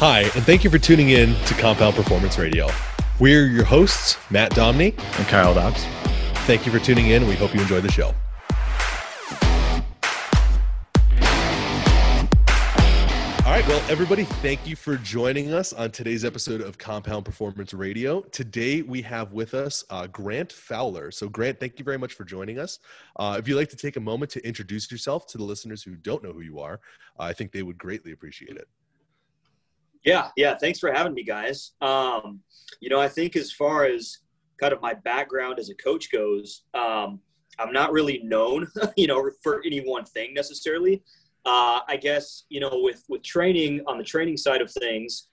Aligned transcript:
Hi, 0.00 0.20
and 0.20 0.44
thank 0.44 0.62
you 0.62 0.70
for 0.70 0.78
tuning 0.78 1.08
in 1.08 1.34
to 1.34 1.54
Compound 1.54 1.96
Performance 1.96 2.38
Radio. 2.38 2.68
We're 3.18 3.46
your 3.46 3.64
hosts, 3.64 4.16
Matt 4.30 4.52
Domney 4.52 4.96
and 5.18 5.26
Kyle 5.26 5.54
Dobbs. 5.54 5.82
Thank 6.46 6.64
you 6.64 6.70
for 6.70 6.78
tuning 6.78 7.08
in. 7.08 7.26
We 7.26 7.34
hope 7.34 7.52
you 7.52 7.60
enjoy 7.60 7.80
the 7.80 7.90
show. 7.90 8.14
All 13.44 13.54
right, 13.54 13.66
well, 13.66 13.82
everybody, 13.90 14.22
thank 14.22 14.64
you 14.68 14.76
for 14.76 14.98
joining 14.98 15.52
us 15.52 15.72
on 15.72 15.90
today's 15.90 16.24
episode 16.24 16.60
of 16.60 16.78
Compound 16.78 17.24
Performance 17.24 17.74
Radio. 17.74 18.20
Today 18.20 18.82
we 18.82 19.02
have 19.02 19.32
with 19.32 19.52
us 19.54 19.82
uh, 19.90 20.06
Grant 20.06 20.52
Fowler. 20.52 21.10
So, 21.10 21.28
Grant, 21.28 21.58
thank 21.58 21.76
you 21.76 21.84
very 21.84 21.98
much 21.98 22.14
for 22.14 22.22
joining 22.22 22.60
us. 22.60 22.78
Uh, 23.16 23.34
if 23.36 23.48
you'd 23.48 23.56
like 23.56 23.70
to 23.70 23.76
take 23.76 23.96
a 23.96 24.00
moment 24.00 24.30
to 24.30 24.46
introduce 24.46 24.88
yourself 24.92 25.26
to 25.26 25.38
the 25.38 25.44
listeners 25.44 25.82
who 25.82 25.96
don't 25.96 26.22
know 26.22 26.32
who 26.32 26.42
you 26.42 26.60
are, 26.60 26.78
uh, 27.18 27.24
I 27.24 27.32
think 27.32 27.50
they 27.50 27.64
would 27.64 27.78
greatly 27.78 28.12
appreciate 28.12 28.56
it. 28.56 28.68
Yeah, 30.08 30.30
yeah. 30.36 30.56
Thanks 30.56 30.78
for 30.78 30.90
having 30.90 31.12
me, 31.12 31.22
guys. 31.22 31.72
Um, 31.82 32.40
you 32.80 32.88
know, 32.88 32.98
I 32.98 33.08
think 33.08 33.36
as 33.36 33.52
far 33.52 33.84
as 33.84 34.16
kind 34.58 34.72
of 34.72 34.80
my 34.80 34.94
background 34.94 35.58
as 35.58 35.68
a 35.68 35.74
coach 35.74 36.10
goes, 36.10 36.62
um, 36.72 37.20
I'm 37.58 37.74
not 37.74 37.92
really 37.92 38.22
known, 38.24 38.68
you 38.96 39.06
know, 39.06 39.30
for 39.42 39.60
any 39.66 39.80
one 39.80 40.06
thing 40.06 40.32
necessarily. 40.32 41.02
Uh, 41.44 41.80
I 41.86 41.98
guess 42.00 42.44
you 42.48 42.58
know, 42.58 42.70
with 42.72 43.04
with 43.10 43.22
training 43.22 43.82
on 43.86 43.98
the 43.98 44.04
training 44.04 44.38
side 44.38 44.62
of 44.62 44.72
things, 44.72 45.28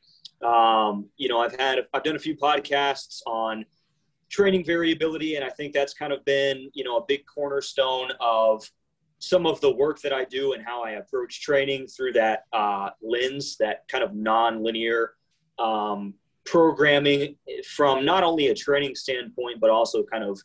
um, 0.46 1.06
you 1.16 1.30
know, 1.30 1.40
I've 1.40 1.58
had 1.58 1.80
I've 1.94 2.04
done 2.04 2.18
a 2.18 2.26
few 2.28 2.36
podcasts 2.36 3.22
on 3.26 3.64
training 4.30 4.66
variability, 4.66 5.38
and 5.38 5.46
I 5.46 5.52
think 5.52 5.74
that's 5.74 5.94
kind 5.94 6.12
of 6.12 6.26
been 6.26 6.70
you 6.74 6.84
know 6.84 6.98
a 6.98 7.06
big 7.08 7.22
cornerstone 7.34 8.10
of 8.20 8.70
some 9.26 9.48
of 9.48 9.60
the 9.60 9.74
work 9.74 10.00
that 10.02 10.14
I 10.14 10.24
do 10.26 10.54
and 10.54 10.64
how 10.64 10.84
I 10.84 10.92
approach 10.92 11.42
training 11.42 11.88
through 11.88 12.14
that 12.14 12.44
uh, 12.54 12.90
lens, 13.02 13.58
that 13.58 13.88
kind 13.88 14.04
of 14.04 14.14
non-linear 14.14 15.14
um, 15.58 16.14
programming 16.46 17.36
from 17.76 18.06
not 18.06 18.24
only 18.24 18.48
a 18.48 18.54
training 18.54 18.94
standpoint, 18.94 19.60
but 19.60 19.72
also 19.72 20.04
kind 20.04 20.24
of 20.24 20.40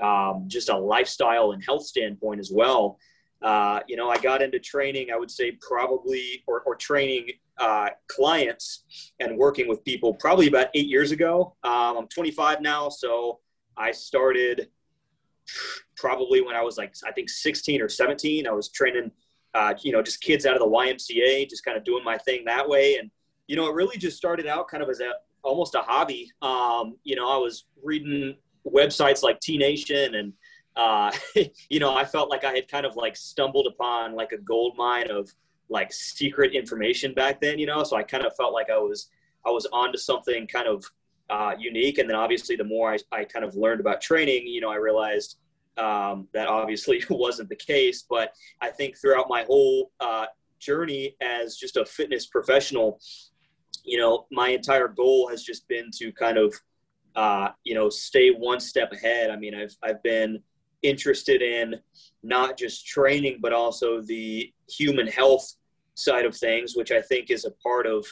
um, 0.00 0.44
just 0.46 0.68
a 0.68 0.76
lifestyle 0.76 1.50
and 1.50 1.64
health 1.64 1.84
standpoint 1.84 2.38
as 2.38 2.52
well. 2.52 2.96
Uh, 3.42 3.80
you 3.88 3.96
know, 3.96 4.08
I 4.08 4.18
got 4.18 4.40
into 4.40 4.60
training, 4.60 5.08
I 5.12 5.18
would 5.18 5.30
say 5.30 5.58
probably, 5.60 6.44
or, 6.46 6.60
or 6.60 6.76
training 6.76 7.28
uh, 7.58 7.88
clients 8.06 8.84
and 9.18 9.36
working 9.36 9.66
with 9.66 9.84
people 9.84 10.14
probably 10.14 10.46
about 10.46 10.68
eight 10.74 10.86
years 10.86 11.10
ago. 11.10 11.56
Um, 11.64 11.96
I'm 11.96 12.08
25 12.08 12.60
now, 12.60 12.88
so 12.88 13.40
I 13.76 13.90
started 13.90 14.68
probably 15.96 16.40
when 16.40 16.56
I 16.56 16.62
was 16.62 16.78
like, 16.78 16.94
I 17.06 17.12
think 17.12 17.30
16 17.30 17.80
or 17.80 17.88
17. 17.88 18.46
I 18.46 18.50
was 18.50 18.68
training, 18.68 19.10
uh, 19.54 19.74
you 19.82 19.92
know, 19.92 20.02
just 20.02 20.20
kids 20.20 20.46
out 20.46 20.54
of 20.54 20.60
the 20.60 20.66
YMCA, 20.66 21.48
just 21.48 21.64
kind 21.64 21.76
of 21.76 21.84
doing 21.84 22.04
my 22.04 22.18
thing 22.18 22.44
that 22.46 22.68
way. 22.68 22.96
And, 22.96 23.10
you 23.46 23.56
know, 23.56 23.68
it 23.68 23.74
really 23.74 23.96
just 23.96 24.16
started 24.16 24.46
out 24.46 24.68
kind 24.68 24.82
of 24.82 24.88
as 24.88 25.00
a 25.00 25.12
almost 25.42 25.74
a 25.74 25.80
hobby. 25.80 26.30
Um, 26.40 26.96
you 27.04 27.16
know, 27.16 27.28
I 27.28 27.36
was 27.36 27.66
reading 27.82 28.36
websites 28.66 29.22
like 29.22 29.40
T 29.40 29.58
Nation 29.58 30.14
and, 30.14 30.32
uh, 30.76 31.12
you 31.68 31.80
know, 31.80 31.94
I 31.94 32.04
felt 32.04 32.30
like 32.30 32.44
I 32.44 32.52
had 32.52 32.68
kind 32.68 32.86
of 32.86 32.96
like 32.96 33.16
stumbled 33.16 33.66
upon 33.66 34.14
like 34.14 34.32
a 34.32 34.38
gold 34.38 34.76
mine 34.76 35.10
of 35.10 35.30
like 35.68 35.92
secret 35.92 36.54
information 36.54 37.14
back 37.14 37.40
then, 37.40 37.58
you 37.58 37.66
know, 37.66 37.82
so 37.84 37.96
I 37.96 38.02
kind 38.02 38.24
of 38.24 38.34
felt 38.36 38.52
like 38.52 38.70
I 38.70 38.78
was, 38.78 39.08
I 39.46 39.50
was 39.50 39.66
onto 39.72 39.98
something 39.98 40.46
kind 40.46 40.68
of 40.68 40.84
uh, 41.32 41.54
unique. 41.58 41.96
And 41.96 42.08
then 42.08 42.16
obviously 42.16 42.56
the 42.56 42.64
more 42.64 42.92
I, 42.92 42.98
I 43.10 43.24
kind 43.24 43.42
of 43.42 43.56
learned 43.56 43.80
about 43.80 44.02
training, 44.02 44.46
you 44.46 44.60
know, 44.60 44.70
I 44.70 44.76
realized 44.76 45.38
um, 45.78 46.28
that 46.34 46.46
obviously 46.46 47.02
wasn't 47.10 47.48
the 47.48 47.56
case. 47.56 48.04
But 48.08 48.34
I 48.60 48.68
think 48.68 48.98
throughout 48.98 49.26
my 49.30 49.44
whole 49.44 49.92
uh, 49.98 50.26
journey 50.58 51.16
as 51.22 51.56
just 51.56 51.78
a 51.78 51.86
fitness 51.86 52.26
professional, 52.26 53.00
you 53.82 53.98
know, 53.98 54.26
my 54.30 54.50
entire 54.50 54.88
goal 54.88 55.26
has 55.28 55.42
just 55.42 55.66
been 55.68 55.90
to 55.96 56.12
kind 56.12 56.36
of, 56.36 56.54
uh, 57.16 57.48
you 57.64 57.74
know, 57.74 57.88
stay 57.88 58.30
one 58.30 58.60
step 58.60 58.92
ahead. 58.92 59.30
I 59.30 59.36
mean, 59.36 59.54
I've, 59.54 59.74
I've 59.82 60.02
been 60.02 60.38
interested 60.82 61.40
in 61.40 61.80
not 62.22 62.58
just 62.58 62.86
training, 62.86 63.38
but 63.40 63.54
also 63.54 64.02
the 64.02 64.52
human 64.68 65.06
health 65.06 65.50
side 65.94 66.26
of 66.26 66.36
things, 66.36 66.76
which 66.76 66.92
I 66.92 67.00
think 67.00 67.30
is 67.30 67.46
a 67.46 67.52
part 67.62 67.86
of 67.86 68.04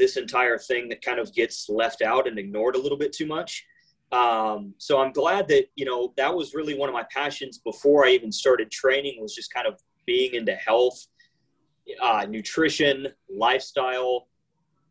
this 0.00 0.16
entire 0.16 0.58
thing 0.58 0.88
that 0.88 1.02
kind 1.02 1.20
of 1.20 1.32
gets 1.34 1.68
left 1.68 2.00
out 2.02 2.26
and 2.26 2.38
ignored 2.38 2.74
a 2.74 2.80
little 2.80 2.98
bit 2.98 3.12
too 3.12 3.26
much. 3.26 3.64
Um, 4.10 4.74
so 4.78 4.98
I'm 4.98 5.12
glad 5.12 5.46
that, 5.48 5.66
you 5.76 5.84
know, 5.84 6.12
that 6.16 6.34
was 6.34 6.54
really 6.54 6.74
one 6.76 6.88
of 6.88 6.94
my 6.94 7.04
passions 7.14 7.58
before 7.58 8.06
I 8.06 8.10
even 8.10 8.32
started 8.32 8.70
training 8.70 9.20
was 9.20 9.34
just 9.34 9.52
kind 9.52 9.68
of 9.68 9.78
being 10.06 10.34
into 10.34 10.54
health, 10.54 11.06
uh, 12.02 12.26
nutrition, 12.28 13.08
lifestyle, 13.32 14.26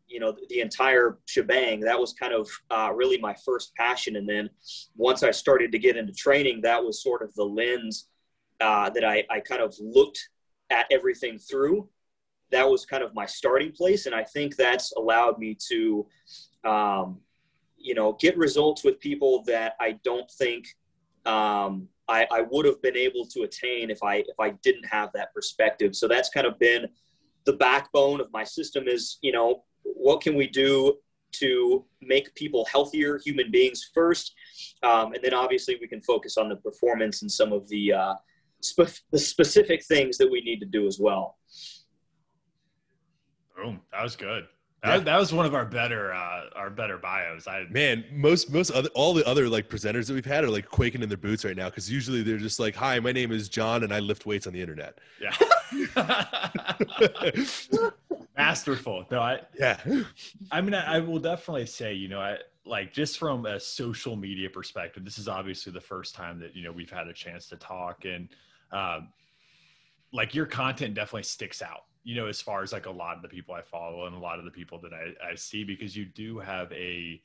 you 0.06 0.20
know, 0.20 0.34
the, 0.48 0.60
entire 0.60 1.18
shebang. 1.26 1.80
That 1.80 1.98
was 1.98 2.12
kind 2.14 2.32
of 2.32 2.48
uh, 2.70 2.92
really 2.94 3.18
my 3.18 3.34
first 3.44 3.74
passion. 3.74 4.16
And 4.16 4.28
then 4.28 4.48
once 4.96 5.22
I 5.22 5.32
started 5.32 5.72
to 5.72 5.78
get 5.78 5.96
into 5.96 6.12
training, 6.12 6.62
that 6.62 6.82
was 6.82 7.02
sort 7.02 7.22
of 7.22 7.34
the 7.34 7.44
lens 7.44 8.08
uh, 8.60 8.90
that 8.90 9.04
I, 9.04 9.24
I 9.28 9.40
kind 9.40 9.60
of 9.60 9.74
looked 9.80 10.30
at 10.70 10.86
everything 10.90 11.38
through 11.38 11.88
that 12.50 12.68
was 12.68 12.84
kind 12.84 13.02
of 13.02 13.14
my 13.14 13.26
starting 13.26 13.72
place. 13.72 14.06
And 14.06 14.14
I 14.14 14.24
think 14.24 14.56
that's 14.56 14.92
allowed 14.92 15.38
me 15.38 15.56
to, 15.68 16.06
um, 16.64 17.20
you 17.76 17.94
know, 17.94 18.16
get 18.20 18.36
results 18.36 18.84
with 18.84 19.00
people 19.00 19.42
that 19.44 19.74
I 19.80 19.92
don't 20.04 20.30
think 20.30 20.66
um, 21.26 21.88
I, 22.08 22.26
I 22.30 22.42
would 22.42 22.66
have 22.66 22.82
been 22.82 22.96
able 22.96 23.24
to 23.26 23.42
attain 23.42 23.90
if 23.90 24.02
I 24.02 24.16
if 24.16 24.38
I 24.38 24.50
didn't 24.62 24.86
have 24.86 25.10
that 25.14 25.32
perspective. 25.32 25.94
So 25.94 26.08
that's 26.08 26.28
kind 26.28 26.46
of 26.46 26.58
been 26.58 26.88
the 27.44 27.52
backbone 27.54 28.20
of 28.20 28.32
my 28.32 28.44
system. 28.44 28.88
Is 28.88 29.18
you 29.22 29.32
know 29.32 29.64
what 29.82 30.20
can 30.20 30.34
we 30.34 30.46
do 30.46 30.98
to 31.32 31.84
make 32.02 32.34
people 32.34 32.64
healthier 32.64 33.18
human 33.24 33.50
beings 33.50 33.88
first, 33.94 34.34
um, 34.82 35.12
and 35.12 35.22
then 35.22 35.34
obviously 35.34 35.78
we 35.80 35.86
can 35.86 36.00
focus 36.02 36.36
on 36.36 36.48
the 36.48 36.56
performance 36.56 37.22
and 37.22 37.30
some 37.30 37.52
of 37.52 37.68
the 37.68 37.92
uh, 37.92 38.14
the 39.10 39.18
specific 39.18 39.84
things 39.84 40.18
that 40.18 40.30
we 40.30 40.40
need 40.40 40.60
to 40.60 40.66
do 40.66 40.86
as 40.86 40.98
well. 40.98 41.38
Boom. 43.60 43.80
That 43.92 44.02
was 44.02 44.16
good. 44.16 44.46
That, 44.82 44.98
yeah. 44.98 44.98
that 45.00 45.18
was 45.18 45.30
one 45.30 45.44
of 45.44 45.54
our 45.54 45.66
better 45.66 46.14
uh, 46.14 46.44
our 46.56 46.70
better 46.70 46.96
bios. 46.96 47.46
I 47.46 47.66
man, 47.68 48.02
most 48.10 48.50
most 48.50 48.70
other 48.70 48.88
all 48.94 49.12
the 49.12 49.26
other 49.26 49.46
like 49.46 49.68
presenters 49.68 50.06
that 50.06 50.14
we've 50.14 50.24
had 50.24 50.42
are 50.42 50.48
like 50.48 50.68
quaking 50.70 51.02
in 51.02 51.08
their 51.10 51.18
boots 51.18 51.44
right 51.44 51.56
now 51.56 51.68
because 51.68 51.90
usually 51.90 52.22
they're 52.22 52.38
just 52.38 52.58
like, 52.58 52.74
"Hi, 52.76 52.98
my 52.98 53.12
name 53.12 53.30
is 53.30 53.50
John, 53.50 53.84
and 53.84 53.92
I 53.92 53.98
lift 53.98 54.24
weights 54.24 54.46
on 54.46 54.54
the 54.54 54.60
internet." 54.62 54.98
Yeah. 55.20 55.36
Masterful. 58.38 59.04
No, 59.10 59.20
I 59.20 59.40
yeah. 59.58 59.78
I 60.50 60.62
mean, 60.62 60.72
I, 60.72 60.96
I 60.96 60.98
will 61.00 61.18
definitely 61.18 61.66
say, 61.66 61.92
you 61.92 62.08
know, 62.08 62.20
I 62.20 62.38
like 62.64 62.94
just 62.94 63.18
from 63.18 63.44
a 63.44 63.60
social 63.60 64.16
media 64.16 64.48
perspective, 64.48 65.04
this 65.04 65.18
is 65.18 65.28
obviously 65.28 65.72
the 65.72 65.80
first 65.80 66.14
time 66.14 66.40
that 66.40 66.56
you 66.56 66.64
know 66.64 66.72
we've 66.72 66.90
had 66.90 67.06
a 67.06 67.12
chance 67.12 67.48
to 67.48 67.56
talk, 67.56 68.06
and 68.06 68.30
um, 68.72 69.08
like 70.10 70.34
your 70.34 70.46
content 70.46 70.94
definitely 70.94 71.24
sticks 71.24 71.60
out 71.60 71.82
you 72.02 72.14
know, 72.14 72.26
as 72.26 72.40
far 72.40 72.62
as 72.62 72.72
like 72.72 72.86
a 72.86 72.90
lot 72.90 73.16
of 73.16 73.22
the 73.22 73.28
people 73.28 73.54
I 73.54 73.62
follow 73.62 74.06
and 74.06 74.16
a 74.16 74.18
lot 74.18 74.38
of 74.38 74.44
the 74.44 74.50
people 74.50 74.78
that 74.80 74.92
I, 74.92 75.32
I 75.32 75.34
see, 75.34 75.64
because 75.64 75.96
you 75.96 76.06
do 76.06 76.38
have 76.38 76.72
a 76.72 77.20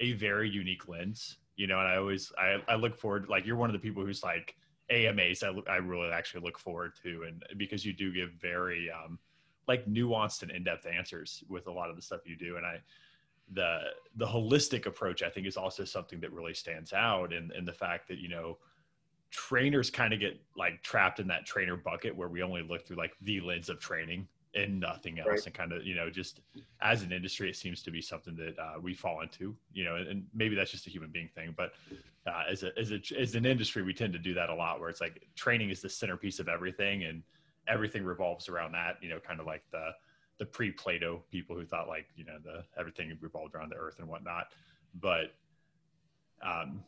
a 0.00 0.12
very 0.12 0.48
unique 0.48 0.86
lens, 0.88 1.38
you 1.56 1.66
know, 1.66 1.78
and 1.78 1.88
I 1.88 1.96
always 1.96 2.32
I, 2.38 2.58
I 2.68 2.76
look 2.76 2.96
forward 2.96 3.28
like 3.28 3.46
you're 3.46 3.56
one 3.56 3.68
of 3.68 3.74
the 3.74 3.80
people 3.80 4.04
who's 4.04 4.22
like 4.22 4.56
AMAs 4.90 5.42
I, 5.42 5.52
I 5.68 5.76
really 5.76 6.10
actually 6.10 6.42
look 6.44 6.58
forward 6.58 6.92
to 7.02 7.24
and 7.26 7.44
because 7.58 7.84
you 7.84 7.92
do 7.92 8.12
give 8.12 8.30
very 8.40 8.90
um 8.90 9.18
like 9.66 9.84
nuanced 9.86 10.42
and 10.42 10.50
in-depth 10.50 10.86
answers 10.86 11.44
with 11.48 11.66
a 11.66 11.72
lot 11.72 11.90
of 11.90 11.96
the 11.96 12.02
stuff 12.02 12.20
you 12.24 12.36
do 12.36 12.56
and 12.56 12.64
I 12.64 12.80
the 13.52 13.80
the 14.16 14.26
holistic 14.26 14.86
approach 14.86 15.22
I 15.22 15.28
think 15.28 15.46
is 15.46 15.56
also 15.56 15.84
something 15.84 16.20
that 16.20 16.32
really 16.32 16.54
stands 16.54 16.92
out 16.92 17.32
and 17.32 17.50
and 17.52 17.66
the 17.66 17.72
fact 17.72 18.08
that 18.08 18.18
you 18.18 18.28
know 18.28 18.58
trainers 19.30 19.90
kind 19.90 20.12
of 20.14 20.20
get 20.20 20.40
like 20.56 20.82
trapped 20.82 21.20
in 21.20 21.26
that 21.28 21.44
trainer 21.44 21.76
bucket 21.76 22.16
where 22.16 22.28
we 22.28 22.42
only 22.42 22.62
look 22.62 22.86
through 22.86 22.96
like 22.96 23.12
the 23.22 23.40
lens 23.40 23.68
of 23.68 23.78
training 23.78 24.26
and 24.54 24.80
nothing 24.80 25.18
else 25.18 25.28
right. 25.28 25.46
and 25.46 25.54
kind 25.54 25.72
of 25.72 25.84
you 25.84 25.94
know 25.94 26.08
just 26.08 26.40
as 26.80 27.02
an 27.02 27.12
industry 27.12 27.50
it 27.50 27.56
seems 27.56 27.82
to 27.82 27.90
be 27.90 28.00
something 28.00 28.34
that 28.34 28.58
uh, 28.58 28.80
we 28.80 28.94
fall 28.94 29.20
into 29.20 29.54
you 29.72 29.84
know 29.84 29.96
and 29.96 30.24
maybe 30.34 30.54
that's 30.54 30.70
just 30.70 30.86
a 30.86 30.90
human 30.90 31.10
being 31.10 31.28
thing 31.34 31.54
but 31.56 31.72
uh, 32.26 32.44
as 32.50 32.62
a 32.62 32.76
as 32.78 32.90
a 32.90 33.00
as 33.18 33.34
an 33.34 33.44
industry 33.44 33.82
we 33.82 33.92
tend 33.92 34.12
to 34.12 34.18
do 34.18 34.32
that 34.32 34.48
a 34.48 34.54
lot 34.54 34.80
where 34.80 34.88
it's 34.88 35.00
like 35.00 35.22
training 35.34 35.68
is 35.68 35.82
the 35.82 35.88
centerpiece 35.88 36.38
of 36.38 36.48
everything 36.48 37.04
and 37.04 37.22
everything 37.68 38.02
revolves 38.04 38.48
around 38.48 38.72
that 38.72 38.96
you 39.02 39.08
know 39.10 39.20
kind 39.20 39.40
of 39.40 39.46
like 39.46 39.62
the 39.70 39.90
the 40.38 40.46
pre-plato 40.46 41.22
people 41.30 41.54
who 41.54 41.66
thought 41.66 41.86
like 41.86 42.06
you 42.16 42.24
know 42.24 42.38
the 42.42 42.64
everything 42.78 43.16
revolved 43.20 43.54
around 43.54 43.70
the 43.70 43.76
earth 43.76 43.98
and 43.98 44.08
whatnot 44.08 44.46
but 44.94 45.34
um 46.42 46.82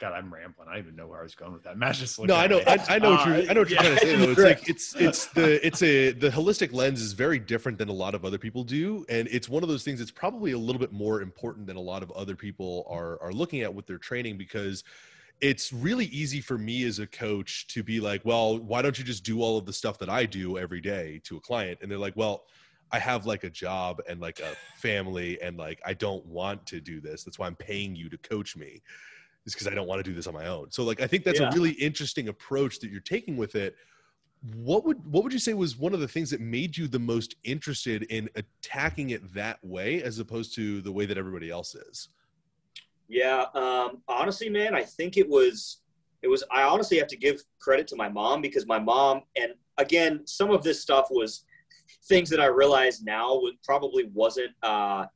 God, 0.00 0.14
I'm 0.14 0.32
rambling. 0.32 0.66
I 0.66 0.72
don't 0.72 0.82
even 0.84 0.96
know 0.96 1.06
where 1.06 1.20
I 1.20 1.22
was 1.22 1.34
going 1.34 1.52
with 1.52 1.62
that. 1.64 1.76
Matt 1.78 1.96
just 1.96 2.18
no, 2.18 2.34
I 2.34 2.46
know, 2.46 2.60
I, 2.66 2.78
I, 2.88 2.98
know 2.98 3.10
what 3.10 3.26
you're, 3.26 3.50
I 3.50 3.52
know 3.52 3.60
what 3.60 3.70
you're 3.70 3.78
trying 3.80 3.94
to 3.94 4.00
say. 4.00 4.16
Though. 4.16 4.30
It's 4.30 4.40
like 4.40 4.68
it's 4.68 4.96
it's 4.96 5.26
the 5.26 5.64
it's 5.64 5.82
a 5.82 6.12
the 6.12 6.30
holistic 6.30 6.72
lens 6.72 7.02
is 7.02 7.12
very 7.12 7.38
different 7.38 7.76
than 7.76 7.88
a 7.88 7.92
lot 7.92 8.14
of 8.14 8.24
other 8.24 8.38
people 8.38 8.64
do, 8.64 9.04
and 9.08 9.28
it's 9.30 9.48
one 9.48 9.62
of 9.62 9.68
those 9.68 9.84
things 9.84 9.98
that's 9.98 10.10
probably 10.10 10.52
a 10.52 10.58
little 10.58 10.80
bit 10.80 10.92
more 10.92 11.20
important 11.20 11.66
than 11.66 11.76
a 11.76 11.80
lot 11.80 12.02
of 12.02 12.10
other 12.12 12.34
people 12.34 12.86
are 12.88 13.20
are 13.22 13.32
looking 13.32 13.60
at 13.60 13.72
with 13.72 13.86
their 13.86 13.98
training 13.98 14.38
because 14.38 14.82
it's 15.40 15.72
really 15.72 16.06
easy 16.06 16.40
for 16.40 16.58
me 16.58 16.84
as 16.84 16.98
a 16.98 17.06
coach 17.06 17.66
to 17.68 17.82
be 17.82 18.00
like, 18.00 18.22
well, 18.24 18.58
why 18.58 18.82
don't 18.82 18.98
you 18.98 19.04
just 19.04 19.24
do 19.24 19.42
all 19.42 19.56
of 19.56 19.64
the 19.64 19.72
stuff 19.72 19.98
that 19.98 20.10
I 20.10 20.26
do 20.26 20.58
every 20.58 20.80
day 20.80 21.20
to 21.24 21.36
a 21.36 21.40
client? 21.40 21.78
And 21.80 21.90
they're 21.90 21.98
like, 21.98 22.16
well, 22.16 22.44
I 22.92 22.98
have 22.98 23.24
like 23.24 23.44
a 23.44 23.50
job 23.50 24.02
and 24.08 24.20
like 24.20 24.40
a 24.40 24.54
family 24.76 25.40
and 25.40 25.56
like 25.56 25.80
I 25.84 25.94
don't 25.94 26.24
want 26.26 26.66
to 26.66 26.80
do 26.80 27.00
this. 27.00 27.22
That's 27.22 27.38
why 27.38 27.46
I'm 27.46 27.56
paying 27.56 27.94
you 27.94 28.08
to 28.08 28.18
coach 28.18 28.56
me. 28.56 28.82
Is 29.46 29.54
because 29.54 29.66
I 29.66 29.74
don't 29.74 29.86
want 29.86 30.04
to 30.04 30.10
do 30.10 30.14
this 30.14 30.26
on 30.26 30.34
my 30.34 30.46
own. 30.46 30.70
So 30.70 30.84
like 30.84 31.00
I 31.00 31.06
think 31.06 31.24
that's 31.24 31.40
Yeah. 31.40 31.50
a 31.50 31.54
really 31.54 31.70
interesting 31.72 32.28
approach 32.28 32.78
that 32.80 32.90
you're 32.90 33.00
taking 33.00 33.36
with 33.36 33.54
it. 33.54 33.74
What 34.54 34.84
would 34.84 35.04
what 35.06 35.22
would 35.24 35.32
you 35.32 35.38
say 35.38 35.54
was 35.54 35.78
one 35.78 35.94
of 35.94 36.00
the 36.00 36.08
things 36.08 36.30
that 36.30 36.40
made 36.40 36.76
you 36.76 36.88
the 36.88 36.98
most 36.98 37.36
interested 37.44 38.02
in 38.04 38.28
attacking 38.36 39.10
it 39.10 39.32
that 39.34 39.58
way 39.62 40.02
as 40.02 40.18
opposed 40.18 40.54
to 40.56 40.82
the 40.82 40.92
way 40.92 41.06
that 41.06 41.16
everybody 41.16 41.50
else 41.50 41.74
is? 41.74 42.08
Yeah, 43.08 43.46
um, 43.54 44.02
honestly, 44.08 44.48
man, 44.48 44.74
I 44.74 44.82
think 44.84 45.16
it 45.16 45.28
was 45.28 45.80
it 46.22 46.28
was. 46.28 46.44
I 46.50 46.62
honestly 46.62 46.98
have 46.98 47.08
to 47.08 47.16
give 47.16 47.42
credit 47.60 47.86
to 47.88 47.96
my 47.96 48.10
mom 48.10 48.42
because 48.42 48.66
my 48.66 48.78
mom, 48.78 49.22
and 49.36 49.52
again, 49.78 50.26
some 50.26 50.50
of 50.50 50.62
this 50.62 50.82
stuff 50.82 51.06
was 51.10 51.44
things 52.08 52.28
that 52.28 52.40
I 52.40 52.46
realized 52.46 53.04
now 53.06 53.40
would 53.40 53.54
probably 53.64 54.04
wasn't 54.12 54.52
uh, 54.62 55.06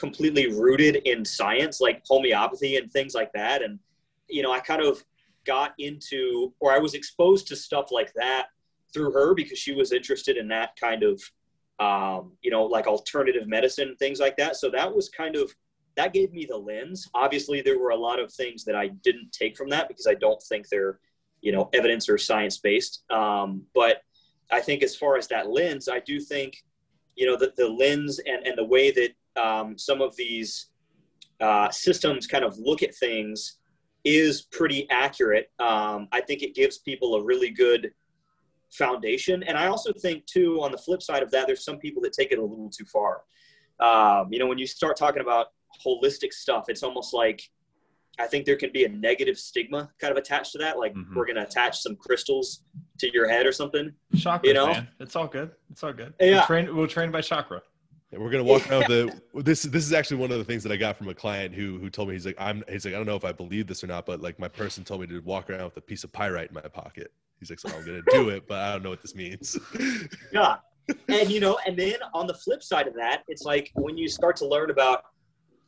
completely 0.00 0.50
rooted 0.50 0.96
in 0.96 1.24
science, 1.24 1.80
like 1.80 2.02
homeopathy 2.06 2.76
and 2.76 2.90
things 2.90 3.14
like 3.14 3.32
that. 3.34 3.62
And 3.62 3.78
you 4.28 4.42
know, 4.42 4.52
I 4.52 4.60
kind 4.60 4.82
of 4.82 5.04
got 5.44 5.74
into, 5.78 6.52
or 6.60 6.72
I 6.72 6.78
was 6.78 6.94
exposed 6.94 7.46
to 7.48 7.56
stuff 7.56 7.88
like 7.90 8.12
that 8.14 8.46
through 8.92 9.12
her 9.12 9.34
because 9.34 9.58
she 9.58 9.74
was 9.74 9.92
interested 9.92 10.36
in 10.36 10.48
that 10.48 10.76
kind 10.76 11.02
of, 11.02 11.22
um, 11.78 12.32
you 12.42 12.50
know, 12.50 12.64
like 12.64 12.86
alternative 12.86 13.46
medicine, 13.46 13.96
things 13.98 14.18
like 14.18 14.36
that. 14.36 14.56
So 14.56 14.70
that 14.70 14.94
was 14.94 15.08
kind 15.08 15.36
of 15.36 15.54
that 15.96 16.12
gave 16.12 16.32
me 16.32 16.46
the 16.48 16.56
lens. 16.56 17.08
Obviously, 17.14 17.60
there 17.60 17.78
were 17.78 17.90
a 17.90 17.96
lot 17.96 18.20
of 18.20 18.32
things 18.32 18.64
that 18.64 18.76
I 18.76 18.88
didn't 18.88 19.32
take 19.32 19.56
from 19.56 19.68
that 19.70 19.88
because 19.88 20.06
I 20.06 20.14
don't 20.14 20.42
think 20.42 20.68
they're, 20.68 20.98
you 21.40 21.52
know, 21.52 21.68
evidence 21.72 22.08
or 22.08 22.16
science 22.16 22.58
based. 22.58 23.02
Um, 23.10 23.62
but 23.74 24.02
I 24.50 24.60
think 24.60 24.82
as 24.82 24.96
far 24.96 25.16
as 25.16 25.28
that 25.28 25.50
lens, 25.50 25.88
I 25.88 26.00
do 26.00 26.20
think, 26.20 26.62
you 27.16 27.26
know, 27.26 27.36
that 27.36 27.56
the 27.56 27.68
lens 27.68 28.20
and, 28.20 28.46
and 28.46 28.56
the 28.56 28.64
way 28.64 28.90
that 28.92 29.10
um, 29.36 29.76
some 29.78 30.00
of 30.00 30.14
these 30.16 30.66
uh, 31.40 31.70
systems 31.70 32.26
kind 32.26 32.44
of 32.44 32.58
look 32.58 32.82
at 32.82 32.94
things 32.94 33.58
is 34.04 34.42
pretty 34.42 34.88
accurate. 34.90 35.50
Um, 35.58 36.08
I 36.12 36.20
think 36.20 36.42
it 36.42 36.54
gives 36.54 36.78
people 36.78 37.14
a 37.16 37.22
really 37.22 37.50
good 37.50 37.92
foundation. 38.70 39.42
And 39.42 39.58
I 39.58 39.66
also 39.66 39.92
think, 39.92 40.26
too, 40.26 40.60
on 40.62 40.72
the 40.72 40.78
flip 40.78 41.02
side 41.02 41.22
of 41.22 41.30
that, 41.32 41.46
there's 41.46 41.64
some 41.64 41.78
people 41.78 42.02
that 42.02 42.12
take 42.12 42.32
it 42.32 42.38
a 42.38 42.42
little 42.44 42.70
too 42.70 42.84
far. 42.84 43.22
Um, 43.80 44.28
you 44.32 44.38
know, 44.38 44.46
when 44.46 44.58
you 44.58 44.66
start 44.66 44.96
talking 44.96 45.22
about 45.22 45.48
holistic 45.84 46.32
stuff, 46.32 46.66
it's 46.68 46.82
almost 46.82 47.14
like 47.14 47.42
I 48.18 48.26
think 48.26 48.44
there 48.44 48.56
can 48.56 48.70
be 48.70 48.84
a 48.84 48.88
negative 48.88 49.38
stigma 49.38 49.90
kind 49.98 50.10
of 50.10 50.18
attached 50.18 50.52
to 50.52 50.58
that. 50.58 50.78
Like 50.78 50.92
Mhm. 50.94 51.14
we're 51.14 51.24
going 51.24 51.36
to 51.36 51.42
attach 51.44 51.78
some 51.80 51.96
crystals 51.96 52.64
to 52.98 53.10
your 53.14 53.26
head 53.26 53.46
or 53.46 53.52
something. 53.52 53.92
Chakra, 54.14 54.46
You 54.48 54.52
know? 54.54 54.66
man. 54.66 54.88
It's 54.98 55.16
all 55.16 55.26
good. 55.26 55.52
It's 55.70 55.82
all 55.82 55.94
good. 55.94 56.12
Yeah. 56.20 56.32
We'll 56.40 56.46
train, 56.46 56.76
we'll 56.76 56.86
train 56.86 57.10
by 57.10 57.22
chakra. 57.22 57.62
And 58.12 58.20
we're 58.20 58.30
gonna 58.30 58.44
walk 58.44 58.68
around 58.70 58.88
with 58.88 59.22
the 59.34 59.42
this 59.42 59.62
this 59.62 59.84
is 59.84 59.92
actually 59.92 60.18
one 60.18 60.32
of 60.32 60.38
the 60.38 60.44
things 60.44 60.62
that 60.64 60.72
I 60.72 60.76
got 60.76 60.96
from 60.96 61.08
a 61.08 61.14
client 61.14 61.54
who 61.54 61.78
who 61.78 61.90
told 61.90 62.08
me 62.08 62.14
he's 62.14 62.26
like 62.26 62.36
I'm 62.38 62.64
he's 62.68 62.84
like 62.84 62.94
I 62.94 62.96
don't 62.96 63.06
know 63.06 63.16
if 63.16 63.24
I 63.24 63.32
believe 63.32 63.66
this 63.66 63.84
or 63.84 63.86
not, 63.86 64.06
but 64.06 64.20
like 64.20 64.38
my 64.38 64.48
person 64.48 64.84
told 64.84 65.00
me 65.02 65.06
to 65.08 65.20
walk 65.20 65.50
around 65.50 65.64
with 65.64 65.76
a 65.76 65.80
piece 65.80 66.04
of 66.04 66.12
pyrite 66.12 66.48
in 66.48 66.54
my 66.54 66.60
pocket. 66.62 67.12
He's 67.38 67.50
like, 67.50 67.58
so 67.58 67.70
I'm 67.70 67.84
gonna 67.84 68.02
do 68.10 68.28
it, 68.28 68.46
but 68.46 68.58
I 68.58 68.72
don't 68.72 68.82
know 68.82 68.90
what 68.90 69.02
this 69.02 69.14
means. 69.14 69.58
Yeah. 70.32 70.56
and 71.08 71.30
you 71.30 71.38
know, 71.38 71.58
and 71.66 71.76
then 71.78 71.94
on 72.14 72.26
the 72.26 72.34
flip 72.34 72.62
side 72.64 72.88
of 72.88 72.94
that, 72.94 73.22
it's 73.28 73.42
like 73.42 73.70
when 73.74 73.96
you 73.96 74.08
start 74.08 74.36
to 74.36 74.46
learn 74.46 74.70
about 74.70 75.04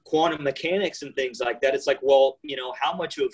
quantum 0.04 0.42
mechanics 0.42 1.02
and 1.02 1.14
things 1.14 1.40
like 1.40 1.60
that, 1.60 1.74
it's 1.74 1.86
like, 1.86 2.00
well, 2.02 2.38
you 2.42 2.56
know, 2.56 2.74
how 2.80 2.92
much 2.92 3.18
of 3.18 3.32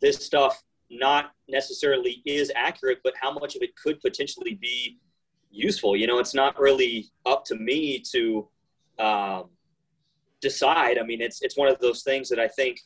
this 0.00 0.16
stuff 0.16 0.60
not 0.90 1.32
necessarily 1.48 2.20
is 2.26 2.52
accurate, 2.54 2.98
but 3.04 3.14
how 3.20 3.32
much 3.32 3.56
of 3.56 3.62
it 3.62 3.74
could 3.76 4.00
potentially 4.00 4.58
be 4.60 4.98
useful? 5.52 5.96
You 5.96 6.06
know, 6.06 6.18
it's 6.18 6.34
not 6.34 6.58
really 6.58 7.10
up 7.26 7.44
to 7.46 7.54
me 7.54 8.00
to 8.12 8.48
um, 8.98 9.44
decide. 10.40 10.98
I 10.98 11.02
mean, 11.02 11.20
it's 11.20 11.42
it's 11.42 11.56
one 11.56 11.68
of 11.68 11.78
those 11.78 12.02
things 12.02 12.28
that 12.30 12.38
I 12.38 12.48
think 12.48 12.80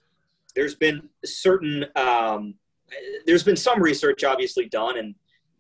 there's 0.55 0.75
been 0.75 1.09
certain 1.25 1.87
um, 1.97 2.55
there's 3.27 3.43
been 3.43 3.57
some 3.57 3.83
research 3.83 4.25
obviously 4.25 4.69
done 4.69 4.99
and 4.99 5.15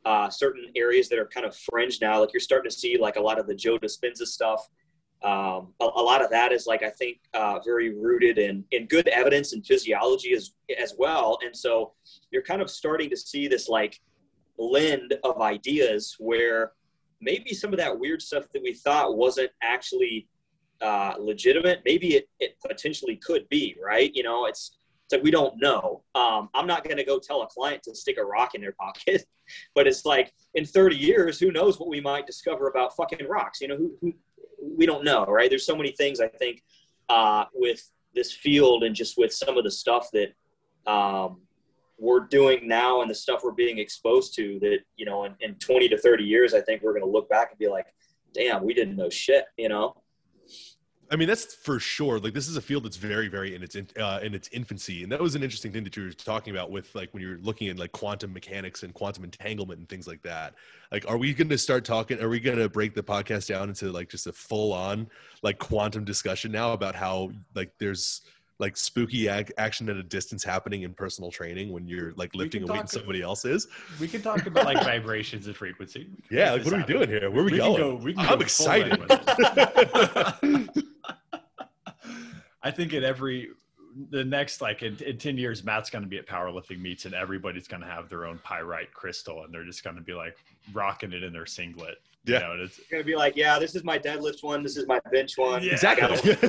uh, 0.05 0.31
certain 0.31 0.67
areas 0.77 1.09
that 1.09 1.19
are 1.19 1.27
kind 1.27 1.45
of 1.45 1.57
fringe 1.57 2.01
now. 2.01 2.21
Like 2.21 2.33
you're 2.33 2.41
starting 2.41 2.71
to 2.71 2.77
see 2.77 2.97
like 2.97 3.17
a 3.17 3.21
lot 3.21 3.41
of 3.41 3.47
the 3.47 3.55
Joe 3.55 3.79
Dispenza 3.79 4.27
stuff. 4.27 4.69
Um, 5.25 5.73
a, 5.81 5.85
a 5.85 6.03
lot 6.03 6.23
of 6.23 6.31
that 6.31 6.53
is 6.53 6.67
like 6.67 6.83
I 6.83 6.91
think 6.91 7.19
uh, 7.35 7.59
very 7.65 7.95
rooted 7.95 8.39
in 8.39 8.65
in 8.71 8.87
good 8.87 9.09
evidence 9.09 9.53
and 9.53 9.67
physiology 9.67 10.33
as 10.35 10.53
as 10.79 10.95
well. 10.99 11.39
And 11.45 11.57
so 11.57 11.93
you're 12.31 12.43
kind 12.43 12.63
of 12.63 12.71
starting 12.71 13.11
to 13.11 13.17
see 13.17 13.49
this 13.49 13.69
like 13.69 14.01
blend 14.57 15.15
of 15.25 15.41
ideas 15.41 16.17
where 16.19 16.73
maybe 17.21 17.55
some 17.55 17.73
of 17.73 17.79
that 17.79 17.99
weird 17.99 18.23
stuff 18.23 18.45
that 18.53 18.63
we 18.63 18.73
thought 18.73 19.17
wasn't 19.17 19.51
actually 19.63 20.29
uh, 20.81 21.15
legitimate, 21.19 21.83
maybe 21.85 22.15
it, 22.15 22.29
it 22.41 22.57
potentially 22.67 23.17
could 23.17 23.49
be, 23.49 23.77
right? 23.83 24.11
You 24.15 24.23
know, 24.23 24.47
it's 24.47 24.77
it's 25.05 25.13
like 25.13 25.23
we 25.23 25.31
don't 25.31 25.55
know. 25.61 26.03
Um, 26.17 26.49
I'm 26.53 26.67
not 26.67 26.83
going 26.83 26.97
to 26.97 27.05
go 27.05 27.21
tell 27.21 27.43
a 27.43 27.47
client 27.47 27.85
to 27.85 27.95
stick 27.95 28.19
a 28.19 28.25
rock 28.25 28.57
in 28.57 28.61
their 28.61 28.73
pocket, 28.73 29.25
but 29.75 29.87
it's 29.87 30.05
like 30.05 30.33
in 30.55 30.65
30 30.65 30.97
years, 30.97 31.39
who 31.39 31.53
knows 31.53 31.79
what 31.79 31.89
we 31.89 32.01
might 32.01 32.27
discover 32.27 32.69
about 32.69 32.97
fucking 32.97 33.27
rocks? 33.29 33.61
You 33.61 33.69
know, 33.69 33.77
who, 33.77 33.97
who 34.01 34.13
we 34.61 34.85
don't 34.85 35.05
know, 35.05 35.25
right? 35.25 35.49
There's 35.49 35.65
so 35.65 35.77
many 35.77 35.93
things 35.93 36.21
I 36.21 36.27
think 36.27 36.65
uh, 37.09 37.45
with 37.55 37.89
this 38.15 38.33
field 38.33 38.83
and 38.83 38.97
just 38.97 39.17
with 39.17 39.33
some 39.33 39.57
of 39.57 39.63
the 39.63 39.71
stuff 39.71 40.09
that 40.13 40.33
um, 40.91 41.41
we're 41.99 42.21
doing 42.21 42.69
now 42.69 43.01
and 43.01 43.11
the 43.11 43.15
stuff 43.15 43.41
we're 43.43 43.53
being 43.53 43.79
exposed 43.79 44.35
to 44.37 44.59
that 44.61 44.81
you 44.97 45.07
know 45.07 45.25
in, 45.25 45.35
in 45.41 45.55
20 45.57 45.89
to 45.89 45.99
30 45.99 46.25
years, 46.25 46.55
I 46.55 46.61
think 46.61 46.83
we're 46.83 46.93
going 46.93 47.05
to 47.05 47.11
look 47.11 47.29
back 47.29 47.51
and 47.51 47.59
be 47.59 47.69
like, 47.69 47.87
damn, 48.35 48.65
we 48.65 48.75
didn't 48.75 48.97
know 48.97 49.11
shit, 49.11 49.47
you 49.57 49.69
know. 49.69 49.95
I 51.11 51.15
mean, 51.15 51.29
that's 51.29 51.55
for 51.55 51.79
sure. 51.79 52.19
Like, 52.19 52.35
this 52.35 52.49
is 52.49 52.57
a 52.57 52.61
field 52.61 52.85
that's 52.85 52.97
very, 52.97 53.29
very 53.29 53.55
in 53.55 53.63
its 53.63 53.77
in, 53.77 53.87
uh, 53.99 54.19
in 54.23 54.35
its 54.35 54.49
infancy, 54.49 55.05
and 55.05 55.13
that 55.13 55.21
was 55.21 55.37
an 55.37 55.43
interesting 55.43 55.73
thing 55.73 55.85
that 55.85 55.97
you 55.97 56.05
were 56.05 56.11
talking 56.11 56.53
about 56.53 56.71
with 56.71 56.93
like 56.97 57.15
when 57.15 57.23
you're 57.23 57.39
looking 57.39 57.69
at 57.69 57.79
like 57.79 57.93
quantum 57.93 58.33
mechanics 58.33 58.83
and 58.83 58.93
quantum 58.93 59.23
entanglement 59.23 59.79
and 59.79 59.89
things 59.89 60.09
like 60.09 60.21
that. 60.23 60.55
Like, 60.91 61.09
are 61.09 61.17
we 61.17 61.33
going 61.33 61.49
to 61.49 61.59
start 61.59 61.85
talking? 61.85 62.21
Are 62.21 62.29
we 62.29 62.41
going 62.41 62.59
to 62.59 62.69
break 62.69 62.95
the 62.95 63.05
podcast 63.05 63.47
down 63.47 63.69
into 63.69 63.93
like 63.93 64.09
just 64.09 64.27
a 64.27 64.33
full 64.33 64.73
on 64.73 65.09
like 65.43 65.59
quantum 65.59 66.05
discussion 66.05 66.51
now 66.51 66.73
about 66.73 66.97
how 66.97 67.31
like 67.55 67.71
there's 67.79 68.23
like 68.59 68.77
spooky 68.77 69.29
ac- 69.29 69.53
action 69.59 69.89
at 69.89 69.97
a 69.97 70.03
distance 70.03 70.43
happening 70.43 70.83
in 70.83 70.93
personal 70.95 71.31
training 71.31 71.73
when 71.73 71.87
you're 71.87 72.13
like 72.17 72.35
lifting 72.35 72.63
a 72.63 72.67
weight 72.67 72.81
and 72.81 72.89
somebody 72.89 73.23
else 73.23 73.45
is? 73.45 73.69
We 74.01 74.09
can 74.09 74.23
talk 74.23 74.47
about 74.47 74.65
like 74.65 74.83
vibrations 74.85 75.47
and 75.47 75.55
frequency. 75.57 76.09
Yeah, 76.31 76.53
like 76.53 76.65
what 76.65 76.75
are 76.75 76.79
we 76.79 76.85
doing 76.85 77.09
here? 77.09 77.31
Where 77.31 77.43
are 77.43 77.45
we, 77.45 77.53
We 77.53 77.59
going? 77.59 77.77
go- 77.77 77.97
we 77.97 78.15
I'm 78.17 78.41
excited. 78.41 79.01
I 82.63 82.71
think 82.71 82.93
in 82.95 83.05
every 83.05 83.51
the 84.11 84.25
next 84.25 84.61
like 84.61 84.83
in, 84.83 84.97
in 85.05 85.17
10 85.17 85.39
years 85.39 85.65
matt's 85.65 85.89
going 85.89 86.03
to 86.03 86.09
be 86.09 86.19
at 86.19 86.27
powerlifting 86.27 86.79
meets 86.81 87.07
and 87.07 87.15
everybody's 87.15 87.67
going 87.67 87.81
to 87.81 87.89
have 87.89 88.09
their 88.11 88.27
own 88.27 88.39
pyrite 88.45 88.93
crystal 88.93 89.45
and 89.45 89.55
they're 89.55 89.65
just 89.65 89.83
going 89.83 89.97
to 89.97 90.03
be 90.03 90.13
like 90.13 90.37
rocking 90.75 91.13
it 91.13 91.23
in 91.23 91.33
their 91.33 91.47
singlet 91.47 91.97
you 92.27 92.35
Yeah. 92.35 92.41
know, 92.41 92.53
and 92.53 92.63
it's 92.63 92.79
You're 92.79 93.01
gonna 93.01 93.05
be 93.05 93.17
like, 93.17 93.37
yeah, 93.37 93.59
this 93.59 93.75
is 93.75 93.85
my 93.85 93.99
deadlift 93.99 94.43
one, 94.43 94.63
this 94.63 94.77
is 94.77 94.87
my 94.87 95.01
bench 95.11 95.37
one. 95.37 95.63
Yeah. 95.63 95.73
Exactly. 95.73 96.37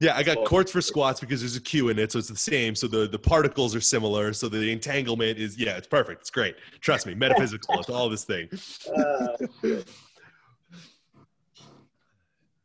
yeah, 0.00 0.16
I 0.16 0.22
got 0.22 0.36
Cool. 0.38 0.46
quartz 0.46 0.72
for 0.72 0.80
squats 0.80 1.20
because 1.20 1.40
there's 1.40 1.56
a 1.56 1.60
Q 1.60 1.88
in 1.90 1.98
it, 1.98 2.12
so 2.12 2.18
it's 2.18 2.28
the 2.28 2.36
same. 2.36 2.74
So 2.74 2.86
the, 2.86 3.06
the 3.08 3.18
particles 3.18 3.74
are 3.74 3.80
similar. 3.80 4.32
So 4.32 4.48
the 4.48 4.70
entanglement 4.70 5.38
is 5.38 5.58
yeah, 5.58 5.76
it's 5.76 5.86
perfect. 5.86 6.22
It's 6.22 6.30
great. 6.30 6.56
Trust 6.80 7.06
me, 7.06 7.14
metaphysical. 7.14 7.80
it's 7.80 7.90
all 7.90 8.08
this 8.08 8.24
thing. 8.24 8.48
Uh, 8.96 9.36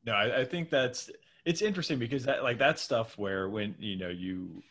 no 0.06 0.14
I, 0.14 0.42
I 0.42 0.46
think 0.46 0.70
that's 0.70 1.10
it's 1.46 1.62
interesting 1.62 2.00
because 2.00 2.24
that 2.26 2.44
like 2.44 2.58
that 2.60 2.80
stuff 2.80 3.18
where 3.18 3.50
when 3.50 3.76
you 3.80 3.98
know 3.98 4.10
you 4.10 4.62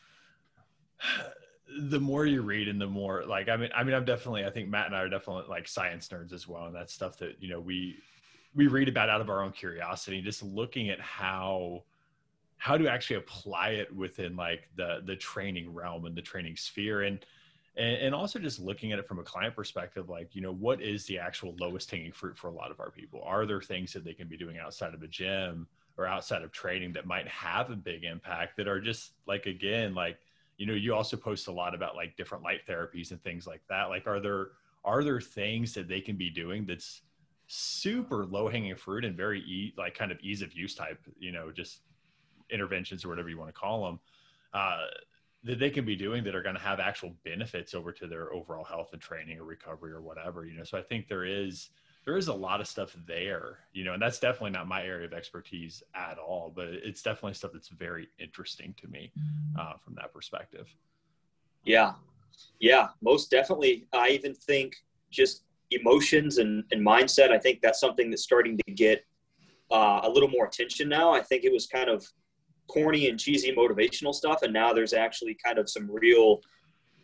the 1.88 2.00
more 2.00 2.26
you 2.26 2.42
read 2.42 2.68
and 2.68 2.80
the 2.80 2.86
more 2.86 3.24
like 3.24 3.48
i 3.48 3.56
mean 3.56 3.70
i 3.74 3.82
mean 3.82 3.94
i'm 3.94 4.04
definitely 4.04 4.44
i 4.44 4.50
think 4.50 4.68
matt 4.68 4.86
and 4.86 4.94
i 4.94 5.00
are 5.00 5.08
definitely 5.08 5.44
like 5.48 5.66
science 5.66 6.08
nerds 6.08 6.32
as 6.32 6.46
well 6.46 6.66
and 6.66 6.74
that's 6.74 6.92
stuff 6.92 7.18
that 7.18 7.36
you 7.40 7.48
know 7.48 7.58
we 7.58 7.96
we 8.54 8.66
read 8.66 8.88
about 8.88 9.08
out 9.08 9.20
of 9.20 9.30
our 9.30 9.42
own 9.42 9.50
curiosity 9.50 10.20
just 10.20 10.42
looking 10.42 10.90
at 10.90 11.00
how 11.00 11.82
how 12.56 12.76
to 12.76 12.88
actually 12.88 13.16
apply 13.16 13.70
it 13.70 13.94
within 13.94 14.36
like 14.36 14.68
the 14.76 15.02
the 15.06 15.16
training 15.16 15.72
realm 15.72 16.04
and 16.04 16.14
the 16.14 16.22
training 16.22 16.56
sphere 16.56 17.02
and 17.02 17.24
and, 17.76 17.96
and 17.96 18.14
also 18.14 18.38
just 18.38 18.60
looking 18.60 18.92
at 18.92 18.98
it 18.98 19.08
from 19.08 19.18
a 19.18 19.22
client 19.22 19.54
perspective 19.54 20.08
like 20.08 20.34
you 20.34 20.40
know 20.40 20.52
what 20.52 20.80
is 20.80 21.06
the 21.06 21.18
actual 21.18 21.54
lowest 21.58 21.90
hanging 21.90 22.12
fruit 22.12 22.38
for 22.38 22.48
a 22.48 22.52
lot 22.52 22.70
of 22.70 22.80
our 22.80 22.90
people? 22.90 23.22
Are 23.24 23.46
there 23.46 23.60
things 23.60 23.92
that 23.92 24.04
they 24.04 24.14
can 24.14 24.28
be 24.28 24.36
doing 24.36 24.58
outside 24.58 24.94
of 24.94 25.02
a 25.02 25.08
gym 25.08 25.66
or 25.96 26.06
outside 26.06 26.42
of 26.42 26.52
training 26.52 26.92
that 26.92 27.06
might 27.06 27.28
have 27.28 27.70
a 27.70 27.76
big 27.76 28.04
impact 28.04 28.56
that 28.56 28.68
are 28.68 28.80
just 28.80 29.12
like 29.26 29.46
again 29.46 29.94
like 29.94 30.18
you 30.56 30.66
know 30.66 30.74
you 30.74 30.94
also 30.94 31.16
post 31.16 31.48
a 31.48 31.52
lot 31.52 31.74
about 31.74 31.96
like 31.96 32.16
different 32.16 32.44
light 32.44 32.60
therapies 32.68 33.10
and 33.10 33.22
things 33.22 33.46
like 33.46 33.62
that. 33.68 33.84
Like 33.84 34.06
are 34.06 34.20
there 34.20 34.48
are 34.84 35.02
there 35.02 35.20
things 35.20 35.72
that 35.74 35.88
they 35.88 36.00
can 36.00 36.16
be 36.16 36.30
doing 36.30 36.66
that's 36.66 37.02
super 37.46 38.24
low 38.26 38.48
hanging 38.48 38.74
fruit 38.74 39.04
and 39.04 39.16
very 39.16 39.40
e- 39.40 39.74
like 39.76 39.94
kind 39.94 40.10
of 40.10 40.18
ease 40.20 40.42
of 40.42 40.52
use 40.54 40.74
type 40.74 40.98
you 41.18 41.30
know 41.30 41.50
just 41.50 41.80
interventions 42.50 43.04
or 43.04 43.08
whatever 43.08 43.28
you 43.28 43.38
want 43.38 43.48
to 43.48 43.58
call 43.58 43.84
them 43.84 44.00
uh, 44.54 44.86
that 45.42 45.58
they 45.58 45.70
can 45.70 45.84
be 45.84 45.96
doing 45.96 46.24
that 46.24 46.34
are 46.34 46.42
going 46.42 46.54
to 46.54 46.60
have 46.60 46.80
actual 46.80 47.12
benefits 47.24 47.74
over 47.74 47.92
to 47.92 48.06
their 48.06 48.32
overall 48.32 48.64
health 48.64 48.90
and 48.92 49.02
training 49.02 49.38
or 49.38 49.44
recovery 49.44 49.92
or 49.92 50.00
whatever 50.00 50.46
you 50.46 50.56
know? 50.56 50.64
So 50.64 50.78
i 50.78 50.82
think 50.82 51.08
there 51.08 51.24
is 51.24 51.70
there 52.04 52.16
is 52.16 52.28
a 52.28 52.34
lot 52.34 52.60
of 52.60 52.68
stuff 52.68 52.96
there 53.06 53.58
you 53.72 53.84
know 53.84 53.94
and 53.94 54.02
that's 54.02 54.18
definitely 54.18 54.50
not 54.50 54.66
my 54.68 54.82
area 54.82 55.06
of 55.06 55.12
expertise 55.12 55.82
at 55.94 56.18
all 56.18 56.52
but 56.54 56.68
it's 56.68 57.02
definitely 57.02 57.34
stuff 57.34 57.50
that's 57.52 57.68
very 57.68 58.08
interesting 58.18 58.74
to 58.80 58.88
me 58.88 59.10
mm-hmm. 59.18 59.60
uh, 59.60 59.76
from 59.82 59.94
that 59.94 60.12
perspective. 60.12 60.68
Yeah. 61.64 61.92
Yeah 62.60 62.88
most 63.02 63.30
definitely. 63.30 63.86
I 63.92 64.08
even 64.10 64.34
think 64.34 64.76
just 65.10 65.44
emotions 65.70 66.38
and, 66.38 66.62
and 66.72 66.86
mindset 66.86 67.30
i 67.30 67.38
think 67.38 67.60
that's 67.62 67.80
something 67.80 68.10
that's 68.10 68.22
starting 68.22 68.58
to 68.58 68.72
get 68.72 69.04
uh, 69.70 70.00
a 70.04 70.08
little 70.08 70.28
more 70.28 70.46
attention 70.46 70.88
now. 70.88 71.12
I 71.12 71.20
think 71.20 71.44
it 71.44 71.52
was 71.52 71.66
kind 71.66 71.88
of 71.88 72.06
corny 72.68 73.08
and 73.08 73.18
cheesy 73.18 73.52
motivational 73.52 74.14
stuff 74.14 74.42
and 74.42 74.52
now 74.52 74.72
there's 74.72 74.92
actually 74.92 75.36
kind 75.44 75.58
of 75.58 75.68
some 75.68 75.90
real 75.90 76.40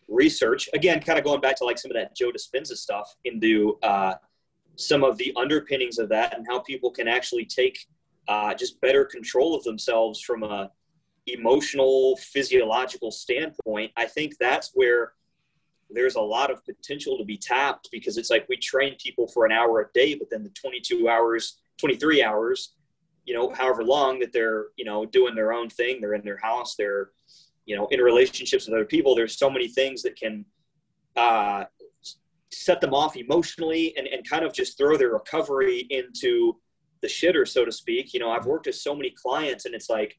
research. 0.09 0.69
Again 0.75 1.01
kind 1.01 1.19
of 1.19 1.25
going 1.25 1.41
back 1.41 1.57
to 1.57 1.65
like 1.65 1.79
some 1.79 1.91
of 1.91 1.97
that 1.97 2.17
joe 2.17 2.31
dispenza 2.31 2.77
stuff 2.77 3.15
into 3.25 3.79
uh, 3.83 4.15
some 4.77 5.05
of 5.05 5.19
the 5.19 5.33
underpinnings 5.37 5.99
of 5.99 6.09
that 6.09 6.37
and 6.37 6.47
how 6.49 6.59
people 6.61 6.91
can 6.91 7.09
actually 7.09 7.45
take 7.45 7.87
uh, 8.29 8.55
just 8.55 8.81
better 8.81 9.05
control 9.05 9.55
of 9.55 9.63
themselves 9.65 10.21
from 10.21 10.43
a 10.43 10.71
emotional 11.27 12.17
physiological 12.17 13.11
standpoint 13.11 13.93
i 13.97 14.07
think 14.07 14.35
that's 14.39 14.71
where 14.75 15.13
there's 15.91 16.15
a 16.15 16.21
lot 16.21 16.51
of 16.51 16.65
potential 16.65 17.19
to 17.19 17.25
be 17.25 17.37
tapped 17.37 17.89
because 17.93 18.17
it's 18.17 18.31
like 18.31 18.49
we 18.49 18.57
train 18.57 18.97
people 18.99 19.29
for 19.29 19.45
an 19.45 19.53
hour 19.53 19.81
a 19.81 19.93
day 19.93 20.15
but 20.15 20.31
then 20.31 20.43
the 20.43 20.51
22 20.51 21.09
hours 21.09 21.59
23 21.79 22.23
hours 22.23 22.73
you 23.31 23.35
know, 23.35 23.53
however 23.55 23.85
long 23.85 24.19
that 24.19 24.33
they're, 24.33 24.67
you 24.77 24.85
know, 24.85 25.07
doing 25.07 25.37
their 25.37 25.53
own 25.53 25.69
thing, 25.69 26.01
they're 26.01 26.15
in 26.15 26.25
their 26.25 26.39
house, 26.39 26.75
they're, 26.75 27.11
you 27.65 27.77
know, 27.77 27.87
in 27.93 28.01
relationships 28.01 28.67
with 28.67 28.75
other 28.75 28.85
people. 28.85 29.15
There's 29.15 29.39
so 29.39 29.51
many 29.51 29.69
things 29.69 30.03
that 30.03 30.17
can 30.17 30.45
uh, 31.17 31.65
set 32.53 32.81
them 32.81 32.95
off 32.95 33.17
emotionally 33.17 33.95
and, 33.97 34.07
and 34.07 34.29
kind 34.29 34.45
of 34.45 34.53
just 34.53 34.77
throw 34.77 34.97
their 34.97 35.11
recovery 35.11 35.87
into 35.91 36.57
the 37.01 37.09
shitter, 37.09 37.47
so 37.47 37.65
to 37.65 37.73
speak. 37.73 38.13
You 38.13 38.21
know, 38.21 38.31
I've 38.31 38.47
worked 38.47 38.67
with 38.67 38.77
so 38.77 38.95
many 38.95 39.11
clients 39.11 39.67
and 39.67 39.75
it's 39.75 39.89
like, 39.89 40.19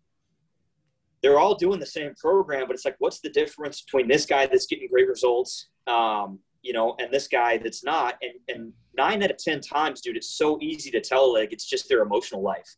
they're 1.21 1.39
all 1.39 1.55
doing 1.55 1.79
the 1.79 1.85
same 1.85 2.13
program, 2.15 2.65
but 2.67 2.73
it's 2.73 2.85
like, 2.85 2.95
what's 2.99 3.19
the 3.19 3.29
difference 3.29 3.81
between 3.81 4.07
this 4.07 4.25
guy 4.25 4.47
that's 4.47 4.65
getting 4.65 4.87
great 4.89 5.07
results, 5.07 5.67
um, 5.87 6.39
you 6.63 6.73
know, 6.73 6.95
and 6.99 7.13
this 7.13 7.27
guy 7.27 7.57
that's 7.57 7.83
not? 7.83 8.15
And, 8.21 8.33
and 8.47 8.73
nine 8.97 9.21
out 9.21 9.29
of 9.29 9.37
10 9.37 9.61
times, 9.61 10.01
dude, 10.01 10.17
it's 10.17 10.35
so 10.35 10.57
easy 10.61 10.89
to 10.91 10.99
tell, 10.99 11.33
like, 11.33 11.53
it's 11.53 11.65
just 11.65 11.87
their 11.87 12.01
emotional 12.01 12.41
life. 12.41 12.75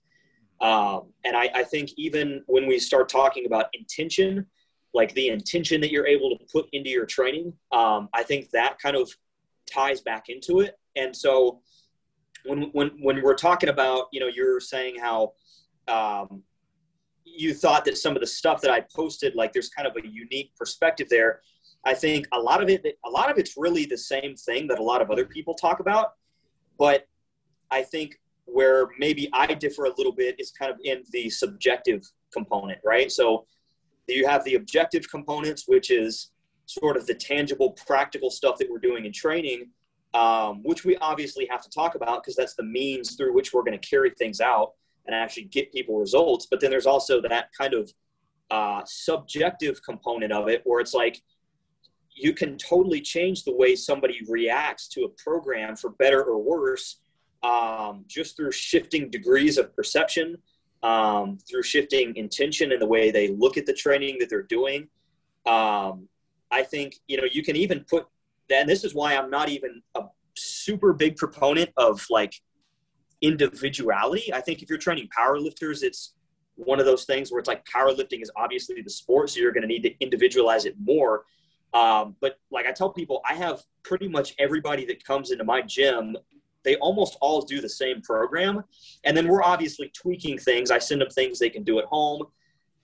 Um, 0.59 1.13
and 1.23 1.35
I, 1.37 1.49
I 1.55 1.63
think 1.63 1.91
even 1.97 2.43
when 2.47 2.67
we 2.67 2.79
start 2.79 3.09
talking 3.09 3.45
about 3.45 3.67
intention, 3.73 4.45
like 4.93 5.13
the 5.13 5.29
intention 5.29 5.81
that 5.81 5.91
you're 5.91 6.07
able 6.07 6.29
to 6.29 6.45
put 6.51 6.67
into 6.71 6.89
your 6.89 7.05
training, 7.05 7.53
um, 7.71 8.09
I 8.13 8.23
think 8.23 8.49
that 8.51 8.77
kind 8.79 8.95
of 8.95 9.11
ties 9.71 10.01
back 10.01 10.29
into 10.29 10.59
it. 10.59 10.77
And 10.95 11.15
so 11.15 11.61
when, 12.45 12.63
when, 12.73 12.89
when 13.01 13.21
we're 13.21 13.35
talking 13.35 13.69
about, 13.69 14.07
you 14.11 14.19
know, 14.19 14.27
you're 14.27 14.59
saying 14.59 14.95
how 14.99 15.33
um, 15.87 16.43
you 17.25 17.53
thought 17.53 17.85
that 17.85 17.97
some 17.97 18.15
of 18.15 18.21
the 18.21 18.27
stuff 18.27 18.61
that 18.61 18.71
I 18.71 18.81
posted, 18.95 19.35
like 19.35 19.53
there's 19.53 19.69
kind 19.69 19.87
of 19.87 19.95
a 19.95 20.07
unique 20.07 20.51
perspective 20.57 21.07
there. 21.09 21.41
I 21.85 21.93
think 21.93 22.27
a 22.31 22.39
lot 22.39 22.61
of 22.61 22.69
it, 22.69 22.85
a 23.05 23.09
lot 23.09 23.29
of 23.29 23.37
it's 23.37 23.55
really 23.57 23.85
the 23.85 23.97
same 23.97 24.35
thing 24.35 24.67
that 24.67 24.79
a 24.79 24.83
lot 24.83 25.01
of 25.01 25.11
other 25.11 25.25
people 25.25 25.53
talk 25.53 25.79
about. 25.79 26.13
But 26.77 27.07
I 27.71 27.83
think 27.83 28.19
where 28.45 28.89
maybe 28.99 29.29
I 29.33 29.47
differ 29.53 29.85
a 29.85 29.93
little 29.97 30.11
bit 30.11 30.39
is 30.39 30.51
kind 30.51 30.71
of 30.71 30.77
in 30.83 31.03
the 31.11 31.29
subjective 31.29 32.03
component, 32.31 32.79
right? 32.83 33.11
So 33.11 33.45
you 34.07 34.27
have 34.27 34.43
the 34.43 34.55
objective 34.55 35.09
components, 35.09 35.63
which 35.67 35.91
is 35.91 36.31
sort 36.65 36.97
of 36.97 37.05
the 37.05 37.13
tangible, 37.13 37.71
practical 37.71 38.29
stuff 38.29 38.57
that 38.57 38.69
we're 38.69 38.79
doing 38.79 39.05
in 39.05 39.11
training, 39.11 39.69
um, 40.13 40.61
which 40.63 40.85
we 40.85 40.95
obviously 40.97 41.47
have 41.49 41.61
to 41.61 41.69
talk 41.69 41.95
about 41.95 42.23
because 42.23 42.35
that's 42.35 42.55
the 42.55 42.63
means 42.63 43.15
through 43.15 43.33
which 43.33 43.53
we're 43.53 43.63
going 43.63 43.79
to 43.79 43.87
carry 43.87 44.11
things 44.11 44.41
out 44.41 44.73
and 45.05 45.15
actually 45.15 45.43
get 45.43 45.71
people 45.71 45.99
results. 45.99 46.47
But 46.49 46.59
then 46.59 46.69
there's 46.69 46.85
also 46.85 47.21
that 47.21 47.49
kind 47.57 47.73
of 47.73 47.91
uh, 48.51 48.81
subjective 48.85 49.81
component 49.83 50.31
of 50.31 50.47
it 50.47 50.61
where 50.63 50.79
it's 50.79 50.93
like 50.93 51.21
you 52.15 52.33
can 52.33 52.57
totally 52.57 53.01
change 53.01 53.43
the 53.43 53.55
way 53.55 53.75
somebody 53.75 54.21
reacts 54.29 54.87
to 54.89 55.03
a 55.03 55.09
program 55.09 55.75
for 55.75 55.89
better 55.91 56.23
or 56.23 56.41
worse 56.41 56.97
um, 57.41 58.05
just 58.07 58.37
through 58.37 58.51
shifting 58.51 59.09
degrees 59.09 59.57
of 59.57 59.75
perception, 59.75 60.37
um, 60.81 61.37
through 61.49 61.63
shifting 61.63 62.15
intention 62.15 62.71
in 62.71 62.79
the 62.79 62.85
way 62.85 63.11
they 63.11 63.29
look 63.29 63.57
at 63.57 63.65
the 63.65 63.73
training 63.73 64.17
that 64.19 64.29
they're 64.29 64.43
doing. 64.43 64.87
Um, 65.45 66.07
I 66.53 66.63
think, 66.63 66.95
you 67.07 67.17
know, 67.17 67.23
you 67.31 67.43
can 67.43 67.55
even 67.55 67.85
put, 67.89 68.05
and 68.49 68.69
this 68.69 68.83
is 68.83 68.93
why 68.93 69.15
I'm 69.15 69.29
not 69.29 69.49
even 69.49 69.81
a 69.95 70.03
super 70.35 70.93
big 70.93 71.15
proponent 71.17 71.71
of 71.77 72.05
like 72.09 72.33
individuality. 73.21 74.33
I 74.33 74.41
think 74.41 74.61
if 74.61 74.69
you're 74.69 74.77
training 74.77 75.09
powerlifters, 75.17 75.83
it's 75.83 76.13
one 76.55 76.79
of 76.79 76.85
those 76.85 77.05
things 77.05 77.31
where 77.31 77.39
it's 77.39 77.47
like 77.47 77.65
powerlifting 77.65 78.21
is 78.21 78.31
obviously 78.35 78.81
the 78.81 78.89
sport, 78.89 79.31
so 79.31 79.39
you're 79.39 79.51
going 79.51 79.63
to 79.63 79.67
need 79.67 79.83
to 79.83 79.93
individualize 79.99 80.65
it 80.65 80.75
more. 80.79 81.23
Um, 81.73 82.15
but 82.21 82.37
like 82.51 82.67
I 82.67 82.71
tell 82.71 82.91
people, 82.91 83.21
I 83.27 83.33
have 83.33 83.63
pretty 83.83 84.07
much 84.07 84.35
everybody 84.37 84.85
that 84.85 85.03
comes 85.03 85.31
into 85.31 85.43
my 85.43 85.61
gym 85.61 86.15
they 86.63 86.75
almost 86.77 87.17
all 87.21 87.41
do 87.41 87.61
the 87.61 87.69
same 87.69 88.01
program. 88.01 88.63
And 89.03 89.15
then 89.15 89.27
we're 89.27 89.43
obviously 89.43 89.91
tweaking 89.93 90.37
things. 90.37 90.71
I 90.71 90.79
send 90.79 91.01
them 91.01 91.09
things 91.09 91.39
they 91.39 91.49
can 91.49 91.63
do 91.63 91.79
at 91.79 91.85
home, 91.85 92.23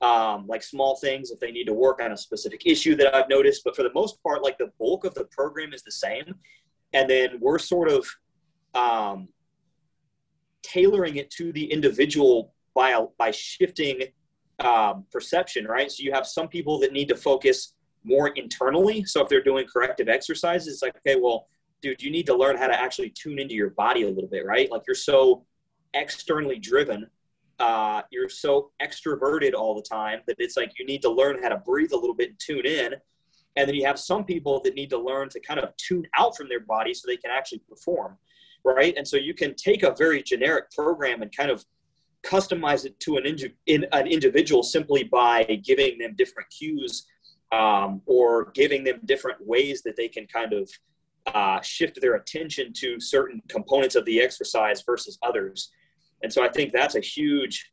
um, 0.01 0.47
like 0.47 0.63
small 0.63 0.95
things 0.97 1.31
if 1.31 1.39
they 1.39 1.51
need 1.51 1.65
to 1.65 1.73
work 1.73 2.01
on 2.01 2.11
a 2.11 2.17
specific 2.17 2.65
issue 2.65 2.95
that 2.95 3.13
I've 3.13 3.29
noticed. 3.29 3.63
But 3.63 3.75
for 3.75 3.83
the 3.83 3.93
most 3.93 4.21
part, 4.23 4.43
like 4.43 4.57
the 4.57 4.71
bulk 4.79 5.05
of 5.05 5.13
the 5.13 5.25
program 5.25 5.73
is 5.73 5.83
the 5.83 5.91
same. 5.91 6.35
And 6.93 7.09
then 7.09 7.37
we're 7.39 7.59
sort 7.59 7.89
of 7.89 8.07
um, 8.73 9.27
tailoring 10.63 11.17
it 11.17 11.29
to 11.31 11.51
the 11.51 11.71
individual 11.71 12.53
by, 12.73 12.97
by 13.17 13.31
shifting 13.31 14.03
um, 14.59 15.05
perception, 15.11 15.65
right? 15.65 15.91
So 15.91 16.03
you 16.03 16.11
have 16.13 16.25
some 16.25 16.47
people 16.47 16.79
that 16.79 16.93
need 16.93 17.07
to 17.09 17.15
focus 17.15 17.73
more 18.03 18.29
internally. 18.29 19.03
So 19.05 19.21
if 19.21 19.29
they're 19.29 19.43
doing 19.43 19.65
corrective 19.71 20.07
exercises, 20.09 20.67
it's 20.73 20.81
like, 20.81 20.95
okay, 20.97 21.19
well, 21.21 21.47
dude, 21.81 22.01
you 22.01 22.11
need 22.11 22.25
to 22.25 22.35
learn 22.35 22.57
how 22.57 22.67
to 22.67 22.79
actually 22.79 23.09
tune 23.09 23.39
into 23.39 23.55
your 23.55 23.71
body 23.71 24.03
a 24.03 24.09
little 24.09 24.29
bit, 24.29 24.45
right? 24.45 24.69
Like 24.71 24.83
you're 24.87 24.95
so 24.95 25.45
externally 25.93 26.59
driven, 26.59 27.07
uh, 27.59 28.01
you're 28.11 28.29
so 28.29 28.71
extroverted 28.81 29.53
all 29.53 29.75
the 29.75 29.81
time 29.81 30.21
that 30.27 30.37
it's 30.39 30.55
like 30.55 30.71
you 30.79 30.85
need 30.85 31.01
to 31.01 31.09
learn 31.09 31.41
how 31.41 31.49
to 31.49 31.57
breathe 31.57 31.91
a 31.91 31.97
little 31.97 32.15
bit 32.15 32.29
and 32.29 32.39
tune 32.39 32.65
in. 32.65 32.93
And 33.55 33.67
then 33.67 33.75
you 33.75 33.85
have 33.85 33.99
some 33.99 34.23
people 34.23 34.61
that 34.63 34.75
need 34.75 34.89
to 34.91 34.97
learn 34.97 35.29
to 35.29 35.39
kind 35.39 35.59
of 35.59 35.75
tune 35.75 36.05
out 36.15 36.37
from 36.37 36.47
their 36.47 36.61
body 36.61 36.93
so 36.93 37.05
they 37.07 37.17
can 37.17 37.31
actually 37.31 37.61
perform, 37.67 38.17
right? 38.63 38.93
And 38.95 39.07
so 39.07 39.17
you 39.17 39.33
can 39.33 39.55
take 39.55 39.83
a 39.83 39.93
very 39.97 40.23
generic 40.23 40.71
program 40.71 41.21
and 41.21 41.35
kind 41.35 41.51
of 41.51 41.65
customize 42.23 42.85
it 42.85 42.99
to 43.01 43.17
an, 43.17 43.37
in, 43.65 43.85
an 43.91 44.07
individual 44.07 44.63
simply 44.63 45.03
by 45.03 45.43
giving 45.63 45.97
them 45.97 46.15
different 46.17 46.49
cues 46.49 47.05
um, 47.51 48.01
or 48.05 48.51
giving 48.51 48.83
them 48.83 48.99
different 49.05 49.45
ways 49.45 49.81
that 49.83 49.95
they 49.95 50.07
can 50.07 50.27
kind 50.27 50.53
of 50.53 50.69
uh, 51.33 51.61
shift 51.61 51.99
their 52.01 52.15
attention 52.15 52.71
to 52.73 52.99
certain 52.99 53.41
components 53.47 53.95
of 53.95 54.05
the 54.05 54.21
exercise 54.21 54.81
versus 54.83 55.17
others. 55.23 55.71
And 56.23 56.31
so 56.31 56.43
I 56.43 56.49
think 56.49 56.71
that's 56.71 56.95
a 56.95 56.99
huge 56.99 57.71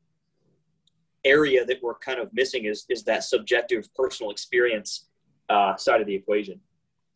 area 1.25 1.65
that 1.65 1.83
we're 1.83 1.99
kind 1.99 2.21
of 2.21 2.33
missing 2.33 2.67
is, 2.67 2.87
is 2.89 3.03
that 3.05 3.25
subjective 3.25 3.93
personal 3.95 4.31
experience 4.31 5.09
uh, 5.49 5.77
side 5.77 6.01
of 6.01 6.07
the 6.07 6.15
equation. 6.15 6.61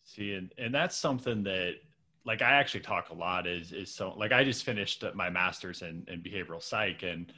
See, 0.04 0.34
and, 0.34 0.52
and 0.58 0.74
that's 0.74 0.96
something 0.96 1.44
that 1.44 1.74
like 2.24 2.42
I 2.42 2.52
actually 2.52 2.80
talk 2.80 3.10
a 3.10 3.14
lot 3.14 3.46
is, 3.46 3.72
is 3.72 3.94
so 3.94 4.12
like 4.16 4.32
I 4.32 4.44
just 4.44 4.64
finished 4.64 5.04
my 5.14 5.30
master's 5.30 5.82
in, 5.82 6.04
in 6.08 6.20
behavioral 6.20 6.62
psych 6.62 7.02
and 7.02 7.32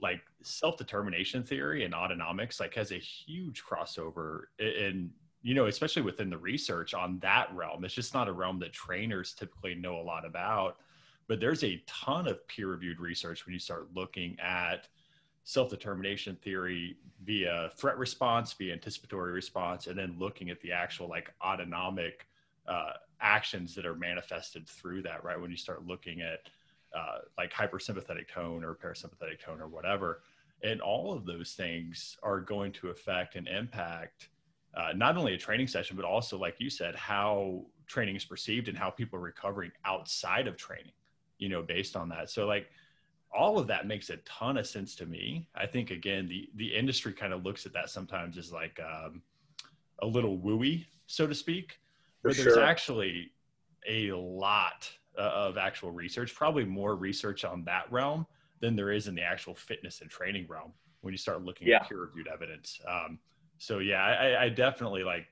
like 0.00 0.20
self-determination 0.42 1.42
theory 1.42 1.84
and 1.84 1.94
autonomics 1.94 2.60
like 2.60 2.74
has 2.74 2.92
a 2.92 2.98
huge 2.98 3.62
crossover 3.64 4.44
and 4.58 5.10
you 5.42 5.54
know, 5.54 5.66
especially 5.66 6.02
within 6.02 6.28
the 6.28 6.36
research 6.36 6.92
on 6.92 7.20
that 7.20 7.54
realm. 7.54 7.84
It's 7.84 7.94
just 7.94 8.14
not 8.14 8.26
a 8.26 8.32
realm 8.32 8.58
that 8.58 8.72
trainers 8.72 9.32
typically 9.32 9.76
know 9.76 10.00
a 10.00 10.02
lot 10.02 10.26
about. 10.26 10.78
But 11.28 11.40
there's 11.40 11.64
a 11.64 11.82
ton 11.86 12.28
of 12.28 12.46
peer 12.48 12.68
reviewed 12.68 13.00
research 13.00 13.46
when 13.46 13.52
you 13.52 13.58
start 13.58 13.88
looking 13.94 14.38
at 14.40 14.88
self 15.44 15.70
determination 15.70 16.36
theory 16.42 16.96
via 17.24 17.70
threat 17.76 17.98
response, 17.98 18.52
via 18.52 18.72
anticipatory 18.72 19.32
response, 19.32 19.86
and 19.86 19.98
then 19.98 20.16
looking 20.18 20.50
at 20.50 20.60
the 20.60 20.72
actual 20.72 21.08
like 21.08 21.32
autonomic 21.44 22.26
uh, 22.68 22.92
actions 23.20 23.74
that 23.74 23.86
are 23.86 23.94
manifested 23.94 24.68
through 24.68 25.02
that, 25.02 25.24
right? 25.24 25.40
When 25.40 25.50
you 25.50 25.56
start 25.56 25.86
looking 25.86 26.20
at 26.20 26.48
uh, 26.96 27.18
like 27.36 27.52
hypersympathetic 27.52 28.28
tone 28.28 28.64
or 28.64 28.74
parasympathetic 28.74 29.40
tone 29.40 29.60
or 29.60 29.68
whatever. 29.68 30.22
And 30.62 30.80
all 30.80 31.12
of 31.12 31.26
those 31.26 31.52
things 31.52 32.16
are 32.22 32.40
going 32.40 32.72
to 32.72 32.88
affect 32.88 33.36
and 33.36 33.46
impact 33.46 34.30
uh, 34.76 34.92
not 34.94 35.16
only 35.16 35.34
a 35.34 35.38
training 35.38 35.66
session, 35.66 35.96
but 35.96 36.04
also, 36.04 36.38
like 36.38 36.56
you 36.58 36.68
said, 36.68 36.94
how 36.94 37.64
training 37.86 38.16
is 38.16 38.24
perceived 38.24 38.68
and 38.68 38.76
how 38.76 38.90
people 38.90 39.18
are 39.18 39.22
recovering 39.22 39.70
outside 39.84 40.46
of 40.46 40.56
training, 40.56 40.92
you 41.38 41.48
know, 41.48 41.62
based 41.62 41.96
on 41.96 42.08
that. 42.10 42.30
So, 42.30 42.46
like, 42.46 42.68
all 43.36 43.58
of 43.58 43.66
that 43.66 43.86
makes 43.86 44.10
a 44.10 44.16
ton 44.18 44.56
of 44.56 44.66
sense 44.66 44.94
to 44.96 45.06
me. 45.06 45.48
I 45.54 45.66
think 45.66 45.90
again, 45.90 46.28
the 46.28 46.48
the 46.54 46.74
industry 46.74 47.12
kind 47.12 47.32
of 47.32 47.44
looks 47.44 47.66
at 47.66 47.72
that 47.72 47.90
sometimes 47.90 48.38
as 48.38 48.52
like, 48.52 48.78
um, 48.80 49.22
a 50.00 50.06
little 50.06 50.38
wooey, 50.38 50.86
so 51.06 51.26
to 51.26 51.34
speak. 51.34 51.80
But 52.22 52.36
For 52.36 52.42
there's 52.42 52.54
sure. 52.54 52.64
actually 52.64 53.32
a 53.88 54.12
lot 54.12 54.90
uh, 55.18 55.22
of 55.22 55.56
actual 55.56 55.90
research, 55.90 56.34
probably 56.34 56.64
more 56.64 56.96
research 56.96 57.44
on 57.44 57.64
that 57.64 57.90
realm 57.90 58.26
than 58.60 58.76
there 58.76 58.90
is 58.90 59.06
in 59.06 59.14
the 59.14 59.22
actual 59.22 59.54
fitness 59.54 60.00
and 60.00 60.10
training 60.10 60.46
realm 60.48 60.72
when 61.02 61.12
you 61.12 61.18
start 61.18 61.42
looking 61.42 61.68
Yeah. 61.68 61.76
at 61.76 61.88
peer 61.88 62.00
reviewed 62.00 62.28
evidence. 62.28 62.80
Um, 62.88 63.18
so 63.58 63.78
yeah, 63.78 64.02
I, 64.02 64.44
I 64.44 64.48
definitely 64.48 65.04
like 65.04 65.28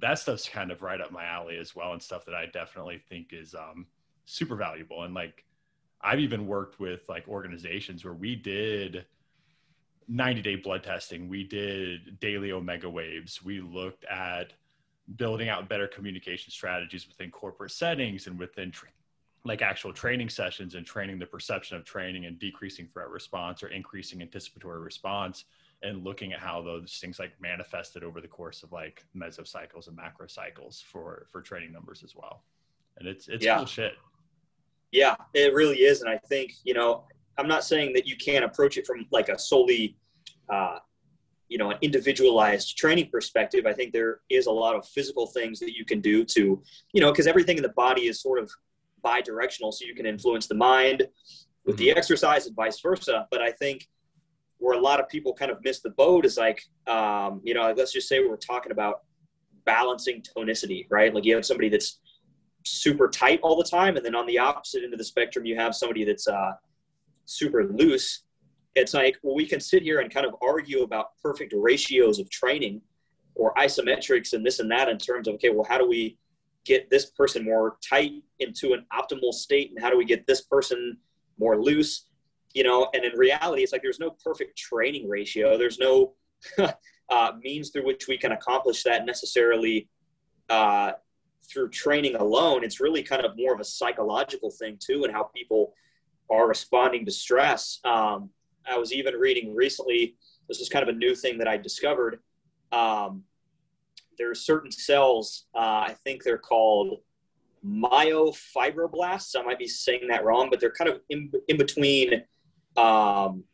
that 0.00 0.18
stuff's 0.18 0.48
kind 0.48 0.70
of 0.70 0.82
right 0.82 1.00
up 1.00 1.12
my 1.12 1.24
alley 1.24 1.56
as 1.56 1.76
well, 1.76 1.92
and 1.92 2.02
stuff 2.02 2.24
that 2.24 2.34
I 2.34 2.46
definitely 2.46 2.98
think 3.08 3.32
is 3.32 3.54
um, 3.54 3.86
super 4.24 4.56
valuable. 4.56 5.02
And 5.02 5.14
like, 5.14 5.44
I've 6.00 6.20
even 6.20 6.46
worked 6.46 6.80
with 6.80 7.00
like 7.08 7.28
organizations 7.28 8.04
where 8.04 8.14
we 8.14 8.36
did 8.36 9.06
90 10.08 10.42
day 10.42 10.56
blood 10.56 10.82
testing, 10.82 11.28
we 11.28 11.44
did 11.44 12.20
daily 12.20 12.50
Omegawaves, 12.50 13.42
we 13.42 13.60
looked 13.60 14.04
at 14.04 14.52
building 15.16 15.48
out 15.48 15.68
better 15.68 15.86
communication 15.86 16.50
strategies 16.50 17.06
within 17.06 17.30
corporate 17.30 17.70
settings 17.70 18.26
and 18.26 18.38
within 18.38 18.70
tra- 18.70 18.88
like 19.44 19.60
actual 19.60 19.92
training 19.92 20.30
sessions 20.30 20.74
and 20.74 20.86
training 20.86 21.18
the 21.18 21.26
perception 21.26 21.76
of 21.76 21.84
training 21.84 22.24
and 22.24 22.38
decreasing 22.38 22.86
threat 22.86 23.08
response 23.10 23.62
or 23.62 23.68
increasing 23.68 24.22
anticipatory 24.22 24.80
response 24.80 25.44
and 25.82 26.02
looking 26.02 26.32
at 26.32 26.38
how 26.38 26.62
those 26.62 26.96
things 26.98 27.18
like 27.18 27.32
manifested 27.40 28.02
over 28.02 28.22
the 28.22 28.28
course 28.28 28.62
of 28.62 28.72
like 28.72 29.04
mesocycles 29.14 29.86
and 29.88 29.96
macro 29.96 30.26
cycles 30.26 30.82
for 30.86 31.26
for 31.30 31.42
training 31.42 31.70
numbers 31.72 32.02
as 32.02 32.16
well 32.16 32.42
and 32.98 33.06
it's 33.06 33.28
it's 33.28 33.44
Yeah. 33.44 33.58
cool 33.58 33.66
shit 33.66 33.92
Yeah, 34.94 35.16
it 35.34 35.52
really 35.52 35.78
is. 35.78 36.02
And 36.02 36.08
I 36.08 36.18
think, 36.28 36.52
you 36.62 36.72
know, 36.72 37.02
I'm 37.36 37.48
not 37.48 37.64
saying 37.64 37.94
that 37.94 38.06
you 38.06 38.16
can't 38.16 38.44
approach 38.44 38.78
it 38.78 38.86
from 38.86 39.06
like 39.10 39.28
a 39.28 39.36
solely, 39.36 39.96
uh, 40.48 40.78
you 41.48 41.58
know, 41.58 41.72
an 41.72 41.78
individualized 41.82 42.78
training 42.78 43.08
perspective. 43.10 43.66
I 43.66 43.72
think 43.72 43.92
there 43.92 44.20
is 44.30 44.46
a 44.46 44.52
lot 44.52 44.76
of 44.76 44.86
physical 44.86 45.26
things 45.26 45.58
that 45.58 45.76
you 45.76 45.84
can 45.84 46.00
do 46.00 46.24
to, 46.26 46.62
you 46.92 47.00
know, 47.00 47.10
because 47.10 47.26
everything 47.26 47.56
in 47.56 47.64
the 47.64 47.70
body 47.70 48.02
is 48.02 48.22
sort 48.22 48.38
of 48.38 48.48
bi-directional. 49.02 49.72
So 49.72 49.84
you 49.84 49.96
can 49.96 50.06
influence 50.06 50.46
the 50.46 50.54
mind 50.54 51.08
with 51.66 51.76
the 51.76 51.90
exercise 51.90 52.46
and 52.46 52.54
vice 52.54 52.80
versa. 52.80 53.26
But 53.32 53.42
I 53.42 53.50
think 53.50 53.88
where 54.58 54.78
a 54.78 54.80
lot 54.80 55.00
of 55.00 55.08
people 55.08 55.34
kind 55.34 55.50
of 55.50 55.58
miss 55.64 55.80
the 55.80 55.90
boat 55.90 56.24
is 56.24 56.36
like, 56.36 56.62
um, 56.86 57.40
you 57.42 57.52
know, 57.52 57.74
let's 57.76 57.92
just 57.92 58.08
say 58.08 58.20
we're 58.20 58.36
talking 58.36 58.70
about 58.70 59.00
balancing 59.64 60.22
tonicity, 60.22 60.86
right? 60.88 61.12
Like 61.12 61.24
you 61.24 61.34
have 61.34 61.44
somebody 61.44 61.68
that's 61.68 61.98
super 62.64 63.08
tight 63.08 63.40
all 63.42 63.56
the 63.56 63.68
time, 63.68 63.96
and 63.96 64.04
then 64.04 64.14
on 64.14 64.26
the 64.26 64.38
opposite 64.38 64.82
end 64.82 64.92
of 64.92 64.98
the 64.98 65.04
spectrum, 65.04 65.44
you 65.44 65.56
have 65.56 65.74
somebody 65.74 66.04
that's 66.04 66.26
uh, 66.26 66.52
super 67.24 67.64
loose. 67.64 68.24
It's 68.74 68.94
like, 68.94 69.16
well, 69.22 69.34
we 69.34 69.46
can 69.46 69.60
sit 69.60 69.82
here 69.82 70.00
and 70.00 70.12
kind 70.12 70.26
of 70.26 70.34
argue 70.42 70.82
about 70.82 71.16
perfect 71.22 71.54
ratios 71.56 72.18
of 72.18 72.28
training 72.30 72.80
or 73.34 73.54
isometrics 73.54 74.32
and 74.32 74.44
this 74.44 74.58
and 74.58 74.70
that 74.70 74.88
in 74.88 74.98
terms 74.98 75.28
of, 75.28 75.34
okay, 75.34 75.50
well, 75.50 75.66
how 75.68 75.78
do 75.78 75.88
we 75.88 76.18
get 76.64 76.88
this 76.90 77.06
person 77.06 77.44
more 77.44 77.76
tight 77.86 78.12
into 78.40 78.72
an 78.72 78.84
optimal 78.92 79.32
state 79.32 79.70
and 79.70 79.82
how 79.82 79.90
do 79.90 79.98
we 79.98 80.04
get 80.04 80.26
this 80.26 80.40
person 80.42 80.96
more 81.38 81.60
loose? 81.60 82.06
You 82.54 82.64
know, 82.64 82.88
and 82.94 83.04
in 83.04 83.12
reality, 83.18 83.62
it's 83.62 83.72
like 83.72 83.82
there's 83.82 84.00
no 84.00 84.16
perfect 84.24 84.56
training 84.56 85.08
ratio. 85.08 85.58
There's 85.58 85.78
no 85.78 86.14
uh, 87.08 87.32
means 87.42 87.70
through 87.70 87.86
which 87.86 88.08
we 88.08 88.16
can 88.16 88.32
accomplish 88.32 88.82
that 88.84 89.04
necessarily 89.04 89.88
uh, 90.48 90.92
through 91.48 91.70
training 91.70 92.16
alone. 92.16 92.64
It's 92.64 92.80
really 92.80 93.02
kind 93.02 93.24
of 93.24 93.36
more 93.36 93.54
of 93.54 93.60
a 93.60 93.64
psychological 93.64 94.50
thing 94.50 94.78
too, 94.78 95.04
and 95.04 95.12
how 95.12 95.24
people 95.24 95.74
are 96.30 96.48
responding 96.48 97.04
to 97.04 97.10
stress. 97.10 97.80
Um, 97.84 98.30
I 98.66 98.78
was 98.78 98.92
even 98.92 99.14
reading 99.14 99.54
recently. 99.54 100.16
This 100.48 100.60
is 100.60 100.68
kind 100.68 100.82
of 100.82 100.94
a 100.94 100.98
new 100.98 101.14
thing 101.14 101.38
that 101.38 101.48
I 101.48 101.56
discovered. 101.56 102.20
Um, 102.72 103.24
there 104.18 104.30
are 104.30 104.34
certain 104.34 104.70
cells. 104.70 105.46
Uh, 105.54 105.84
I 105.88 105.96
think 106.04 106.22
they're 106.22 106.38
called 106.38 107.00
myofibroblasts. 107.66 109.34
I 109.38 109.42
might 109.42 109.58
be 109.58 109.68
saying 109.68 110.08
that 110.08 110.24
wrong, 110.24 110.48
but 110.50 110.60
they're 110.60 110.70
kind 110.70 110.90
of 110.90 111.00
in, 111.08 111.32
in 111.48 111.56
between 111.56 112.22
um, 112.76 113.44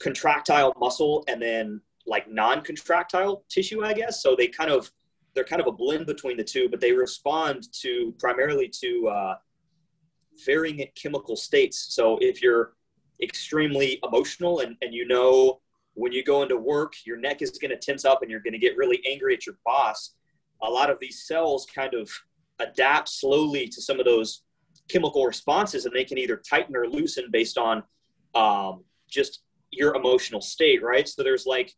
contractile 0.00 0.74
muscle 0.78 1.24
and 1.28 1.40
then 1.40 1.80
like 2.06 2.30
non-contractile 2.30 3.44
tissue, 3.48 3.84
I 3.84 3.94
guess. 3.94 4.22
So 4.22 4.36
they 4.36 4.48
kind 4.48 4.70
of 4.70 4.90
they're 5.34 5.44
kind 5.44 5.60
of 5.60 5.66
a 5.66 5.72
blend 5.72 6.06
between 6.06 6.36
the 6.36 6.44
two, 6.44 6.68
but 6.68 6.80
they 6.80 6.92
respond 6.92 7.72
to 7.80 8.14
primarily 8.18 8.68
to 8.82 9.08
uh, 9.08 9.34
varying 10.44 10.86
chemical 10.94 11.36
states. 11.36 11.86
So 11.90 12.18
if 12.20 12.42
you're 12.42 12.72
extremely 13.22 14.00
emotional 14.02 14.60
and, 14.60 14.76
and 14.82 14.92
you 14.92 15.06
know 15.06 15.60
when 15.94 16.12
you 16.12 16.24
go 16.24 16.42
into 16.42 16.56
work, 16.56 16.94
your 17.04 17.16
neck 17.16 17.42
is 17.42 17.50
going 17.52 17.70
to 17.70 17.76
tense 17.76 18.04
up 18.04 18.22
and 18.22 18.30
you're 18.30 18.40
going 18.40 18.52
to 18.52 18.58
get 18.58 18.76
really 18.76 19.02
angry 19.08 19.34
at 19.34 19.46
your 19.46 19.56
boss, 19.64 20.14
a 20.62 20.68
lot 20.68 20.90
of 20.90 20.98
these 21.00 21.26
cells 21.26 21.66
kind 21.72 21.94
of 21.94 22.10
adapt 22.58 23.08
slowly 23.08 23.68
to 23.68 23.80
some 23.80 23.98
of 23.98 24.04
those 24.04 24.42
chemical 24.88 25.24
responses 25.24 25.84
and 25.84 25.94
they 25.94 26.04
can 26.04 26.18
either 26.18 26.36
tighten 26.36 26.76
or 26.76 26.86
loosen 26.86 27.26
based 27.30 27.58
on 27.58 27.82
um, 28.34 28.84
just 29.08 29.42
your 29.70 29.94
emotional 29.94 30.40
state, 30.40 30.82
right? 30.82 31.08
So 31.08 31.22
there's 31.22 31.46
like, 31.46 31.72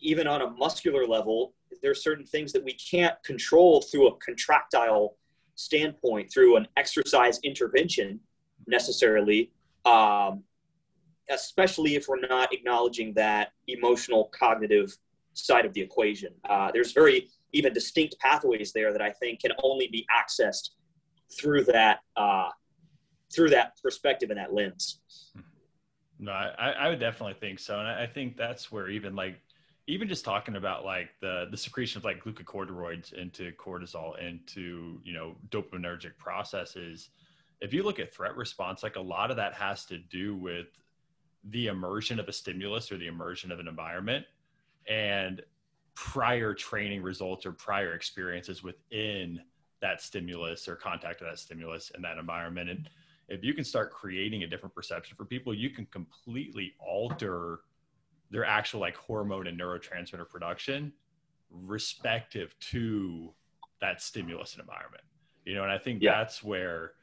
even 0.00 0.26
on 0.26 0.42
a 0.42 0.50
muscular 0.50 1.06
level, 1.06 1.54
there's 1.82 2.02
certain 2.02 2.24
things 2.24 2.52
that 2.52 2.64
we 2.64 2.74
can't 2.74 3.20
control 3.22 3.80
through 3.80 4.08
a 4.08 4.16
contractile 4.16 5.16
standpoint, 5.54 6.32
through 6.32 6.56
an 6.56 6.66
exercise 6.76 7.38
intervention 7.42 8.20
necessarily, 8.66 9.50
um, 9.84 10.42
especially 11.30 11.94
if 11.94 12.08
we're 12.08 12.20
not 12.20 12.52
acknowledging 12.52 13.14
that 13.14 13.52
emotional 13.68 14.30
cognitive 14.38 14.96
side 15.34 15.64
of 15.64 15.72
the 15.74 15.80
equation. 15.80 16.32
Uh, 16.48 16.70
there's 16.72 16.92
very 16.92 17.28
even 17.52 17.72
distinct 17.72 18.18
pathways 18.18 18.72
there 18.72 18.92
that 18.92 19.02
I 19.02 19.10
think 19.10 19.40
can 19.40 19.52
only 19.62 19.88
be 19.88 20.06
accessed 20.14 20.70
through 21.38 21.64
that 21.64 22.00
uh, 22.16 22.48
through 23.34 23.50
that 23.50 23.80
perspective 23.82 24.30
and 24.30 24.38
that 24.38 24.52
lens. 24.52 25.00
No, 26.18 26.32
I, 26.32 26.72
I 26.78 26.88
would 26.88 27.00
definitely 27.00 27.34
think 27.34 27.58
so, 27.58 27.78
and 27.78 27.88
I 27.88 28.06
think 28.06 28.36
that's 28.36 28.70
where 28.70 28.88
even 28.88 29.16
like 29.16 29.40
even 29.86 30.08
just 30.08 30.24
talking 30.24 30.56
about 30.56 30.84
like 30.84 31.10
the 31.20 31.46
the 31.50 31.56
secretion 31.56 31.98
of 31.98 32.04
like 32.04 32.22
glucocorticoids 32.22 33.12
into 33.12 33.52
cortisol 33.52 34.18
into 34.18 35.00
you 35.04 35.12
know 35.12 35.34
dopaminergic 35.50 36.16
processes. 36.18 37.10
If 37.60 37.72
you 37.72 37.82
look 37.82 37.98
at 37.98 38.12
threat 38.12 38.36
response, 38.36 38.82
like 38.82 38.96
a 38.96 39.00
lot 39.00 39.30
of 39.30 39.36
that 39.36 39.54
has 39.54 39.84
to 39.86 39.98
do 39.98 40.36
with 40.36 40.66
the 41.50 41.66
immersion 41.66 42.18
of 42.18 42.28
a 42.28 42.32
stimulus 42.32 42.90
or 42.90 42.96
the 42.96 43.06
immersion 43.06 43.52
of 43.52 43.60
an 43.60 43.68
environment, 43.68 44.26
and 44.88 45.42
prior 45.94 46.54
training 46.54 47.02
results 47.02 47.46
or 47.46 47.52
prior 47.52 47.94
experiences 47.94 48.62
within 48.62 49.40
that 49.80 50.00
stimulus 50.00 50.66
or 50.66 50.74
contact 50.74 51.20
of 51.20 51.28
that 51.28 51.38
stimulus 51.38 51.92
in 51.94 52.02
that 52.02 52.18
environment 52.18 52.70
and 52.70 52.88
if 53.28 53.42
you 53.42 53.54
can 53.54 53.64
start 53.64 53.92
creating 53.92 54.42
a 54.42 54.46
different 54.46 54.74
perception 54.74 55.16
for 55.16 55.24
people, 55.24 55.54
you 55.54 55.70
can 55.70 55.86
completely 55.86 56.74
alter 56.78 57.60
their 58.34 58.44
actual 58.44 58.80
like 58.80 58.96
hormone 58.96 59.46
and 59.46 59.58
neurotransmitter 59.58 60.28
production 60.28 60.92
respective 61.52 62.52
to 62.58 63.32
that 63.80 64.02
stimulus 64.02 64.54
and 64.54 64.60
environment. 64.60 65.04
You 65.44 65.54
know, 65.54 65.62
and 65.62 65.70
I 65.70 65.78
think 65.78 66.02
Yeah. 66.02 66.18
that's 66.18 66.42
where 66.42 66.94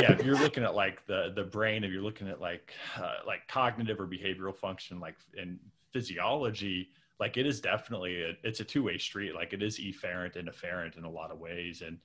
yeah, 0.00 0.12
if 0.12 0.24
you're 0.24 0.38
looking 0.38 0.64
at 0.64 0.74
like 0.74 1.06
the 1.06 1.32
the 1.36 1.44
brain, 1.44 1.84
if 1.84 1.92
you're 1.92 2.02
looking 2.02 2.26
at 2.28 2.40
like 2.40 2.72
uh, 2.96 3.18
like 3.26 3.46
cognitive 3.48 4.00
or 4.00 4.06
behavioral 4.06 4.56
function 4.56 4.98
like 4.98 5.16
in 5.36 5.60
physiology, 5.92 6.88
like 7.20 7.36
it 7.36 7.46
is 7.46 7.60
definitely 7.60 8.22
a, 8.22 8.32
it's 8.42 8.60
a 8.60 8.64
two-way 8.64 8.96
street. 8.96 9.34
Like 9.34 9.52
it 9.52 9.62
is 9.62 9.78
efferent 9.78 10.36
and 10.36 10.48
afferent 10.48 10.96
in 10.96 11.04
a 11.04 11.10
lot 11.10 11.30
of 11.30 11.38
ways 11.38 11.82
and 11.86 11.98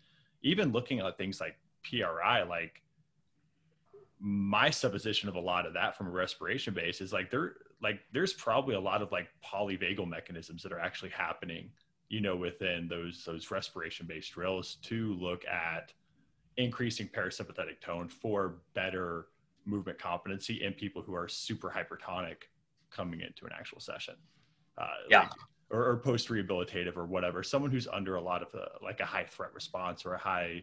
even 0.44 0.74
looking 0.74 1.00
at 1.00 1.18
things 1.18 1.40
like 1.40 1.56
PRI 1.84 2.44
like 2.44 2.82
my 4.20 4.70
supposition 4.70 5.30
of 5.30 5.36
a 5.36 5.40
lot 5.40 5.66
of 5.66 5.74
that 5.74 5.98
from 5.98 6.08
a 6.08 6.12
respiration 6.12 6.74
base 6.74 7.02
is 7.02 7.12
like 7.12 7.32
there 7.32 7.56
like 7.82 8.00
there's 8.13 8.34
probably 8.34 8.76
a 8.76 8.80
lot 8.80 9.02
of 9.02 9.12
like 9.12 9.28
polyvagal 9.44 10.08
mechanisms 10.08 10.62
that 10.63 10.72
are 10.72 10.80
actually 10.80 11.10
happening 11.10 11.70
you 12.10 12.22
know 12.22 12.36
within 12.36 12.88
those 12.88 13.24
those 13.26 13.52
respiration 13.52 14.06
based 14.08 14.32
drills 14.34 14.76
to 14.84 15.13
look 15.15 15.46
at 15.46 15.94
increasing 16.58 17.08
parasympathetic 17.08 17.80
tone 17.82 18.08
for 18.08 18.58
better 18.74 19.28
movement 19.65 19.98
competency 19.98 20.63
in 20.63 20.74
people 20.74 21.02
who 21.02 21.13
are 21.13 21.28
super 21.28 21.70
hypertonic 21.70 22.44
coming 22.89 23.22
into 23.22 23.46
an 23.46 23.52
actual 23.58 23.80
session 23.80 24.15
uh, 24.78 24.88
Yeah. 25.10 25.22
like- 25.22 25.32
or, 25.70 25.88
or 25.91 25.98
post 25.98 26.28
rehabilitative 26.28 26.98
or 26.98 27.06
whatever 27.06 27.44
someone 27.44 27.72
who's 27.72 27.88
under 27.88 28.15
a 28.15 28.22
lot 28.22 28.41
of 28.41 28.54
uh 28.54 28.65
like 28.84 29.00
a 29.00 29.06
high 29.06 29.24
threat 29.24 29.54
response 29.54 30.06
or 30.06 30.15
a 30.15 30.17
high 30.17 30.62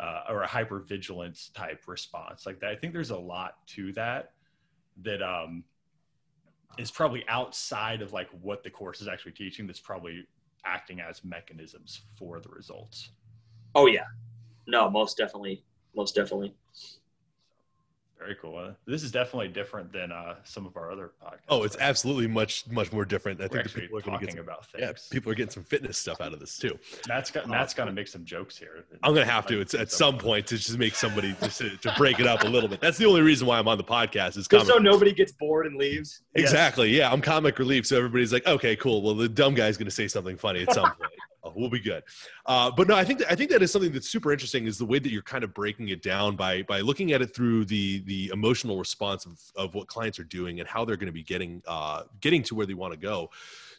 uh, 0.00 0.24
or 0.28 0.42
a 0.42 0.46
hyper 0.46 0.80
vigilance 0.80 1.50
type 1.54 1.82
response 1.86 2.44
like 2.44 2.58
that. 2.60 2.70
I 2.70 2.76
think 2.76 2.92
there's 2.92 3.10
a 3.10 3.16
lot 3.16 3.64
to 3.68 3.92
that 3.92 4.32
that 5.02 5.22
um, 5.22 5.62
is 6.78 6.90
probably 6.90 7.24
outside 7.28 8.02
of 8.02 8.12
like 8.12 8.28
what 8.40 8.62
the 8.62 8.70
course 8.70 9.00
is 9.00 9.08
actually 9.08 9.32
teaching. 9.32 9.66
That's 9.66 9.80
probably 9.80 10.26
acting 10.64 11.00
as 11.00 11.24
mechanisms 11.24 12.02
for 12.16 12.40
the 12.40 12.48
results. 12.48 13.10
Oh 13.74 13.86
yeah, 13.86 14.04
no, 14.66 14.90
most 14.90 15.16
definitely, 15.16 15.64
most 15.94 16.14
definitely. 16.14 16.54
Very 18.22 18.36
cool. 18.40 18.56
Uh, 18.56 18.70
this 18.86 19.02
is 19.02 19.10
definitely 19.10 19.48
different 19.48 19.92
than 19.92 20.12
uh, 20.12 20.36
some 20.44 20.64
of 20.64 20.76
our 20.76 20.92
other 20.92 21.10
podcasts. 21.20 21.40
Oh, 21.48 21.64
it's 21.64 21.76
absolutely 21.80 22.28
much 22.28 22.64
much 22.70 22.92
more 22.92 23.04
different. 23.04 23.40
I 23.40 23.48
We're 23.50 23.64
think 23.64 23.74
people 23.74 23.98
are 23.98 24.02
talking 24.02 24.30
some, 24.30 24.38
about 24.38 24.64
yeah, 24.78 24.86
things. 24.86 25.08
people 25.10 25.32
are 25.32 25.34
getting 25.34 25.50
some 25.50 25.64
fitness 25.64 25.98
stuff 25.98 26.20
out 26.20 26.32
of 26.32 26.38
this 26.38 26.56
too. 26.56 26.78
Matt's 27.08 27.32
got 27.32 27.48
Matt's 27.48 27.74
got 27.74 27.86
to 27.86 27.92
make 27.92 28.06
some 28.06 28.24
jokes 28.24 28.56
here. 28.56 28.84
I'm 29.02 29.12
gonna 29.12 29.26
have 29.26 29.46
to. 29.46 29.60
It's 29.60 29.74
at 29.74 29.90
some 29.90 30.18
point 30.18 30.46
to 30.48 30.56
just 30.56 30.78
make 30.78 30.94
somebody 30.94 31.34
just 31.42 31.58
to, 31.58 31.76
to 31.78 31.92
break 31.98 32.20
it 32.20 32.26
up 32.28 32.44
a 32.44 32.48
little 32.48 32.68
bit. 32.68 32.80
That's 32.80 32.96
the 32.98 33.06
only 33.06 33.22
reason 33.22 33.48
why 33.48 33.58
I'm 33.58 33.66
on 33.66 33.76
the 33.76 33.84
podcast. 33.84 34.36
Is 34.36 34.46
Just 34.46 34.68
so 34.68 34.78
nobody 34.78 35.12
gets 35.12 35.32
bored 35.32 35.66
and 35.66 35.76
leaves. 35.76 36.22
exactly. 36.36 36.96
Yeah, 36.96 37.12
I'm 37.12 37.20
comic 37.20 37.58
relief, 37.58 37.86
so 37.88 37.96
everybody's 37.96 38.32
like, 38.32 38.46
okay, 38.46 38.76
cool. 38.76 39.02
Well, 39.02 39.14
the 39.14 39.28
dumb 39.28 39.54
guy's 39.54 39.76
gonna 39.76 39.90
say 39.90 40.06
something 40.06 40.36
funny 40.36 40.62
at 40.62 40.72
some 40.72 40.84
point. 40.96 41.10
Oh, 41.44 41.52
we'll 41.56 41.70
be 41.70 41.80
good. 41.80 42.04
Uh, 42.46 42.70
but 42.70 42.86
no, 42.86 42.94
I 42.94 43.04
think 43.04 43.18
that, 43.18 43.30
I 43.30 43.34
think 43.34 43.50
that 43.50 43.62
is 43.62 43.72
something 43.72 43.90
that's 43.90 44.08
super 44.08 44.32
interesting. 44.32 44.66
Is 44.66 44.78
the 44.78 44.84
way 44.84 45.00
that 45.00 45.10
you're 45.10 45.22
kind 45.22 45.42
of 45.42 45.52
breaking 45.52 45.88
it 45.88 46.00
down 46.00 46.36
by 46.36 46.62
by 46.62 46.80
looking 46.80 47.12
at 47.12 47.20
it 47.20 47.34
through 47.34 47.64
the 47.64 48.00
the 48.06 48.30
emotional 48.32 48.78
response 48.78 49.26
of, 49.26 49.40
of 49.56 49.74
what 49.74 49.88
clients 49.88 50.20
are 50.20 50.24
doing 50.24 50.60
and 50.60 50.68
how 50.68 50.84
they're 50.84 50.96
going 50.96 51.06
to 51.06 51.12
be 51.12 51.24
getting 51.24 51.60
uh, 51.66 52.04
getting 52.20 52.42
to 52.44 52.54
where 52.54 52.66
they 52.66 52.74
want 52.74 52.92
to 52.92 52.98
go. 52.98 53.30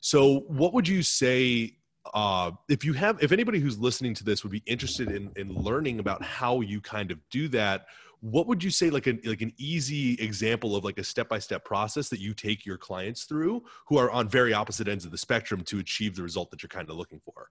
So, 0.02 0.40
what 0.48 0.74
would 0.74 0.88
you 0.88 1.02
say 1.04 1.78
uh, 2.14 2.52
if 2.68 2.84
you 2.84 2.92
have 2.94 3.24
if 3.24 3.32
anybody 3.32 3.60
who's 3.60 3.80
listening 3.80 4.14
to 4.16 4.26
this 4.26 4.44
would 4.44 4.52
be 4.52 4.64
interested 4.66 5.10
in 5.10 5.32
in 5.38 5.54
learning 5.54 6.00
about 6.00 6.22
how 6.22 6.60
you 6.60 6.82
kind 6.82 7.12
of 7.12 7.20
do 7.30 7.48
that? 7.50 7.86
What 8.24 8.48
would 8.48 8.64
you 8.64 8.70
say 8.70 8.90
like 8.90 9.08
an 9.08 9.20
like 9.26 9.42
an 9.42 9.52
easy 9.58 10.14
example 10.14 10.78
of 10.78 10.86
like 10.86 10.98
a 10.98 11.04
step 11.04 11.28
by 11.28 11.40
step 11.40 11.66
process 11.66 12.08
that 12.08 12.22
you 12.22 12.34
take 12.34 12.66
your 12.66 12.78
clients 12.78 13.26
through 13.26 13.64
who 13.88 13.98
are 13.98 14.10
on 14.12 14.30
very 14.30 14.54
opposite 14.54 14.88
ends 14.88 15.04
of 15.04 15.12
the 15.12 15.18
spectrum 15.18 15.62
to 15.66 15.80
achieve 15.80 16.16
the 16.16 16.24
result 16.24 16.50
that 16.52 16.64
you're 16.64 16.70
kind 16.70 16.90
of 16.90 16.96
looking 16.96 17.20
for? 17.20 17.50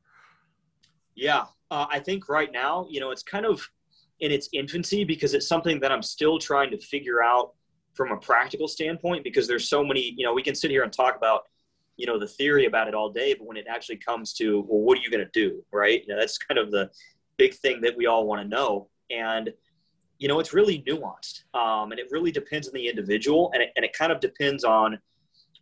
Yeah, 1.15 1.45
uh, 1.71 1.85
I 1.91 1.99
think 1.99 2.31
right 2.31 2.51
now, 2.51 2.87
you 2.89 3.01
know, 3.01 3.11
it's 3.11 3.23
kind 3.23 3.45
of 3.45 3.69
in 4.21 4.33
its 4.33 4.49
infancy 4.55 5.05
because 5.05 5.35
it's 5.35 5.47
something 5.47 5.79
that 5.81 5.93
I'm 5.93 6.03
still 6.03 6.39
trying 6.39 6.71
to 6.71 6.79
figure 6.79 7.23
out 7.23 7.53
from 7.93 8.11
a 8.11 8.17
practical 8.17 8.67
standpoint 8.67 9.25
because 9.25 9.47
there's 9.47 9.69
so 9.69 9.85
many, 9.85 10.15
you 10.17 10.25
know, 10.25 10.33
we 10.33 10.43
can 10.43 10.55
sit 10.55 10.71
here 10.71 10.85
and 10.85 10.93
talk 10.93 11.17
about, 11.17 11.43
you 11.99 12.07
know, 12.07 12.19
the 12.19 12.27
theory 12.27 12.65
about 12.65 12.89
it 12.89 12.95
all 12.95 13.11
day, 13.11 13.35
but 13.35 13.47
when 13.47 13.59
it 13.59 13.67
actually 13.69 13.99
comes 13.99 14.33
to, 14.33 14.65
well, 14.67 14.81
what 14.81 14.97
are 14.97 15.03
you 15.03 15.11
going 15.11 15.23
to 15.23 15.31
do? 15.35 15.63
Right. 15.71 16.03
You 16.07 16.15
know, 16.15 16.19
that's 16.19 16.39
kind 16.39 16.59
of 16.59 16.71
the 16.71 16.89
big 17.37 17.53
thing 17.57 17.83
that 17.83 17.95
we 17.95 18.07
all 18.07 18.27
want 18.27 18.41
to 18.41 18.49
know. 18.49 18.89
And, 19.11 19.53
you 20.23 20.29
know, 20.29 20.41
it's 20.41 20.53
really 20.53 20.83
nuanced 20.89 21.43
um, 21.55 21.91
and 21.91 21.99
it 21.99 22.07
really 22.11 22.31
depends 22.31 22.69
on 22.69 22.75
the 22.75 22.89
individual 22.89 23.51
and 23.55 23.63
it, 23.63 23.71
and 23.77 23.85
it 23.85 23.93
kind 23.93 24.13
of 24.13 24.21
depends 24.21 24.65
on 24.65 24.99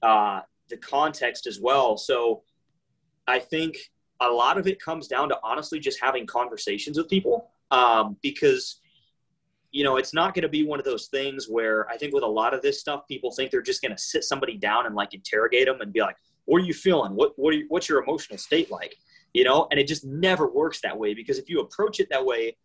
uh, 0.02 0.40
the 0.68 0.76
context 0.76 1.46
as 1.46 1.60
well. 1.60 1.96
So 1.96 2.42
I 3.26 3.38
think 3.38 3.78
a 4.20 4.28
lot 4.28 4.58
of 4.58 4.66
it 4.66 4.80
comes 4.80 5.08
down 5.08 5.30
to 5.30 5.38
honestly 5.42 5.80
just 5.80 5.98
having 6.00 6.26
conversations 6.26 6.98
with 6.98 7.08
people 7.08 7.50
um, 7.70 8.16
because 8.22 8.80
you 9.72 9.84
know 9.84 9.96
it's 9.96 10.12
not 10.12 10.34
going 10.34 10.42
to 10.42 10.48
be 10.48 10.64
one 10.64 10.80
of 10.80 10.84
those 10.84 11.06
things 11.06 11.46
where 11.48 11.88
i 11.88 11.96
think 11.96 12.12
with 12.12 12.24
a 12.24 12.26
lot 12.40 12.52
of 12.52 12.60
this 12.60 12.80
stuff 12.80 13.06
people 13.06 13.30
think 13.30 13.52
they're 13.52 13.62
just 13.62 13.80
going 13.80 13.94
to 13.94 14.02
sit 14.02 14.24
somebody 14.24 14.56
down 14.56 14.84
and 14.84 14.96
like 14.96 15.14
interrogate 15.14 15.66
them 15.66 15.80
and 15.80 15.92
be 15.92 16.00
like 16.00 16.16
what 16.50 16.62
are 16.62 16.64
you 16.64 16.74
feeling? 16.74 17.14
What, 17.14 17.32
what 17.36 17.54
you, 17.54 17.66
what's 17.68 17.88
your 17.88 18.02
emotional 18.02 18.36
state 18.36 18.70
like? 18.70 18.96
You 19.32 19.44
know? 19.44 19.68
And 19.70 19.78
it 19.78 19.86
just 19.86 20.04
never 20.04 20.48
works 20.48 20.80
that 20.82 20.98
way 20.98 21.14
because 21.14 21.38
if 21.38 21.48
you 21.48 21.60
approach 21.60 22.00
it 22.00 22.08
that 22.10 22.24
way 22.24 22.56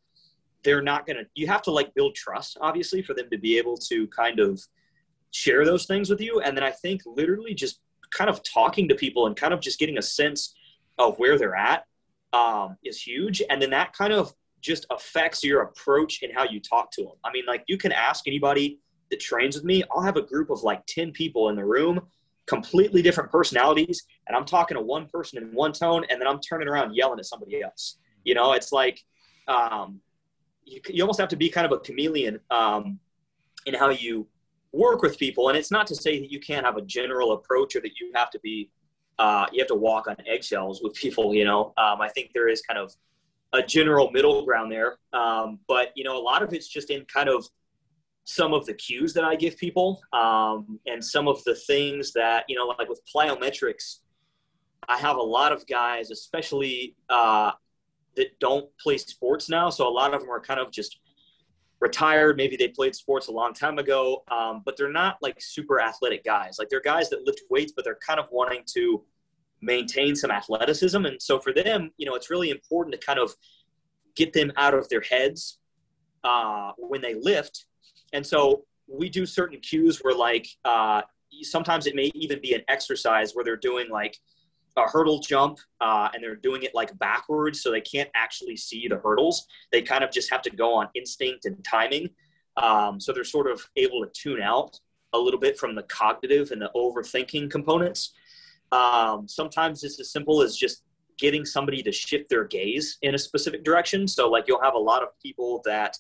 they're 0.66 0.82
not 0.82 1.06
going 1.08 1.16
to 1.16 1.26
you 1.36 1.48
have 1.48 1.62
to 1.62 1.72
like 1.72 1.94
build 1.94 2.14
trust 2.14 2.58
obviously 2.60 3.02
for 3.02 3.14
them 3.14 3.30
to 3.32 3.38
be 3.38 3.58
able 3.58 3.78
to 3.78 4.08
kind 4.08 4.40
of 4.40 4.62
share 5.32 5.64
those 5.64 5.86
things 5.86 6.10
with 6.10 6.20
you 6.20 6.42
and 6.42 6.58
then 6.58 6.64
i 6.64 6.72
think 6.72 7.02
literally 7.06 7.54
just 7.54 7.80
kind 8.12 8.30
of 8.30 8.42
talking 8.44 8.88
to 8.88 8.96
people 8.96 9.28
and 9.28 9.36
kind 9.36 9.54
of 9.54 9.60
just 9.60 9.80
getting 9.80 9.98
a 9.98 10.02
sense 10.02 10.56
of 10.98 11.18
where 11.18 11.38
they're 11.38 11.56
at 11.56 11.86
um, 12.34 12.78
is 12.84 13.02
huge. 13.02 13.42
And 13.50 13.62
then 13.62 13.70
that 13.72 13.94
kind 13.94 14.14
of 14.14 14.34
just 14.62 14.86
affects 14.90 15.44
your 15.44 15.62
approach 15.62 16.22
and 16.24 16.32
how 16.34 16.44
you 16.44 16.60
talk 16.60 16.92
to 16.92 17.04
them. 17.04 17.14
I 17.24 17.32
mean, 17.32 17.46
like 17.48 17.64
you 17.68 17.78
can 17.78 17.92
ask 17.92 18.28
anybody 18.28 18.80
that 19.12 19.20
trains 19.20 19.56
with 19.56 19.64
me, 19.64 19.84
I'll 19.92 20.02
have 20.02 20.18
a 20.18 20.22
group 20.22 20.50
of 20.50 20.64
like 20.64 20.86
10 20.88 21.12
people 21.12 21.50
in 21.50 21.56
the 21.56 21.66
room, 21.66 22.02
completely 22.48 23.02
different 23.02 23.32
personalities. 23.32 24.04
And 24.28 24.36
I'm 24.36 24.46
talking 24.46 24.76
to 24.76 24.82
one 24.82 25.08
person 25.08 25.42
in 25.42 25.54
one 25.54 25.72
tone, 25.72 26.06
and 26.10 26.20
then 26.20 26.28
I'm 26.28 26.40
turning 26.40 26.68
around 26.68 26.96
yelling 26.96 27.20
at 27.20 27.26
somebody 27.26 27.62
else. 27.62 27.98
You 28.24 28.34
know, 28.34 28.54
it's 28.54 28.72
like 28.72 29.00
um, 29.48 30.02
you, 30.66 30.82
you 30.90 31.04
almost 31.04 31.20
have 31.20 31.30
to 31.30 31.36
be 31.36 31.50
kind 31.50 31.66
of 31.66 31.72
a 31.72 31.80
chameleon 31.80 32.40
um, 32.52 33.00
in 33.66 33.74
how 33.74 33.90
you 33.90 34.28
work 34.72 35.02
with 35.02 35.18
people. 35.18 35.50
And 35.50 35.58
it's 35.58 35.72
not 35.72 35.88
to 35.88 35.96
say 35.96 36.20
that 36.20 36.32
you 36.32 36.40
can't 36.40 36.66
have 36.66 36.78
a 36.78 36.82
general 36.82 37.34
approach 37.34 37.76
or 37.76 37.82
that 37.82 38.00
you 38.00 38.12
have 38.16 38.30
to 38.32 38.40
be 38.40 38.70
uh, 39.18 39.46
you 39.52 39.62
have 39.62 39.68
to 39.70 39.76
walk 39.76 40.08
on 40.08 40.18
eggshells 40.28 40.82
with 40.84 40.94
people. 40.94 41.34
You 41.34 41.46
know, 41.46 41.74
um, 41.78 42.02
I 42.02 42.10
think 42.10 42.32
there 42.34 42.50
is 42.50 42.62
kind 42.62 42.78
of 42.78 42.94
a 43.54 43.64
general 43.64 44.12
middle 44.12 44.44
ground 44.44 44.72
there, 44.72 44.98
um, 45.14 45.60
but 45.68 45.92
you 45.96 46.04
know, 46.04 46.18
a 46.18 46.22
lot 46.22 46.44
of 46.44 46.54
it's 46.54 46.68
just 46.68 46.90
in 46.90 47.06
kind 47.06 47.30
of 47.30 47.48
some 48.26 48.54
of 48.54 48.66
the 48.66 48.74
cues 48.74 49.14
that 49.14 49.24
I 49.24 49.36
give 49.36 49.56
people, 49.56 50.02
um, 50.12 50.80
and 50.86 51.04
some 51.04 51.28
of 51.28 51.42
the 51.46 51.56
things 51.56 52.12
that 52.14 52.44
you 52.50 52.58
know, 52.58 52.66
like 52.66 52.90
with 52.90 53.02
plyometrics. 53.14 54.00
I 54.88 54.98
have 54.98 55.16
a 55.16 55.22
lot 55.22 55.52
of 55.52 55.66
guys, 55.66 56.12
especially 56.12 56.96
uh, 57.10 57.52
that 58.16 58.40
don't 58.40 58.66
play 58.78 58.98
sports 58.98 59.50
now. 59.50 59.70
So 59.70 59.88
a 59.88 59.90
lot 59.90 60.14
of 60.14 60.22
them 60.22 60.30
are 60.30 60.40
kind 60.40 60.60
of 60.60 60.72
just 60.72 61.00
retired. 61.80 62.38
Maybe 62.38 62.56
they 62.56 62.70
played 62.70 62.96
sports 62.96 63.28
a 63.28 63.32
long 63.32 63.54
time 63.54 63.78
ago, 63.78 64.24
um, 64.32 64.62
but 64.66 64.78
they're 64.78 64.92
not 64.92 65.18
like 65.22 65.42
super 65.42 65.82
athletic 65.82 66.24
guys. 66.24 66.58
Like 66.58 66.70
they're 66.70 66.82
guys 66.82 67.10
that 67.10 67.26
lift 67.26 67.42
weights, 67.50 67.74
but 67.76 67.84
they're 67.86 68.00
kind 68.06 68.20
of 68.20 68.28
wanting 68.32 68.64
to 68.74 69.04
maintain 69.62 70.16
some 70.16 70.32
athleticism. 70.32 71.06
And 71.06 71.22
so 71.22 71.40
for 71.40 71.54
them, 71.54 71.92
you 71.98 72.06
know, 72.06 72.16
it's 72.16 72.30
really 72.30 72.50
important 72.50 72.94
to 73.00 73.06
kind 73.06 73.20
of 73.20 73.34
get 74.16 74.34
them 74.34 74.52
out 74.58 74.74
of 74.74 74.88
their 74.90 75.02
heads 75.02 75.60
uh, 76.24 76.72
when 76.78 77.02
they 77.02 77.14
lift. 77.14 77.66
And 78.14 78.26
so 78.26 78.64
we 78.88 79.10
do 79.10 79.26
certain 79.26 79.60
cues 79.60 80.00
where 80.02 80.16
like 80.16 80.48
uh, 80.64 81.02
sometimes 81.42 81.88
it 81.88 81.96
may 81.96 82.12
even 82.14 82.40
be 82.42 82.54
an 82.54 82.62
exercise 82.68 83.34
where 83.34 83.44
they're 83.44 83.58
doing 83.58 83.90
like 83.90 84.18
a 84.78 84.84
hurdle 84.84 85.20
jump 85.20 85.60
uh, 85.82 86.10
and 86.14 86.24
they're 86.24 86.36
doing 86.36 86.64
it 86.64 86.76
like 86.76 86.98
backwards 87.00 87.62
so 87.62 87.72
they 87.72 87.82
can't 87.82 88.10
actually 88.16 88.58
see 88.58 88.88
the 88.88 88.98
hurdles. 88.98 89.48
They 89.72 89.82
kind 89.82 90.04
of 90.04 90.12
just 90.12 90.32
have 90.32 90.42
to 90.44 90.50
go 90.50 90.74
on 90.76 90.90
instinct 90.96 91.46
and 91.46 91.64
timing. 91.64 92.10
Um, 92.58 93.00
so 93.00 93.14
they're 93.14 93.24
sort 93.24 93.50
of 93.50 93.66
able 93.76 94.06
to 94.06 94.12
tune 94.14 94.42
out 94.42 94.80
a 95.14 95.18
little 95.18 95.40
bit 95.40 95.58
from 95.58 95.76
the 95.76 95.84
cognitive 95.84 96.52
and 96.52 96.62
the 96.62 96.72
overthinking 96.76 97.50
components. 97.50 98.14
Um, 98.72 99.28
sometimes 99.28 99.84
it's 99.84 100.00
as 100.00 100.12
simple 100.12 100.42
as 100.42 100.58
just 100.58 100.84
getting 101.18 101.46
somebody 101.46 101.82
to 101.82 101.92
shift 101.92 102.30
their 102.30 102.44
gaze 102.44 102.98
in 103.02 103.16
a 103.16 103.18
specific 103.18 103.64
direction. 103.64 104.08
So 104.08 104.30
like 104.30 104.46
you'll 104.48 104.62
have 104.62 104.74
a 104.74 104.80
lot 104.80 105.04
of 105.04 105.10
people 105.22 105.62
that 105.66 105.98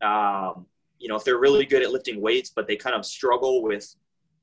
um, 0.00 0.66
you 1.00 1.08
know 1.08 1.16
if 1.16 1.24
they're 1.24 1.38
really 1.38 1.66
good 1.66 1.82
at 1.82 1.90
lifting 1.90 2.20
weights 2.20 2.50
but 2.54 2.68
they 2.68 2.76
kind 2.76 2.94
of 2.94 3.04
struggle 3.04 3.62
with 3.62 3.96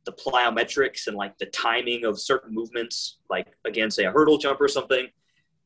the 0.07 0.13
plyometrics 0.13 1.07
and 1.07 1.17
like 1.17 1.37
the 1.37 1.45
timing 1.47 2.05
of 2.05 2.17
certain 2.19 2.55
movements, 2.55 3.17
like 3.29 3.47
again, 3.65 3.91
say 3.91 4.05
a 4.05 4.11
hurdle 4.11 4.37
jump 4.37 4.59
or 4.61 4.69
something. 4.69 5.07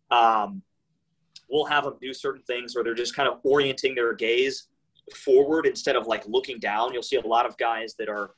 Um, 0.09 0.63
we'll 1.47 1.65
have 1.65 1.83
them 1.83 1.93
do 2.01 2.11
certain 2.11 2.41
things 2.41 2.73
where 2.73 2.83
they're 2.83 2.95
just 2.95 3.15
kind 3.15 3.29
of 3.29 3.39
orienting 3.43 3.93
their 3.93 4.13
gaze 4.13 4.67
forward 5.15 5.67
instead 5.67 5.95
of 5.95 6.07
like 6.07 6.27
looking 6.27 6.59
down. 6.59 6.91
You'll 6.91 7.03
see 7.03 7.17
a 7.17 7.27
lot 7.27 7.45
of 7.45 7.55
guys 7.57 7.93
that 7.99 8.09
are 8.09 8.31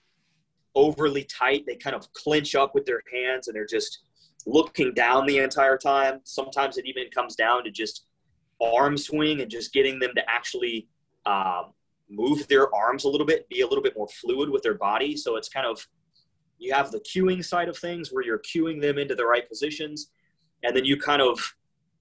overly 0.76 1.24
tight. 1.24 1.64
They 1.66 1.76
kind 1.76 1.96
of 1.96 2.12
clinch 2.12 2.54
up 2.54 2.76
with 2.76 2.86
their 2.86 3.02
hands 3.12 3.48
and 3.48 3.56
they're 3.56 3.66
just 3.66 4.00
looking 4.46 4.94
down 4.94 5.26
the 5.26 5.38
entire 5.38 5.78
time. 5.78 6.20
Sometimes 6.26 6.78
it 6.78 6.86
even 6.86 7.06
comes 7.16 7.38
down 7.38 7.64
to 7.64 7.72
just 7.72 8.08
arm 8.62 8.98
swing 8.98 9.40
and 9.40 9.50
just 9.50 9.72
getting 9.72 10.00
them 10.00 10.12
to 10.16 10.30
actually 10.30 10.90
um, 11.26 11.72
move 12.16 12.48
their 12.48 12.74
arms 12.74 13.04
a 13.04 13.10
little 13.10 13.26
bit, 13.26 13.48
be 13.50 13.62
a 13.62 13.68
little 13.68 13.84
bit 13.84 13.98
more 13.98 14.08
fluid 14.08 14.50
with 14.50 14.64
their 14.64 14.76
body. 14.76 15.16
So 15.18 15.36
it's 15.36 15.50
kind 15.50 15.66
of 15.66 15.86
you 16.60 16.74
have 16.74 16.92
the 16.92 17.00
cueing 17.00 17.44
side 17.44 17.68
of 17.68 17.78
things 17.78 18.10
where 18.12 18.24
you're 18.24 18.40
cueing 18.40 18.82
them 18.82 18.98
into 18.98 19.16
the 19.16 19.26
right 19.26 19.48
positions, 19.48 20.12
and 20.64 20.76
then 20.76 20.86
you 20.86 20.98
kind 20.98 21.22
of 21.22 21.40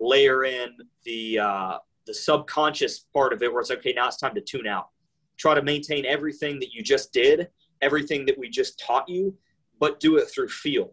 layer 0.00 0.44
in 0.44 0.70
the 1.04 1.38
uh, 1.38 1.78
the 2.06 2.14
subconscious 2.14 3.06
part 3.12 3.32
of 3.32 3.42
it 3.42 3.52
where 3.52 3.60
it's 3.60 3.70
okay 3.70 3.92
now 3.92 4.08
it's 4.08 4.16
time 4.16 4.34
to 4.34 4.40
tune 4.40 4.66
out. 4.66 4.88
Try 5.36 5.54
to 5.54 5.62
maintain 5.62 6.04
everything 6.06 6.58
that 6.60 6.72
you 6.72 6.82
just 6.82 7.12
did, 7.12 7.48
everything 7.80 8.26
that 8.26 8.38
we 8.38 8.48
just 8.48 8.78
taught 8.78 9.08
you, 9.08 9.36
but 9.80 10.00
do 10.00 10.16
it 10.16 10.26
through 10.26 10.48
feel. 10.48 10.92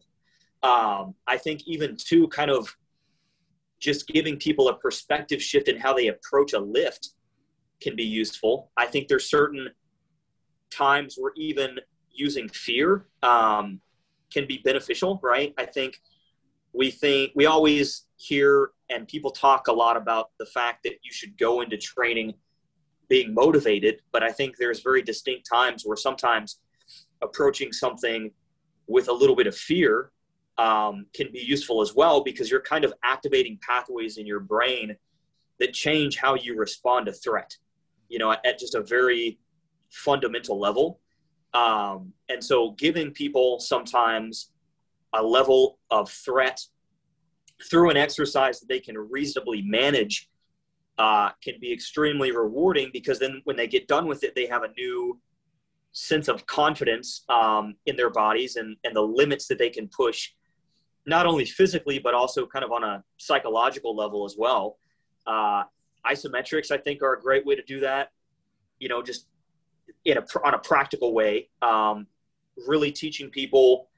Um, 0.64 1.16
I 1.28 1.38
think 1.38 1.62
even 1.68 1.96
too 1.96 2.28
kind 2.30 2.52
of 2.52 2.76
just 3.80 4.08
giving 4.08 4.38
people 4.38 4.68
a 4.68 4.78
perspective 4.78 5.42
shift 5.42 5.68
in 5.68 5.78
how 5.78 5.94
they 5.94 6.08
approach 6.08 6.54
a 6.54 6.60
lift 6.60 7.10
can 7.82 7.96
be 7.96 8.04
useful. 8.04 8.72
I 8.78 8.86
think 8.86 9.08
there's 9.08 9.30
certain 9.30 9.70
times 10.70 11.16
where 11.18 11.34
even 11.36 11.80
using 12.12 12.50
fear 12.50 13.08
um, 13.24 13.80
can 14.32 14.46
be 14.46 14.60
beneficial, 14.64 15.20
right? 15.24 15.54
I 15.58 15.66
think 15.66 16.02
we 16.74 16.92
think 16.92 17.32
we 17.36 17.46
always 17.46 18.06
hear 18.18 18.72
and 18.90 19.08
people 19.08 19.32
talk 19.32 19.68
a 19.68 19.72
lot 19.72 19.98
about 19.98 20.32
the 20.40 20.46
fact 20.46 20.84
that 20.84 20.94
you 21.04 21.12
should 21.12 21.38
go 21.38 21.62
into 21.62 21.78
training 21.78 22.34
being 23.08 23.34
motivated, 23.34 24.02
but 24.12 24.24
I 24.24 24.32
think 24.32 24.58
there's 24.58 24.82
very 24.82 25.02
distinct 25.02 25.48
times 25.50 25.84
where 25.86 25.98
sometimes 25.98 26.60
approaching 27.22 27.72
something 27.72 28.32
with 28.88 29.08
a 29.10 29.14
little 29.14 29.36
bit 29.36 29.48
of 29.48 29.56
fear 29.56 30.12
um, 30.58 31.06
can 31.14 31.32
be 31.32 31.40
useful 31.40 31.82
as 31.82 31.96
well 31.96 32.24
because 32.24 32.52
you're 32.52 32.62
kind 32.62 32.84
of 32.84 32.94
activating 33.04 33.58
pathways 33.68 34.18
in 34.18 34.28
your 34.28 34.40
brain 34.40 34.96
that 35.60 35.74
change 35.74 36.18
how 36.18 36.36
you 36.36 36.56
respond 36.56 37.06
to 37.06 37.12
threat 37.12 37.58
you 38.10 38.20
know, 38.20 38.32
at, 38.32 38.60
just 38.60 38.76
a 38.76 38.82
very 38.82 39.40
fundamental 39.90 40.60
level. 40.60 41.00
Um, 41.54 42.14
and 42.28 42.44
so 42.44 42.72
giving 42.72 43.12
people 43.12 43.60
sometimes 43.60 44.52
a 45.14 45.24
level 45.24 45.80
of 45.90 46.10
threat 46.10 46.60
through 47.70 47.90
an 47.90 47.98
exercise 47.98 48.60
that 48.60 48.68
they 48.70 48.80
can 48.80 48.98
reasonably 48.98 49.62
manage 49.62 50.30
uh, 50.98 51.30
can 51.44 51.56
be 51.60 51.72
extremely 51.72 52.32
rewarding 52.32 52.90
because 52.92 53.20
then 53.20 53.42
when 53.46 53.56
they 53.56 53.68
get 53.68 53.88
done 53.88 54.06
with 54.06 54.24
it, 54.24 54.36
they 54.36 54.46
have 54.46 54.64
a 54.64 54.72
new 54.78 55.20
sense 55.94 56.28
of 56.28 56.46
confidence 56.46 57.24
um, 57.30 57.76
in 57.86 57.96
their 57.96 58.10
bodies 58.10 58.58
and, 58.58 58.76
and 58.84 58.96
the 58.96 59.02
limits 59.02 59.48
that 59.48 59.58
they 59.58 59.70
can 59.70 59.88
push, 59.88 60.32
not 61.06 61.26
only 61.26 61.46
physically, 61.46 62.00
but 62.00 62.14
also 62.14 62.46
kind 62.46 62.64
of 62.64 62.72
on 62.72 62.84
a 62.84 63.04
psychological 63.18 63.96
level 63.96 64.26
as 64.26 64.36
well. 64.38 64.78
Uh, 65.26 65.64
isometrics, 66.06 66.72
I 66.72 66.78
think, 66.78 67.02
are 67.02 67.14
a 67.14 67.22
great 67.22 67.46
way 67.46 67.56
to 67.56 67.64
do 67.64 67.80
that. 67.82 68.12
You 68.80 68.90
know, 68.90 69.02
just 69.02 69.28
in 70.06 70.18
a, 70.18 70.26
on 70.44 70.54
a 70.54 70.60
practical 70.60 71.14
way, 71.14 71.50
um, 71.62 72.08
really 72.68 72.92
teaching 72.92 73.30
people 73.30 73.90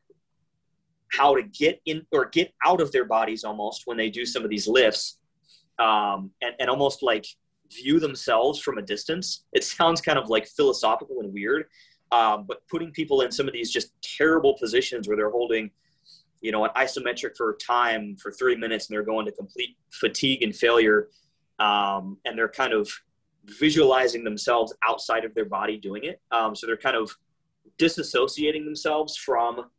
how 1.12 1.36
to 1.36 1.44
get 1.44 1.82
in 1.86 2.06
or 2.12 2.26
get 2.26 2.54
out 2.66 2.82
of 2.82 2.92
their 2.92 3.06
bodies 3.06 3.44
almost 3.44 3.84
when 3.86 3.98
they 3.98 4.10
do 4.10 4.26
some 4.26 4.44
of 4.44 4.50
these 4.50 4.68
lifts 4.68 5.18
um, 5.80 6.32
and, 6.42 6.56
and 6.60 6.70
almost 6.70 7.04
like 7.04 7.26
view 7.74 8.00
themselves 8.00 8.60
from 8.60 8.78
a 8.78 8.82
distance. 8.82 9.44
It 9.54 9.64
sounds 9.64 10.02
kind 10.02 10.18
of 10.18 10.30
like 10.30 10.48
philosophical 10.48 11.20
and 11.20 11.34
weird, 11.34 11.66
um, 12.12 12.46
but 12.48 12.68
putting 12.70 12.92
people 12.92 13.22
in 13.22 13.32
some 13.32 13.48
of 13.48 13.54
these 13.54 13.72
just 13.72 13.94
terrible 14.02 14.58
positions 14.58 15.08
where 15.08 15.18
they're 15.18 15.32
holding, 15.32 15.72
you 16.42 16.52
know, 16.52 16.64
an 16.66 16.72
isometric 16.76 17.36
for 17.36 17.56
time 17.56 18.16
for 18.18 18.32
three 18.32 18.56
minutes 18.56 18.88
and 18.88 18.96
they're 18.96 19.04
going 19.04 19.26
to 19.26 19.32
complete 19.32 19.78
fatigue 19.92 20.44
and 20.44 20.56
failure, 20.56 21.10
um, 21.62 22.18
and 22.26 22.38
they're 22.38 22.50
kind 22.50 22.74
of 22.74 22.90
visualizing 23.46 24.24
themselves 24.24 24.74
outside 24.84 25.24
of 25.24 25.34
their 25.36 25.46
body 25.46 25.78
doing 25.78 26.04
it. 26.04 26.20
Um, 26.32 26.56
so 26.56 26.66
they're 26.66 26.76
kind 26.76 26.96
of 26.96 27.16
disassociating 27.78 28.66
themselves 28.66 29.16
from 29.16 29.70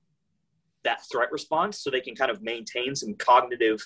that 0.85 1.01
threat 1.11 1.31
response 1.33 1.81
so 1.81 1.91
they 1.91 2.01
can 2.01 2.15
kind 2.15 2.31
of 2.31 2.41
maintain 2.41 2.95
some 2.95 3.15
cognitive 3.15 3.81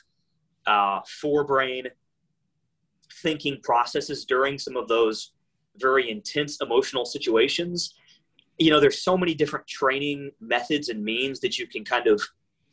uh, 0.66 1.00
forebrain 1.22 1.86
thinking 3.22 3.58
processes 3.62 4.24
during 4.26 4.58
some 4.58 4.76
of 4.76 4.88
those 4.88 5.32
very 5.78 6.10
intense 6.10 6.58
emotional 6.60 7.04
situations. 7.04 7.94
You 8.58 8.70
know 8.70 8.80
there's 8.80 9.02
so 9.02 9.16
many 9.16 9.34
different 9.34 9.66
training 9.66 10.30
methods 10.40 10.88
and 10.88 11.02
means 11.02 11.40
that 11.40 11.58
you 11.58 11.66
can 11.66 11.84
kind 11.84 12.06
of 12.06 12.22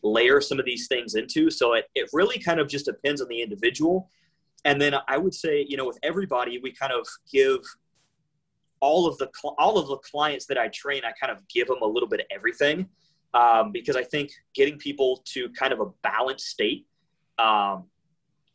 layer 0.02 0.42
some 0.42 0.60
of 0.60 0.66
these 0.66 0.88
things 0.88 1.16
into. 1.16 1.50
So 1.50 1.74
it, 1.74 1.86
it 1.96 2.10
really 2.14 2.40
kind 2.40 2.60
of 2.60 2.68
just 2.68 2.86
depends 2.86 3.22
on 3.22 3.28
the 3.30 3.42
individual 3.42 4.10
and 4.66 4.82
then 4.82 4.96
i 5.08 5.18
would 5.18 5.34
say 5.34 5.66
you 5.68 5.78
know 5.78 5.86
with 5.86 6.00
everybody 6.04 6.60
we 6.62 6.72
kind 6.72 6.94
of 6.94 7.08
give 7.32 7.60
all 8.80 9.08
of 9.08 9.18
the 9.18 9.30
all 9.58 9.78
of 9.78 9.88
the 9.88 9.98
clients 9.98 10.46
that 10.46 10.58
i 10.58 10.68
train 10.70 11.02
i 11.06 11.12
kind 11.20 11.32
of 11.32 11.46
give 11.48 11.68
them 11.68 11.82
a 11.82 11.86
little 11.86 12.10
bit 12.10 12.20
of 12.20 12.26
everything 12.32 12.88
um, 13.34 13.72
because 13.72 13.96
i 13.96 14.04
think 14.04 14.32
getting 14.54 14.78
people 14.78 15.24
to 15.26 15.50
kind 15.50 15.74
of 15.74 15.80
a 15.80 15.86
balanced 16.04 16.48
state 16.48 16.86
um, 17.40 17.86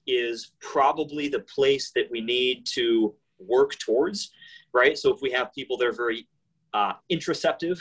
is 0.08 0.52
probably 0.60 1.28
the 1.28 1.40
place 1.40 1.92
that 1.94 2.10
we 2.10 2.20
need 2.20 2.64
to 2.64 3.14
work 3.38 3.78
towards, 3.78 4.32
right? 4.72 4.96
So 4.98 5.14
if 5.14 5.20
we 5.20 5.30
have 5.32 5.52
people 5.52 5.76
that 5.78 5.86
are 5.86 5.92
very 5.92 6.26
uh, 6.74 6.94
interoceptive, 7.12 7.78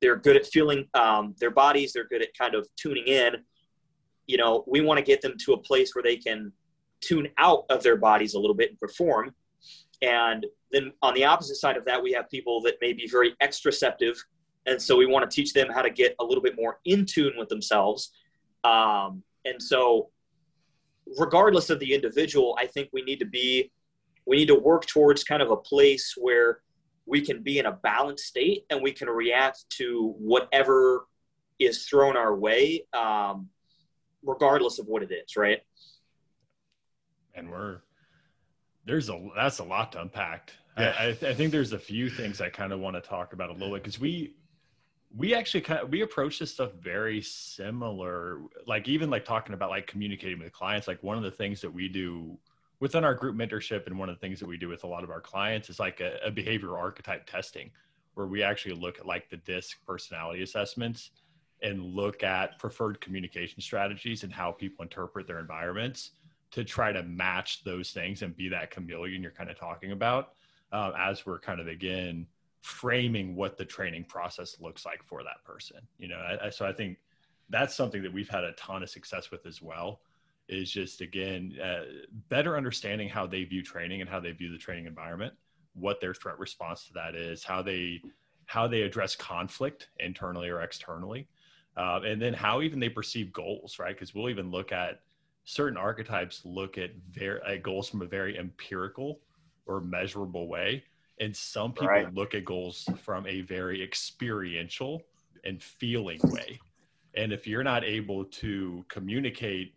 they're 0.00 0.16
good 0.16 0.36
at 0.36 0.46
feeling 0.46 0.86
um, 0.94 1.34
their 1.40 1.50
bodies, 1.50 1.92
they're 1.92 2.06
good 2.06 2.22
at 2.22 2.36
kind 2.38 2.54
of 2.54 2.68
tuning 2.76 3.06
in. 3.06 3.36
You 4.26 4.36
know, 4.36 4.64
we 4.66 4.80
want 4.80 4.98
to 4.98 5.04
get 5.04 5.20
them 5.20 5.34
to 5.44 5.52
a 5.54 5.58
place 5.58 5.94
where 5.94 6.02
they 6.02 6.16
can 6.16 6.52
tune 7.00 7.28
out 7.38 7.64
of 7.70 7.82
their 7.82 7.96
bodies 7.96 8.34
a 8.34 8.38
little 8.38 8.54
bit 8.54 8.70
and 8.70 8.78
perform. 8.78 9.34
And 10.02 10.46
then 10.72 10.92
on 11.02 11.14
the 11.14 11.24
opposite 11.24 11.56
side 11.56 11.76
of 11.76 11.84
that, 11.86 12.02
we 12.02 12.12
have 12.12 12.28
people 12.30 12.60
that 12.62 12.74
may 12.80 12.92
be 12.92 13.08
very 13.08 13.34
extraceptive. 13.40 14.16
And 14.66 14.80
so 14.80 14.96
we 14.96 15.06
want 15.06 15.28
to 15.28 15.34
teach 15.34 15.52
them 15.52 15.68
how 15.70 15.82
to 15.82 15.90
get 15.90 16.14
a 16.20 16.24
little 16.24 16.42
bit 16.42 16.56
more 16.56 16.80
in 16.84 17.06
tune 17.06 17.34
with 17.38 17.48
themselves. 17.48 18.12
Um, 18.64 19.22
and 19.44 19.62
so 19.62 20.10
regardless 21.18 21.70
of 21.70 21.78
the 21.78 21.94
individual, 21.94 22.56
I 22.58 22.66
think 22.66 22.90
we 22.92 23.02
need 23.02 23.20
to 23.20 23.26
be, 23.26 23.70
we 24.26 24.36
need 24.36 24.48
to 24.48 24.56
work 24.56 24.86
towards 24.86 25.22
kind 25.22 25.40
of 25.40 25.50
a 25.50 25.56
place 25.56 26.14
where 26.16 26.60
we 27.06 27.20
can 27.20 27.42
be 27.42 27.60
in 27.60 27.66
a 27.66 27.72
balanced 27.72 28.24
state 28.24 28.66
and 28.70 28.82
we 28.82 28.90
can 28.90 29.08
react 29.08 29.64
to 29.70 30.14
whatever 30.18 31.06
is 31.58 31.84
thrown 31.86 32.16
our 32.16 32.34
way, 32.34 32.84
um, 32.92 33.48
regardless 34.24 34.80
of 34.80 34.86
what 34.86 35.02
it 35.02 35.12
is, 35.12 35.36
right? 35.36 35.60
And 37.36 37.50
we're 37.50 37.78
there's 38.84 39.08
a 39.08 39.28
that's 39.36 39.58
a 39.58 39.64
lot 39.64 39.92
to 39.92 40.00
unpack. 40.00 40.52
Yeah. 40.78 40.94
I, 40.98 41.04
I, 41.04 41.08
I 41.08 41.34
think 41.34 41.52
there's 41.52 41.72
a 41.72 41.78
few 41.78 42.10
things 42.10 42.40
I 42.40 42.48
kind 42.48 42.72
of 42.72 42.80
want 42.80 42.96
to 42.96 43.00
talk 43.00 43.32
about 43.32 43.50
a 43.50 43.52
little 43.52 43.74
bit 43.74 43.82
because 43.82 44.00
we 44.00 44.34
we 45.16 45.34
actually 45.34 45.60
kind 45.60 45.80
of 45.80 45.90
we 45.90 46.02
approach 46.02 46.38
this 46.38 46.52
stuff 46.52 46.72
very 46.80 47.22
similar 47.22 48.40
like 48.66 48.88
even 48.88 49.08
like 49.08 49.24
talking 49.24 49.54
about 49.54 49.70
like 49.70 49.86
communicating 49.86 50.38
with 50.38 50.52
clients 50.52 50.88
like 50.88 51.02
one 51.02 51.16
of 51.16 51.22
the 51.22 51.30
things 51.30 51.60
that 51.60 51.72
we 51.72 51.88
do 51.88 52.36
within 52.80 53.04
our 53.04 53.14
group 53.14 53.34
mentorship 53.36 53.86
and 53.86 53.98
one 53.98 54.08
of 54.08 54.16
the 54.16 54.20
things 54.20 54.38
that 54.38 54.46
we 54.46 54.56
do 54.56 54.68
with 54.68 54.84
a 54.84 54.86
lot 54.86 55.04
of 55.04 55.10
our 55.10 55.20
clients 55.20 55.70
is 55.70 55.78
like 55.78 56.00
a, 56.00 56.18
a 56.24 56.30
behavioral 56.30 56.76
archetype 56.76 57.26
testing 57.26 57.70
where 58.14 58.26
we 58.26 58.42
actually 58.42 58.74
look 58.74 58.98
at 58.98 59.06
like 59.06 59.30
the 59.30 59.36
DISC 59.38 59.78
personality 59.86 60.42
assessments 60.42 61.10
and 61.62 61.82
look 61.82 62.22
at 62.22 62.58
preferred 62.58 63.00
communication 63.00 63.60
strategies 63.60 64.24
and 64.24 64.32
how 64.32 64.52
people 64.52 64.82
interpret 64.82 65.26
their 65.26 65.38
environments 65.38 66.12
to 66.50 66.64
try 66.64 66.92
to 66.92 67.02
match 67.02 67.64
those 67.64 67.90
things 67.90 68.22
and 68.22 68.36
be 68.36 68.48
that 68.48 68.70
chameleon 68.70 69.22
you're 69.22 69.30
kind 69.30 69.50
of 69.50 69.58
talking 69.58 69.92
about 69.92 70.32
um, 70.72 70.92
as 70.98 71.26
we're 71.26 71.38
kind 71.38 71.60
of 71.60 71.68
again 71.68 72.26
framing 72.62 73.36
what 73.36 73.56
the 73.56 73.64
training 73.64 74.04
process 74.04 74.56
looks 74.60 74.84
like 74.84 75.02
for 75.04 75.22
that 75.22 75.44
person 75.44 75.78
you 75.98 76.08
know? 76.08 76.16
I, 76.16 76.46
I, 76.46 76.50
so 76.50 76.66
i 76.66 76.72
think 76.72 76.98
that's 77.48 77.74
something 77.74 78.02
that 78.02 78.12
we've 78.12 78.28
had 78.28 78.44
a 78.44 78.52
ton 78.52 78.82
of 78.82 78.90
success 78.90 79.30
with 79.30 79.46
as 79.46 79.62
well 79.62 80.00
is 80.48 80.70
just 80.70 81.00
again 81.00 81.54
uh, 81.62 81.82
better 82.28 82.56
understanding 82.56 83.08
how 83.08 83.26
they 83.26 83.44
view 83.44 83.62
training 83.62 84.00
and 84.00 84.10
how 84.10 84.20
they 84.20 84.32
view 84.32 84.50
the 84.50 84.58
training 84.58 84.86
environment 84.86 85.34
what 85.74 86.00
their 86.00 86.14
threat 86.14 86.38
response 86.38 86.86
to 86.86 86.92
that 86.92 87.14
is 87.14 87.44
how 87.44 87.62
they 87.62 88.00
how 88.46 88.66
they 88.66 88.82
address 88.82 89.14
conflict 89.16 89.88
internally 89.98 90.48
or 90.48 90.60
externally 90.60 91.28
uh, 91.76 92.00
and 92.04 92.20
then 92.20 92.32
how 92.32 92.62
even 92.62 92.80
they 92.80 92.88
perceive 92.88 93.32
goals 93.32 93.78
right? 93.78 93.94
Because 93.94 94.14
we'll 94.14 94.30
even 94.30 94.50
look 94.50 94.72
at 94.72 95.00
certain 95.46 95.78
archetypes 95.78 96.42
look 96.44 96.76
at 96.76 96.90
their 97.14 97.42
at 97.46 97.62
goals 97.62 97.88
from 97.88 98.02
a 98.02 98.06
very 98.06 98.38
empirical 98.38 99.20
or 99.64 99.80
measurable 99.80 100.48
way 100.48 100.84
and 101.20 101.34
some 101.34 101.72
people 101.72 101.88
right. 101.88 102.14
look 102.14 102.34
at 102.34 102.44
goals 102.44 102.88
from 103.02 103.26
a 103.26 103.40
very 103.40 103.82
experiential 103.82 105.02
and 105.44 105.62
feeling 105.62 106.20
way. 106.24 106.60
And 107.14 107.32
if 107.32 107.46
you're 107.46 107.64
not 107.64 107.84
able 107.84 108.24
to 108.26 108.84
communicate 108.88 109.74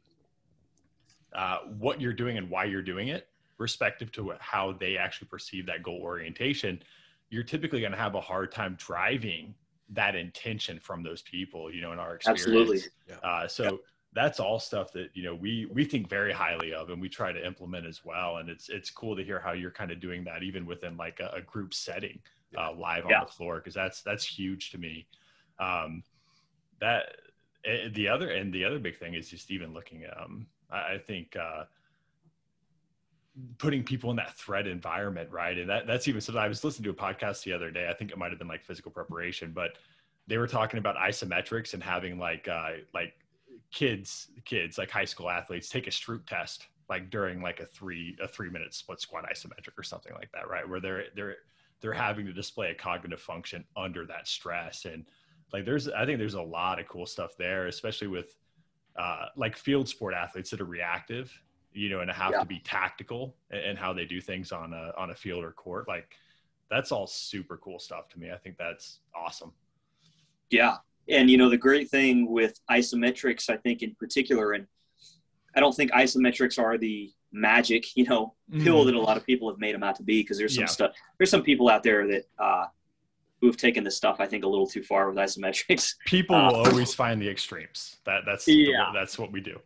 uh, 1.33 1.59
what 1.77 2.01
you're 2.01 2.13
doing 2.13 2.37
and 2.37 2.49
why 2.49 2.65
you're 2.65 2.81
doing 2.81 3.07
it, 3.07 3.27
respective 3.57 4.11
to 4.13 4.33
how 4.39 4.73
they 4.73 4.97
actually 4.97 5.27
perceive 5.27 5.65
that 5.67 5.83
goal 5.83 5.99
orientation, 6.01 6.81
you're 7.29 7.43
typically 7.43 7.79
going 7.79 7.91
to 7.91 7.97
have 7.97 8.15
a 8.15 8.21
hard 8.21 8.51
time 8.51 8.75
driving 8.77 9.53
that 9.91 10.15
intention 10.15 10.79
from 10.79 11.03
those 11.03 11.21
people, 11.21 11.73
you 11.73 11.81
know, 11.81 11.93
in 11.93 11.99
our 11.99 12.15
experience. 12.15 12.45
Absolutely. 12.45 12.81
Uh, 13.23 13.47
so 13.47 13.79
that's 14.13 14.39
all 14.39 14.59
stuff 14.59 14.91
that 14.93 15.09
you 15.13 15.23
know 15.23 15.35
we 15.35 15.67
we 15.71 15.85
think 15.85 16.09
very 16.09 16.31
highly 16.31 16.73
of 16.73 16.89
and 16.89 16.99
we 16.99 17.09
try 17.09 17.31
to 17.31 17.45
implement 17.45 17.85
as 17.85 18.03
well. 18.03 18.37
And 18.37 18.49
it's 18.49 18.69
it's 18.69 18.89
cool 18.89 19.15
to 19.15 19.23
hear 19.23 19.39
how 19.39 19.51
you're 19.51 19.71
kind 19.71 19.91
of 19.91 19.99
doing 19.99 20.23
that 20.23 20.43
even 20.43 20.65
within 20.65 20.97
like 20.97 21.19
a, 21.19 21.29
a 21.35 21.41
group 21.41 21.73
setting 21.73 22.19
uh, 22.57 22.73
live 22.73 23.05
yeah. 23.07 23.19
on 23.19 23.25
the 23.25 23.31
floor 23.31 23.57
because 23.57 23.73
that's 23.73 24.01
that's 24.01 24.25
huge 24.25 24.71
to 24.71 24.77
me. 24.77 25.05
Um, 25.59 26.03
that 26.81 27.17
eh, 27.65 27.89
the 27.93 28.07
other 28.07 28.31
and 28.31 28.51
the 28.51 28.65
other 28.65 28.79
big 28.79 28.97
thing 28.97 29.13
is 29.13 29.29
just 29.29 29.51
even 29.51 29.73
looking 29.73 30.05
um, 30.17 30.47
I, 30.71 30.93
I 30.93 30.97
think 30.97 31.35
uh, 31.35 31.65
putting 33.59 33.83
people 33.83 34.09
in 34.09 34.15
that 34.15 34.35
threat 34.35 34.65
environment 34.65 35.29
right? 35.31 35.57
And 35.57 35.69
that 35.69 35.85
that's 35.85 36.07
even 36.07 36.21
something 36.21 36.41
i 36.41 36.47
was 36.47 36.63
listening 36.63 36.85
to 36.85 36.89
a 36.89 37.13
podcast 37.13 37.43
the 37.43 37.53
other 37.53 37.69
day 37.69 37.89
i 37.89 37.93
think 37.93 38.11
it 38.11 38.17
might 38.17 38.31
have 38.31 38.39
been 38.39 38.47
like 38.47 38.63
physical 38.63 38.91
preparation 38.91 39.51
but 39.53 39.77
they 40.27 40.37
were 40.37 40.47
talking 40.47 40.77
about 40.77 40.95
isometrics 40.95 41.73
and 41.73 41.83
having 41.83 42.17
like 42.19 42.47
uh, 42.47 42.71
like 42.93 43.13
kids 43.71 44.29
kids 44.45 44.77
like 44.77 44.89
high 44.89 45.05
school 45.05 45.29
athletes 45.29 45.69
take 45.69 45.87
a 45.87 45.91
Stroop 45.91 46.25
test 46.25 46.67
like 46.89 47.09
during 47.09 47.41
like 47.41 47.59
a 47.59 47.65
three 47.65 48.17
a 48.21 48.27
three 48.27 48.49
minute 48.49 48.73
split 48.73 48.99
squat 48.99 49.25
isometric 49.31 49.77
or 49.77 49.83
something 49.83 50.13
like 50.13 50.31
that 50.31 50.49
right? 50.49 50.67
Where 50.67 50.79
they're 50.79 51.03
they're 51.15 51.35
they're 51.81 51.93
having 51.93 52.25
to 52.25 52.33
display 52.33 52.71
a 52.71 52.75
cognitive 52.75 53.21
function 53.21 53.63
under 53.77 54.05
that 54.07 54.27
stress. 54.27 54.85
And 54.85 55.05
like 55.53 55.65
there's 55.65 55.87
i 55.89 56.05
think 56.05 56.19
there's 56.19 56.35
a 56.35 56.41
lot 56.41 56.79
of 56.79 56.87
cool 56.87 57.05
stuff 57.07 57.31
there 57.37 57.65
especially 57.67 58.07
with 58.07 58.35
uh, 58.95 59.27
like 59.37 59.55
field 59.55 59.87
sport 59.87 60.13
athletes 60.13 60.49
that 60.49 60.59
are 60.59 60.65
reactive 60.65 61.31
you 61.73 61.89
know 61.89 61.99
and 62.01 62.11
have 62.11 62.31
yeah. 62.31 62.39
to 62.39 62.45
be 62.45 62.59
tactical 62.59 63.35
and 63.51 63.77
how 63.77 63.93
they 63.93 64.05
do 64.05 64.19
things 64.19 64.51
on 64.51 64.73
a 64.73 64.91
on 64.97 65.11
a 65.11 65.15
field 65.15 65.43
or 65.43 65.51
court. 65.51 65.87
Like 65.87 66.15
that's 66.69 66.91
all 66.91 67.07
super 67.07 67.57
cool 67.57 67.79
stuff 67.79 68.09
to 68.09 68.19
me. 68.19 68.31
I 68.31 68.37
think 68.37 68.57
that's 68.57 68.99
awesome. 69.15 69.53
Yeah 70.49 70.77
and 71.09 71.29
you 71.29 71.37
know 71.37 71.49
the 71.49 71.57
great 71.57 71.89
thing 71.89 72.29
with 72.29 72.59
isometrics 72.69 73.49
i 73.49 73.57
think 73.57 73.81
in 73.81 73.95
particular 73.95 74.53
and 74.53 74.65
i 75.55 75.59
don't 75.59 75.75
think 75.75 75.91
isometrics 75.91 76.57
are 76.59 76.77
the 76.77 77.11
magic, 77.31 77.95
you 77.95 78.05
know, 78.05 78.33
Mm-hmm. 78.51 78.63
pill 78.63 78.83
that 78.85 78.95
a 78.95 78.99
lot 78.99 79.15
of 79.15 79.23
people 79.23 79.47
have 79.47 79.59
made 79.59 79.75
them 79.75 79.83
out 79.83 79.95
to 79.97 80.01
be. 80.01 80.23
Because 80.23 80.39
there's 80.39 80.55
some 80.55 80.63
Yeah. 80.63 80.67
stuff, 80.77 80.91
there's 81.19 81.29
some 81.29 81.43
people 81.43 81.69
out 81.69 81.83
there 81.83 82.07
that 82.07 82.23
uh, 82.39 82.65
who 83.39 83.45
have 83.45 83.57
taken 83.57 83.83
this 83.83 83.95
stuff, 83.95 84.15
I 84.19 84.25
think, 84.25 84.43
a 84.43 84.47
little 84.47 84.65
too 84.65 84.81
far 84.81 85.07
with 85.07 85.17
isometrics. 85.19 85.93
People 86.07 86.35
Uh, 86.35 86.47
will 86.51 86.65
always 86.65 86.95
find 86.95 87.21
the 87.21 87.29
extremes. 87.29 87.97
That 88.07 88.21
that's 88.25 88.45
the- 88.45 88.53
Yeah. 88.55 88.89
that's 88.91 89.19
what 89.19 89.31
we 89.31 89.39
do. 89.41 89.59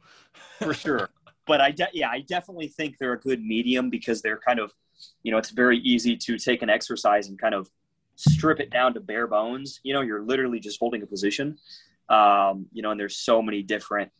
for 0.59 0.73
sure. 0.85 1.09
But 1.47 1.61
I, 1.61 1.71
de- 1.71 1.87
yeah, 1.93 2.09
I 2.09 2.19
definitely 2.27 2.67
think 2.67 2.97
they're 2.97 3.13
a 3.13 3.19
good 3.21 3.41
medium 3.41 3.89
because 3.89 4.21
they're 4.21 4.41
kind 4.45 4.59
of, 4.59 4.73
you 5.23 5.31
know, 5.31 5.37
it's 5.37 5.51
very 5.51 5.77
easy 5.79 6.17
to 6.17 6.37
take 6.37 6.61
an 6.63 6.69
exercise 6.69 7.29
and 7.29 7.39
kind 7.39 7.55
of 7.55 7.69
strip 8.15 8.59
it 8.59 8.69
down 8.69 8.93
to 8.93 8.99
bare 8.99 9.27
bones. 9.27 9.79
You 9.83 9.93
know, 9.93 10.01
you're 10.01 10.23
literally 10.23 10.59
just 10.59 10.79
holding 10.79 11.01
a 11.01 11.05
position. 11.05 11.57
Um, 12.09 12.67
you 12.71 12.81
know, 12.81 12.91
and 12.91 12.99
there's 12.99 13.17
so 13.17 13.41
many 13.41 13.63
different, 13.63 14.11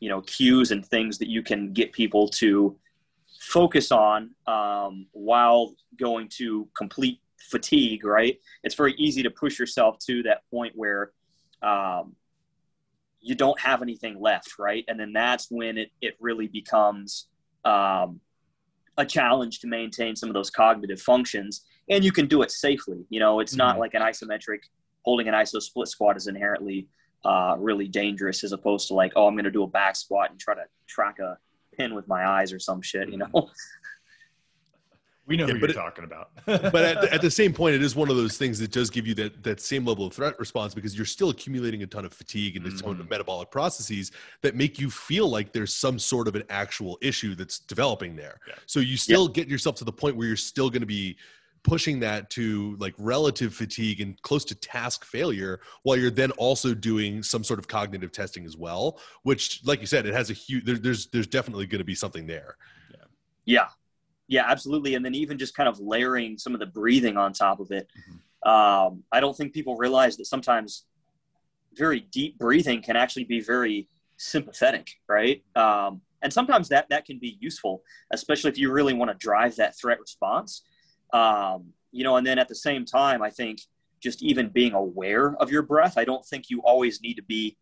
you 0.00 0.08
know, 0.08 0.20
cues 0.22 0.70
and 0.70 0.84
things 0.84 1.18
that 1.18 1.28
you 1.28 1.42
can 1.42 1.72
get 1.72 1.92
people 1.92 2.28
to 2.28 2.76
focus 3.40 3.92
on 3.92 4.30
um, 4.46 5.06
while 5.12 5.74
going 5.98 6.28
to 6.38 6.68
complete 6.76 7.20
fatigue. 7.38 8.04
Right? 8.04 8.38
It's 8.62 8.74
very 8.74 8.94
easy 8.94 9.22
to 9.22 9.30
push 9.30 9.58
yourself 9.58 9.98
to 10.06 10.22
that 10.24 10.42
point 10.50 10.72
where. 10.76 11.12
Um, 11.62 12.14
you 13.20 13.34
don't 13.34 13.58
have 13.58 13.82
anything 13.82 14.20
left, 14.20 14.60
right? 14.60 14.84
And 14.86 14.98
then 14.98 15.12
that's 15.12 15.50
when 15.50 15.76
it, 15.76 15.90
it 16.00 16.14
really 16.20 16.46
becomes 16.46 17.26
um, 17.64 18.20
a 18.98 19.06
challenge 19.06 19.60
to 19.60 19.66
maintain 19.68 20.14
some 20.16 20.28
of 20.28 20.34
those 20.34 20.50
cognitive 20.50 21.00
functions. 21.00 21.64
And 21.88 22.04
you 22.04 22.12
can 22.12 22.26
do 22.26 22.42
it 22.42 22.50
safely. 22.50 23.06
You 23.08 23.20
know, 23.20 23.40
it's 23.40 23.54
not 23.54 23.76
Mhm. 23.76 23.78
like 23.78 23.94
an 23.94 24.02
isometric 24.02 24.64
holding 25.04 25.28
an 25.28 25.34
iso 25.34 25.62
split 25.62 25.88
squat 25.88 26.16
is 26.18 26.26
inherently 26.26 26.88
uh, 27.24 27.56
really 27.58 27.88
dangerous 27.88 28.44
as 28.44 28.52
opposed 28.52 28.86
to 28.88 28.94
like, 28.94 29.12
oh, 29.16 29.26
I'm 29.26 29.34
going 29.34 29.44
to 29.44 29.50
do 29.50 29.64
a 29.64 29.66
back 29.66 29.96
squat 29.96 30.30
and 30.30 30.38
try 30.38 30.54
to 30.54 30.62
track 30.86 31.18
a 31.18 31.36
pin 31.76 31.92
with 31.94 32.06
my 32.06 32.24
eyes 32.24 32.52
or 32.52 32.60
some 32.60 32.80
shit, 32.80 33.08
you 33.08 33.18
know? 33.18 33.26
We 35.28 35.36
know 35.36 35.46
Yeah, 35.46 35.54
who 35.54 35.60
but 35.60 35.70
you're 35.70 35.78
it- 35.78 35.82
talking 35.82 36.04
about. 36.04 36.30
but 36.46 36.74
at, 36.84 37.00
the- 37.02 37.12
at 37.14 37.20
the 37.20 37.30
same 37.30 37.52
point, 37.52 37.74
it 37.74 37.82
is 37.82 37.94
one 37.94 38.08
of 38.10 38.16
those 38.16 38.36
things 38.38 38.58
that 38.58 38.72
does 38.72 38.88
give 38.90 39.06
you 39.06 39.14
that 39.14 39.42
that 39.44 39.60
same 39.60 39.84
level 39.84 40.06
of 40.06 40.14
threat 40.14 40.38
response 40.40 40.74
because 40.74 40.96
you're 40.96 41.04
still 41.06 41.28
accumulating 41.30 41.82
a 41.82 41.86
ton 41.86 42.04
of 42.06 42.12
fatigue 42.14 42.56
and 42.56 42.66
a 42.66 42.70
ton 42.70 42.96
Mhm. 42.96 43.00
of 43.00 43.10
metabolic 43.10 43.50
processes 43.50 44.10
that 44.40 44.56
make 44.56 44.78
you 44.80 44.88
feel 44.90 45.28
like 45.28 45.52
there's 45.52 45.72
some 45.74 45.98
sort 45.98 46.26
of 46.28 46.34
an 46.34 46.44
actual 46.48 46.98
issue 47.02 47.34
that's 47.34 47.58
developing 47.58 48.16
there. 48.16 48.40
Yeah. 48.48 48.54
So 48.66 48.80
you 48.80 48.96
still 48.96 49.28
get 49.28 49.48
yourself 49.48 49.76
to 49.76 49.84
the 49.84 49.92
point 49.92 50.16
where 50.16 50.26
you're 50.26 50.36
still 50.36 50.70
going 50.70 50.80
to 50.80 50.86
be 50.86 51.16
pushing 51.62 52.00
that 52.00 52.30
to 52.30 52.76
like 52.78 52.94
relative 52.96 53.52
fatigue 53.52 54.00
and 54.00 54.20
close 54.22 54.44
to 54.46 54.54
task 54.54 55.04
failure 55.04 55.60
while 55.82 55.96
you're 55.98 56.10
then 56.10 56.30
also 56.32 56.72
doing 56.72 57.22
some 57.22 57.44
sort 57.44 57.58
of 57.58 57.66
cognitive 57.68 58.12
testing 58.12 58.46
as 58.46 58.56
well 58.56 58.98
which 59.24 59.60
like 59.64 59.80
you 59.80 59.86
said 59.86 60.06
it 60.06 60.14
has 60.14 60.30
a 60.30 60.32
huge 60.32 60.64
there, 60.64 60.76
there's 60.78 61.08
there's 61.08 61.26
definitely 61.26 61.66
going 61.66 61.80
to 61.80 61.84
be 61.84 61.96
something 61.96 62.26
there 62.28 62.56
Yeah. 63.44 63.66
Yeah, 64.28 64.44
absolutely. 64.46 64.94
And 64.94 65.04
then 65.04 65.14
even 65.14 65.38
just 65.38 65.56
kind 65.56 65.68
of 65.68 65.80
layering 65.80 66.36
some 66.38 66.54
of 66.54 66.60
the 66.60 66.66
breathing 66.66 67.16
on 67.16 67.32
top 67.32 67.60
of 67.60 67.70
it. 67.70 67.88
Mm-hmm. 67.98 68.48
Um, 68.48 69.02
I 69.10 69.20
don't 69.20 69.36
think 69.36 69.52
people 69.52 69.76
realize 69.76 70.16
that 70.18 70.26
sometimes 70.26 70.84
very 71.74 72.00
deep 72.00 72.38
breathing 72.38 72.82
can 72.82 72.96
actually 72.96 73.24
be 73.24 73.40
very 73.40 73.88
sympathetic, 74.16 74.90
right? 75.08 75.42
Um, 75.56 76.02
and 76.22 76.32
sometimes 76.32 76.68
that 76.68 76.88
that 76.90 77.04
can 77.04 77.18
be 77.18 77.38
useful, 77.40 77.82
especially 78.12 78.50
if 78.50 78.58
you 78.58 78.70
really 78.70 78.92
want 78.92 79.10
to 79.10 79.16
drive 79.16 79.56
that 79.56 79.78
threat 79.78 79.98
response. 80.00 80.62
Um, 81.12 81.72
you 81.90 82.04
know, 82.04 82.16
and 82.16 82.26
then 82.26 82.38
at 82.38 82.48
the 82.48 82.54
same 82.54 82.84
time, 82.84 83.22
I 83.22 83.30
think 83.30 83.60
just 84.00 84.22
even 84.22 84.48
being 84.48 84.74
aware 84.74 85.34
of 85.36 85.50
your 85.50 85.62
breath. 85.62 85.96
I 85.96 86.04
don't 86.04 86.24
think 86.24 86.50
you 86.50 86.60
always 86.60 87.00
need 87.00 87.14
to 87.14 87.22
be 87.22 87.56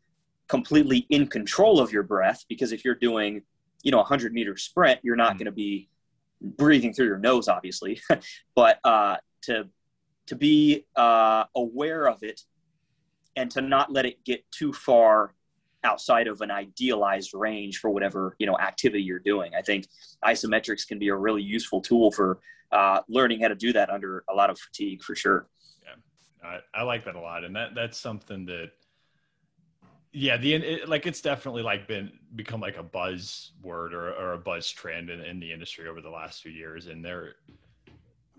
completely 0.49 1.07
in 1.11 1.27
control 1.27 1.81
of 1.81 1.93
your 1.93 2.03
breath 2.03 2.45
because 2.49 2.73
if 2.73 2.85
you're 2.85 2.95
doing, 2.95 3.43
you 3.83 3.91
know, 3.91 4.01
a 4.01 4.05
hundred 4.05 4.33
meter 4.33 4.57
sprint, 4.57 5.01
you're 5.03 5.17
not 5.17 5.35
Mhm. 5.35 5.39
going 5.39 5.47
to 5.47 5.53
be 5.53 5.89
breathing 6.41 6.93
through 6.93 7.07
your 7.07 7.19
nose, 7.19 7.49
obviously. 7.49 8.01
but 8.55 8.79
uh, 8.85 9.17
to 9.43 9.69
to 10.27 10.35
be 10.35 10.85
uh, 10.97 11.45
aware 11.55 12.09
of 12.09 12.23
it 12.23 12.41
and 13.37 13.51
to 13.53 13.61
not 13.61 13.93
let 13.93 14.07
it 14.07 14.25
get 14.25 14.45
too 14.51 14.73
far 14.73 15.35
outside 15.85 16.27
of 16.27 16.41
an 16.41 16.51
idealized 16.51 17.33
range 17.33 17.79
for 17.79 17.91
whatever 17.91 18.35
you 18.39 18.47
know 18.47 18.59
activity 18.59 19.03
you're 19.03 19.19
doing. 19.19 19.55
I 19.55 19.63
think 19.63 19.87
isometrics 20.25 20.87
can 20.87 20.99
be 20.99 21.09
a 21.09 21.17
really 21.17 21.43
useful 21.43 21.81
tool 21.81 22.11
for 22.11 22.41
uh, 22.73 23.01
learning 23.09 23.41
how 23.43 23.49
to 23.49 23.55
do 23.55 23.73
that 23.73 23.91
under 23.91 24.25
a 24.29 24.35
lot 24.35 24.51
of 24.51 24.59
fatigue, 24.59 25.03
for 25.03 25.15
sure. 25.15 25.49
I, 26.47 26.61
I 26.75 26.83
like 26.83 27.05
that 27.05 27.17
a 27.17 27.21
lot, 27.21 27.45
and 27.45 27.55
that 27.57 27.75
that's 27.75 27.99
something 27.99 28.47
that, 28.47 28.71
yeah, 30.19 30.39
the 30.39 30.55
it, 30.55 30.89
like 30.89 31.07
it's 31.07 31.21
definitely 31.21 31.63
like 31.63 31.87
been 31.87 32.11
become 32.35 32.59
like 32.59 32.79
a 32.79 32.83
buzz 32.83 33.53
word 33.63 33.93
or, 33.93 34.15
or 34.15 34.33
a 34.33 34.39
buzz 34.39 34.71
trend 34.71 35.11
in, 35.11 35.21
in 35.21 35.39
the 35.39 35.53
industry 35.53 35.89
over 35.89 36.01
the 36.01 36.09
last 36.09 36.43
few 36.43 36.51
years, 36.51 36.87
and 36.87 37.05
they're 37.05 37.35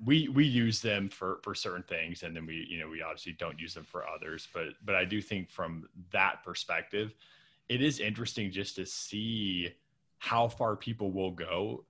we 0.03 0.27
we 0.29 0.43
use 0.43 0.81
them 0.81 1.07
for 1.07 1.37
for 1.43 1.53
certain 1.53 1.83
things, 1.83 2.23
and 2.23 2.35
then 2.35 2.47
we 2.47 2.65
you 2.67 2.79
know 2.79 2.89
we 2.89 3.03
obviously 3.03 3.33
don't 3.33 3.59
use 3.59 3.75
them 3.75 3.83
for 3.83 4.07
others, 4.07 4.47
but 4.55 4.69
but 4.83 4.95
I 4.95 5.05
do 5.05 5.21
think 5.21 5.51
from 5.51 5.87
that 6.11 6.43
perspective, 6.43 7.13
it 7.69 7.83
is 7.83 7.99
interesting 7.99 8.49
just 8.49 8.75
to 8.77 8.85
see 8.87 9.71
how 10.17 10.47
far 10.47 10.75
people 10.75 11.11
will 11.11 11.29
go 11.29 11.85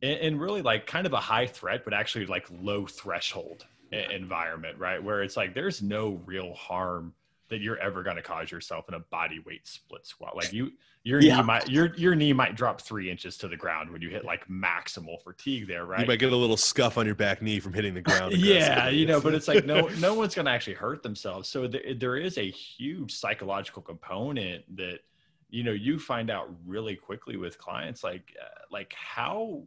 and, 0.00 0.18
and 0.18 0.40
really 0.40 0.62
like 0.62 0.86
kind 0.86 1.06
of 1.06 1.12
a 1.12 1.20
high 1.20 1.46
threat 1.46 1.84
but 1.84 1.92
actually 1.92 2.24
like 2.24 2.46
low 2.62 2.86
threshold 2.86 3.66
environment 3.92 4.78
right? 4.78 5.02
Where 5.04 5.22
it's 5.22 5.36
like 5.36 5.52
there's 5.52 5.82
no 5.82 6.22
real 6.24 6.54
harm 6.54 7.12
that 7.50 7.60
you're 7.60 7.78
ever 7.78 8.02
going 8.02 8.16
to 8.16 8.22
cause 8.22 8.50
yourself 8.50 8.88
in 8.88 8.94
a 8.94 9.00
body 9.00 9.40
weight 9.44 9.66
split 9.66 10.06
squat. 10.06 10.34
Like 10.36 10.52
you 10.52 10.72
your 11.02 11.20
Yeah. 11.20 11.36
knee 11.36 11.42
might 11.42 11.68
your 11.68 11.94
your 11.96 12.14
knee 12.14 12.32
might 12.32 12.56
drop 12.56 12.80
three 12.80 13.10
inches 13.10 13.36
to 13.38 13.48
the 13.48 13.56
ground 13.56 13.90
when 13.90 14.00
you 14.02 14.08
hit 14.10 14.24
like 14.24 14.46
maximal 14.48 15.22
fatigue 15.22 15.66
there 15.66 15.86
right? 15.86 16.00
you 16.00 16.06
might 16.06 16.18
get 16.18 16.30
a 16.32 16.36
little 16.36 16.58
scuff 16.58 16.98
on 16.98 17.06
your 17.06 17.14
back 17.14 17.40
knee 17.40 17.58
from 17.58 17.72
hitting 17.72 17.94
the 17.94 18.02
ground 18.02 18.32
yeah 18.36 18.88
you 18.90 19.06
know 19.06 19.18
but 19.18 19.34
it's 19.34 19.48
like 19.48 19.64
no 19.64 19.88
no 19.98 20.12
one's 20.14 20.34
going 20.34 20.44
to 20.44 20.50
actually 20.52 20.74
hurt 20.74 21.02
themselves. 21.02 21.48
So 21.48 21.66
there, 21.66 21.94
there 21.98 22.16
is 22.16 22.38
a 22.38 22.50
huge 22.50 23.12
psychological 23.12 23.82
component 23.82 24.76
that 24.76 25.00
you 25.48 25.64
know 25.64 25.72
you 25.72 25.98
find 25.98 26.30
out 26.30 26.48
really 26.66 26.96
quickly 26.96 27.36
with 27.36 27.58
clients 27.58 28.04
like 28.04 28.34
uh, 28.40 28.48
like 28.70 28.94
how 28.94 29.62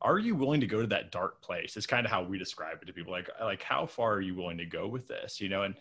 are 0.00 0.18
you 0.18 0.34
willing 0.34 0.60
to 0.60 0.66
go 0.66 0.80
to 0.80 0.86
that 0.86 1.10
dark 1.10 1.42
place? 1.42 1.76
It's 1.76 1.86
kind 1.86 2.06
of 2.06 2.12
how 2.12 2.22
we 2.22 2.38
describe 2.38 2.78
it 2.80 2.86
to 2.86 2.92
people. 2.92 3.12
Like 3.12 3.28
like 3.40 3.62
how 3.62 3.84
far 3.84 4.14
are 4.14 4.20
you 4.20 4.34
willing 4.34 4.58
to 4.58 4.66
go 4.66 4.88
with 4.88 5.06
this 5.06 5.40
you 5.40 5.48
know? 5.50 5.64
And 5.64 5.74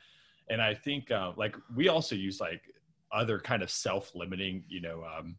and 0.50 0.62
i 0.62 0.74
think 0.74 1.12
uh, 1.12 1.32
like 1.38 1.56
we 1.76 1.88
also 1.88 2.16
use 2.16 2.40
like 2.40 2.62
other 3.12 3.40
kind 3.40 3.64
of 3.64 3.70
self-limiting 3.70 4.64
you 4.68 4.82
know 4.82 5.04
um, 5.04 5.36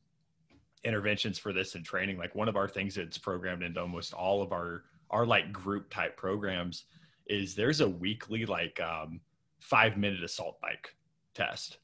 interventions 0.85 1.39
for 1.39 1.53
this 1.53 1.75
in 1.75 1.83
training. 1.83 2.19
Like 2.19 2.35
one 2.35 2.49
of 2.49 2.57
our 2.57 2.69
things 2.69 2.95
that's 2.95 3.19
programmed 3.19 3.63
into 3.63 3.81
almost 3.81 4.15
all 4.15 4.43
of 4.43 4.53
our 4.53 4.85
our 5.11 5.25
like 5.25 5.53
group 5.53 5.91
type 5.91 6.17
programs 6.17 6.85
is 7.27 7.55
there's 7.55 7.81
a 7.81 7.89
weekly 7.89 8.45
like 8.45 8.79
um, 8.81 9.21
five 9.61 9.97
minute 9.97 10.23
assault 10.23 10.61
bike 10.61 10.95
test. 11.35 11.79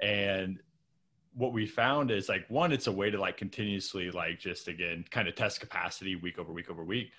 And 0.00 0.58
what 1.34 1.52
we 1.52 1.66
found 1.66 2.10
is 2.10 2.28
like 2.28 2.48
one 2.48 2.72
it's 2.72 2.86
a 2.86 2.92
way 2.92 3.10
to 3.10 3.20
like 3.20 3.36
continuously 3.36 4.10
like 4.10 4.38
just 4.38 4.68
again 4.68 5.04
kind 5.10 5.28
of 5.28 5.34
test 5.34 5.60
capacity 5.60 6.16
week 6.16 6.38
over 6.38 6.52
week 6.52 6.70
over 6.70 6.84
week. 6.84 7.10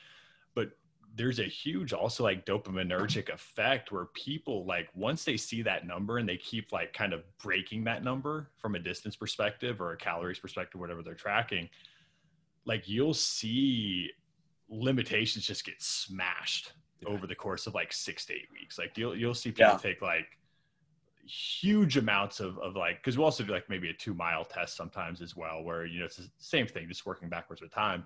But 0.54 0.72
there's 1.18 1.40
a 1.40 1.44
huge 1.46 1.94
also 1.94 2.24
like 2.24 2.46
dopaminergic 2.46 3.30
effect 3.30 3.92
where 3.92 4.06
people 4.08 4.66
like 4.66 4.90
once 4.94 5.24
they 5.24 5.38
see 5.38 5.62
that 5.62 5.88
number 5.88 6.18
and 6.18 6.28
they 6.28 6.36
keep 6.36 6.72
like 6.74 6.92
kind 6.92 7.14
of 7.14 7.24
breaking 7.42 7.86
that 7.86 8.04
number 8.04 8.50
from 8.58 8.76
a 8.76 8.80
distance 8.80 9.16
perspective 9.16 9.80
or 9.80 9.94
a 9.94 9.98
calories 9.98 10.40
perspective 10.40 10.80
whatever 10.82 11.02
they're 11.02 11.14
tracking 11.14 11.70
like 12.66 12.88
you'll 12.90 13.14
see 13.14 14.10
limitations 14.70 15.46
just 15.46 15.64
get 15.66 15.82
smashed 15.82 16.74
Yeah. 17.02 17.10
over 17.10 17.28
the 17.28 17.36
course 17.36 17.66
of 17.68 17.74
like 17.76 17.94
six 17.94 18.26
to 18.26 18.34
eight 18.34 18.50
weeks 18.52 18.78
like 18.78 18.98
you'll 18.98 19.16
you'll 19.16 19.34
see 19.34 19.52
people 19.52 19.72
Yeah. 19.74 19.78
take 19.78 20.02
like 20.02 20.28
huge 21.28 21.98
amounts 21.98 22.40
of, 22.40 22.58
of 22.60 22.76
like 22.76 22.98
because 22.98 23.18
we 23.18 23.24
also 23.24 23.44
do 23.44 23.52
like 23.52 23.70
maybe 23.70 23.90
a 23.90 23.94
two 23.94 24.14
mile 24.14 24.44
test 24.46 24.76
sometimes 24.76 25.22
as 25.22 25.36
well 25.36 25.64
where 25.64 25.86
you 25.86 26.00
know 26.00 26.06
it's 26.06 26.18
the 26.18 26.30
same 26.38 26.68
thing 26.68 26.88
just 26.88 27.06
working 27.06 27.30
backwards 27.30 27.62
with 27.62 27.72
time 27.72 28.04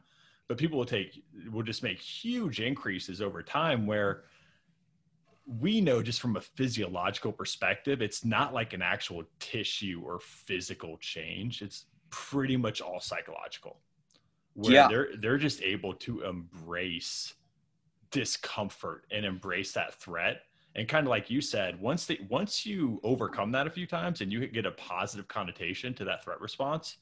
but 0.50 0.58
people 0.58 0.78
will 0.78 0.86
take 0.86 1.24
will 1.50 1.64
just 1.64 1.82
make 1.84 2.00
huge 2.02 2.60
increases 2.60 3.22
over 3.22 3.42
time 3.42 3.88
where 3.88 4.24
we 5.62 5.80
know 5.80 6.04
just 6.04 6.20
from 6.20 6.36
a 6.36 6.42
physiological 6.42 7.32
perspective 7.32 8.02
it's 8.02 8.26
not 8.26 8.54
like 8.54 8.74
an 8.74 8.82
actual 8.82 9.24
tissue 9.40 10.02
or 10.04 10.20
physical 10.20 10.98
change 10.98 11.62
it's 11.62 11.86
pretty 12.10 12.58
much 12.58 12.82
all 12.82 13.00
psychological 13.00 13.80
where 14.54 14.74
Yeah. 14.74 14.88
they're 14.90 15.10
they're 15.22 15.38
just 15.38 15.62
able 15.62 15.94
to 15.94 16.24
embrace 16.24 17.36
discomfort 18.12 19.06
and 19.12 19.24
embrace 19.26 19.72
that 19.74 19.94
threat 19.94 20.42
and 20.76 20.88
kind 20.88 21.06
of 21.06 21.10
like 21.10 21.30
you 21.30 21.42
said 21.42 21.80
once 21.80 22.08
they 22.08 22.20
once 22.28 22.66
you 22.66 23.00
overcome 23.04 23.52
that 23.52 23.68
a 23.68 23.70
few 23.70 23.86
times 23.86 24.22
and 24.22 24.32
you 24.32 24.46
get 24.48 24.66
a 24.66 24.72
positive 24.72 25.28
connotation 25.28 25.94
to 25.94 26.04
that 26.06 26.24
threat 26.24 26.42
response 26.42 26.98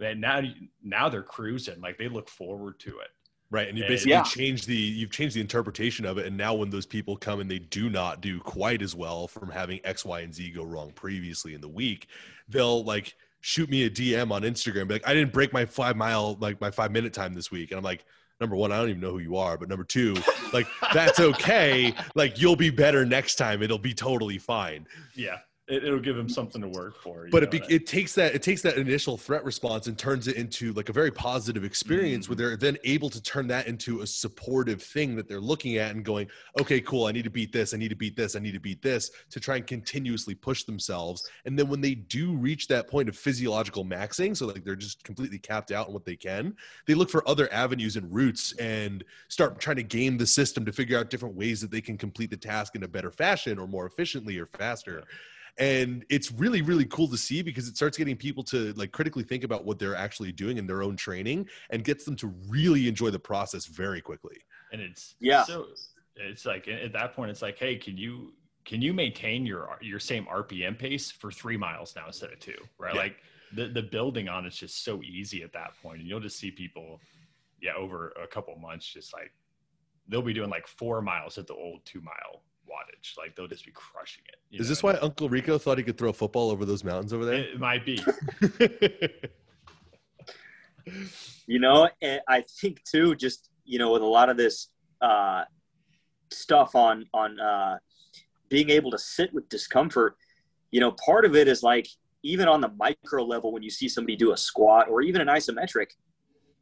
then 0.00 0.18
now 0.18 0.42
now 0.82 1.08
they're 1.08 1.22
cruising 1.22 1.80
like 1.80 1.98
they 1.98 2.08
look 2.08 2.28
forward 2.28 2.80
to 2.80 2.98
it 2.98 3.08
Right, 3.52 3.68
and 3.68 3.76
you 3.76 3.84
basically 3.84 4.12
yeah. 4.12 4.22
change 4.22 4.64
the 4.64 4.76
you've 4.76 5.10
changed 5.10 5.34
the 5.34 5.40
interpretation 5.40 6.06
of 6.06 6.18
it, 6.18 6.26
and 6.26 6.36
now 6.36 6.54
when 6.54 6.70
those 6.70 6.86
people 6.86 7.16
come 7.16 7.40
and 7.40 7.50
they 7.50 7.58
do 7.58 7.90
not 7.90 8.20
do 8.20 8.38
quite 8.38 8.80
as 8.80 8.94
well 8.94 9.26
from 9.26 9.50
having 9.50 9.80
X, 9.82 10.04
Y, 10.04 10.20
and 10.20 10.32
Z 10.32 10.52
go 10.52 10.62
wrong 10.62 10.92
previously 10.92 11.54
in 11.54 11.60
the 11.60 11.68
week, 11.68 12.06
they'll 12.48 12.84
like 12.84 13.16
shoot 13.40 13.68
me 13.68 13.86
a 13.86 13.90
DM 13.90 14.30
on 14.30 14.42
Instagram, 14.42 14.86
be 14.86 14.94
like, 14.94 15.08
I 15.08 15.14
didn't 15.14 15.32
break 15.32 15.52
my 15.52 15.64
five 15.64 15.96
mile, 15.96 16.36
like 16.38 16.60
my 16.60 16.70
five 16.70 16.92
minute 16.92 17.12
time 17.12 17.34
this 17.34 17.50
week. 17.50 17.72
And 17.72 17.78
I'm 17.78 17.82
like, 17.82 18.04
number 18.40 18.54
one, 18.54 18.70
I 18.70 18.76
don't 18.76 18.90
even 18.90 19.00
know 19.00 19.10
who 19.10 19.18
you 19.18 19.36
are, 19.36 19.58
but 19.58 19.68
number 19.68 19.84
two, 19.84 20.14
like 20.52 20.68
that's 20.94 21.18
okay. 21.18 21.92
Like 22.14 22.40
you'll 22.40 22.54
be 22.54 22.70
better 22.70 23.04
next 23.04 23.34
time. 23.34 23.64
It'll 23.64 23.78
be 23.78 23.94
totally 23.94 24.38
fine. 24.38 24.86
Yeah 25.16 25.38
it, 25.70 25.84
will 25.84 26.00
give 26.00 26.18
him 26.18 26.28
something 26.28 26.60
to 26.60 26.68
work 26.68 27.00
for. 27.00 27.28
But 27.30 27.44
it, 27.44 27.50
be, 27.50 27.62
it 27.68 27.86
takes 27.86 28.14
that 28.14 28.34
it 28.34 28.42
takes 28.42 28.62
that 28.62 28.76
initial 28.76 29.16
threat 29.16 29.44
response 29.44 29.86
and 29.86 29.96
turns 29.96 30.26
it 30.26 30.36
into 30.36 30.72
like 30.72 30.88
a 30.88 30.92
very 30.92 31.10
positive 31.10 31.64
experience 31.64 32.26
mm-hmm. 32.26 32.32
where 32.32 32.48
they're 32.48 32.56
then 32.56 32.76
able 32.84 33.08
to 33.10 33.22
turn 33.22 33.46
that 33.48 33.66
into 33.66 34.00
a 34.00 34.06
supportive 34.06 34.82
thing 34.82 35.14
that 35.16 35.28
they're 35.28 35.40
looking 35.40 35.76
at 35.76 35.94
and 35.94 36.04
going, 36.04 36.28
okay, 36.60 36.80
cool, 36.80 37.06
I 37.06 37.12
need 37.12 37.24
to 37.24 37.30
beat 37.30 37.52
this, 37.52 37.72
I 37.72 37.76
need 37.76 37.88
to 37.88 37.96
beat 37.96 38.16
this, 38.16 38.34
I 38.34 38.40
need 38.40 38.52
to 38.52 38.60
beat 38.60 38.82
this 38.82 39.10
to 39.30 39.40
try 39.40 39.56
and 39.56 39.66
continuously 39.66 40.34
push 40.34 40.64
themselves. 40.64 41.28
And 41.44 41.58
then 41.58 41.68
when 41.68 41.80
they 41.80 41.94
do 41.94 42.32
reach 42.32 42.66
that 42.68 42.88
point 42.88 43.08
of 43.08 43.16
physiological 43.16 43.84
maxing, 43.84 44.36
so 44.36 44.46
like 44.46 44.64
they're 44.64 44.76
just 44.76 45.04
completely 45.04 45.38
capped 45.38 45.70
out 45.70 45.86
on 45.86 45.92
what 45.92 46.04
they 46.04 46.16
can, 46.16 46.56
they 46.86 46.94
look 46.94 47.10
for 47.10 47.26
other 47.28 47.52
avenues 47.52 47.96
and 47.96 48.12
routes 48.12 48.52
and 48.56 49.04
start 49.28 49.60
trying 49.60 49.76
to 49.76 49.82
game 49.82 50.18
the 50.18 50.26
system 50.26 50.64
to 50.64 50.72
figure 50.72 50.98
out 50.98 51.10
different 51.10 51.36
ways 51.36 51.60
that 51.60 51.70
they 51.70 51.80
can 51.80 51.96
complete 51.96 52.30
the 52.30 52.36
task 52.36 52.74
in 52.74 52.82
a 52.82 52.88
better 52.88 53.10
fashion 53.10 53.58
or 53.58 53.66
more 53.66 53.86
efficiently 53.86 54.38
or 54.38 54.46
faster 54.46 55.04
and 55.58 56.04
it's 56.08 56.32
really 56.32 56.62
really 56.62 56.84
cool 56.86 57.08
to 57.08 57.16
see 57.16 57.42
because 57.42 57.68
it 57.68 57.76
starts 57.76 57.96
getting 57.96 58.16
people 58.16 58.42
to 58.42 58.72
like 58.74 58.92
critically 58.92 59.22
think 59.22 59.44
about 59.44 59.64
what 59.64 59.78
they're 59.78 59.96
actually 59.96 60.32
doing 60.32 60.58
in 60.58 60.66
their 60.66 60.82
own 60.82 60.96
training 60.96 61.46
and 61.70 61.84
gets 61.84 62.04
them 62.04 62.16
to 62.16 62.28
really 62.48 62.88
enjoy 62.88 63.10
the 63.10 63.18
process 63.18 63.66
very 63.66 64.00
quickly. 64.00 64.36
And 64.72 64.80
it's 64.80 65.14
yeah. 65.20 65.44
so 65.44 65.66
it's 66.16 66.46
like 66.46 66.68
at 66.68 66.92
that 66.92 67.14
point 67.14 67.30
it's 67.30 67.42
like 67.42 67.58
hey 67.58 67.76
can 67.76 67.96
you 67.96 68.32
can 68.64 68.82
you 68.82 68.92
maintain 68.92 69.46
your 69.46 69.78
your 69.80 69.98
same 69.98 70.26
rpm 70.26 70.78
pace 70.78 71.10
for 71.10 71.30
three 71.30 71.56
miles 71.56 71.94
now 71.96 72.06
instead 72.06 72.30
of 72.30 72.38
two 72.40 72.58
right? 72.78 72.94
Yeah. 72.94 73.00
like 73.00 73.16
the, 73.54 73.68
the 73.68 73.82
building 73.82 74.28
on 74.28 74.46
it's 74.46 74.56
just 74.56 74.84
so 74.84 75.02
easy 75.02 75.42
at 75.42 75.52
that 75.52 75.72
point. 75.82 76.00
And 76.00 76.08
you'll 76.08 76.20
just 76.20 76.38
see 76.38 76.50
people 76.50 77.00
yeah 77.60 77.74
over 77.76 78.12
a 78.22 78.26
couple 78.26 78.56
months 78.56 78.86
just 78.86 79.12
like 79.12 79.32
they'll 80.08 80.22
be 80.22 80.32
doing 80.32 80.50
like 80.50 80.66
four 80.66 81.02
miles 81.02 81.38
at 81.38 81.46
the 81.46 81.54
old 81.54 81.84
two 81.84 82.00
mile 82.00 82.42
wattage. 82.70 83.18
Like 83.18 83.34
they'll 83.34 83.48
just 83.48 83.66
be 83.66 83.72
crushing 83.72 84.22
it. 84.28 84.60
Is 84.60 84.68
this 84.68 84.82
why 84.82 84.94
Uncle 84.94 85.28
Rico 85.28 85.58
thought 85.58 85.78
he 85.78 85.84
could 85.84 85.98
throw 85.98 86.10
a 86.10 86.12
football 86.12 86.50
over 86.50 86.64
those 86.64 86.84
mountains 86.84 87.12
over 87.12 87.24
there? 87.24 87.38
It 87.38 87.58
might 87.58 87.84
be. 87.84 88.02
you 91.46 91.58
know, 91.58 91.88
and 92.00 92.20
I 92.28 92.44
think 92.60 92.82
too, 92.84 93.14
just 93.14 93.50
you 93.64 93.78
know, 93.78 93.92
with 93.92 94.02
a 94.02 94.06
lot 94.06 94.28
of 94.28 94.36
this 94.36 94.68
uh, 95.00 95.44
stuff 96.30 96.74
on 96.74 97.06
on 97.12 97.38
uh, 97.40 97.78
being 98.48 98.70
able 98.70 98.90
to 98.90 98.98
sit 98.98 99.32
with 99.32 99.48
discomfort, 99.48 100.16
you 100.70 100.80
know, 100.80 100.92
part 100.92 101.24
of 101.24 101.34
it 101.36 101.48
is 101.48 101.62
like 101.62 101.88
even 102.22 102.48
on 102.48 102.60
the 102.60 102.70
micro 102.78 103.24
level 103.24 103.52
when 103.52 103.62
you 103.62 103.70
see 103.70 103.88
somebody 103.88 104.16
do 104.16 104.32
a 104.32 104.36
squat 104.36 104.88
or 104.88 105.02
even 105.02 105.20
an 105.20 105.28
isometric 105.28 105.92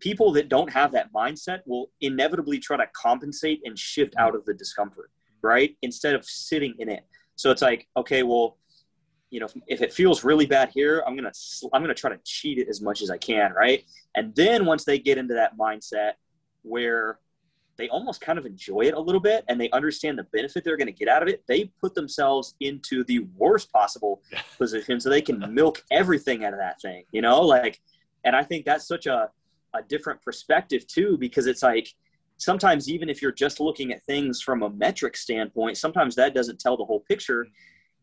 people 0.01 0.33
that 0.33 0.49
don't 0.49 0.73
have 0.73 0.93
that 0.93 1.13
mindset 1.13 1.61
will 1.67 1.91
inevitably 2.01 2.59
try 2.59 2.77
to 2.77 2.87
compensate 2.93 3.61
and 3.65 3.79
shift 3.79 4.15
out 4.17 4.35
of 4.35 4.45
the 4.45 4.55
discomfort 4.55 5.11
right? 5.43 5.77
Instead 5.83 6.15
of 6.15 6.25
sitting 6.25 6.75
in 6.79 6.89
it. 6.89 7.05
So 7.37 7.51
it's 7.51 7.63
like, 7.63 7.87
okay, 7.97 8.23
well, 8.23 8.57
you 9.31 9.41
know, 9.41 9.47
if, 9.47 9.55
if 9.67 9.83
it 9.83 9.93
feels 9.93 10.25
really 10.25 10.47
bad 10.47 10.71
here, 10.71 11.03
I'm 11.07 11.15
gonna 11.15 11.33
I'm 11.73 11.83
gonna 11.83 11.95
try 11.95 12.11
to 12.11 12.19
cheat 12.25 12.59
it 12.59 12.69
as 12.69 12.81
much 12.81 13.03
as 13.03 13.11
I 13.11 13.19
can, 13.19 13.53
right? 13.53 13.85
And 14.15 14.35
then 14.35 14.65
once 14.65 14.85
they 14.85 14.99
get 14.99 15.19
into 15.19 15.35
that 15.35 15.57
mindset 15.57 16.13
where 16.63 17.19
they 17.79 17.89
almost 17.89 18.21
kind 18.21 18.39
of 18.39 18.45
enjoy 18.45 18.83
it 18.83 18.95
a 18.95 19.01
little 19.01 19.21
bit 19.21 19.45
and 19.49 19.59
they 19.59 19.71
understand 19.71 20.19
the 20.19 20.25
benefit 20.25 20.65
they're 20.65 20.77
going 20.77 20.89
to 20.89 20.93
get 20.93 21.09
out 21.09 21.23
of 21.23 21.29
it, 21.29 21.45
they 21.47 21.67
put 21.81 21.95
themselves 21.95 22.55
into 22.61 23.05
the 23.05 23.21
worst 23.37 23.73
possible 23.73 24.21
position 24.59 25.01
so 25.01 25.09
they 25.09 25.23
can 25.23 25.55
milk 25.55 25.85
everything 25.91 26.45
out 26.45 26.53
of 26.53 26.59
that 26.59 26.81
thing, 26.83 27.05
you 27.13 27.23
know? 27.23 27.41
Like, 27.41 27.81
and 28.25 28.35
I 28.35 28.43
think 28.43 28.67
that's 28.67 28.87
such 28.87 29.07
a, 29.07 29.31
a 29.75 29.83
different 29.83 30.21
perspective 30.23 30.87
too, 30.89 31.17
because 31.19 31.47
it's 31.47 31.63
like, 31.63 31.95
sometimes 32.39 32.89
even 32.89 33.09
if 33.09 33.21
you're 33.21 33.33
just 33.33 33.61
looking 33.61 33.93
at 33.93 34.03
things 34.05 34.41
from 34.41 34.63
a 34.63 34.71
metric 34.71 35.17
standpoint 35.17 35.77
sometimes 35.77 36.15
that 36.15 36.35
doesn't 36.35 36.59
tell 36.59 36.77
the 36.77 36.85
whole 36.85 37.01
picture 37.01 37.47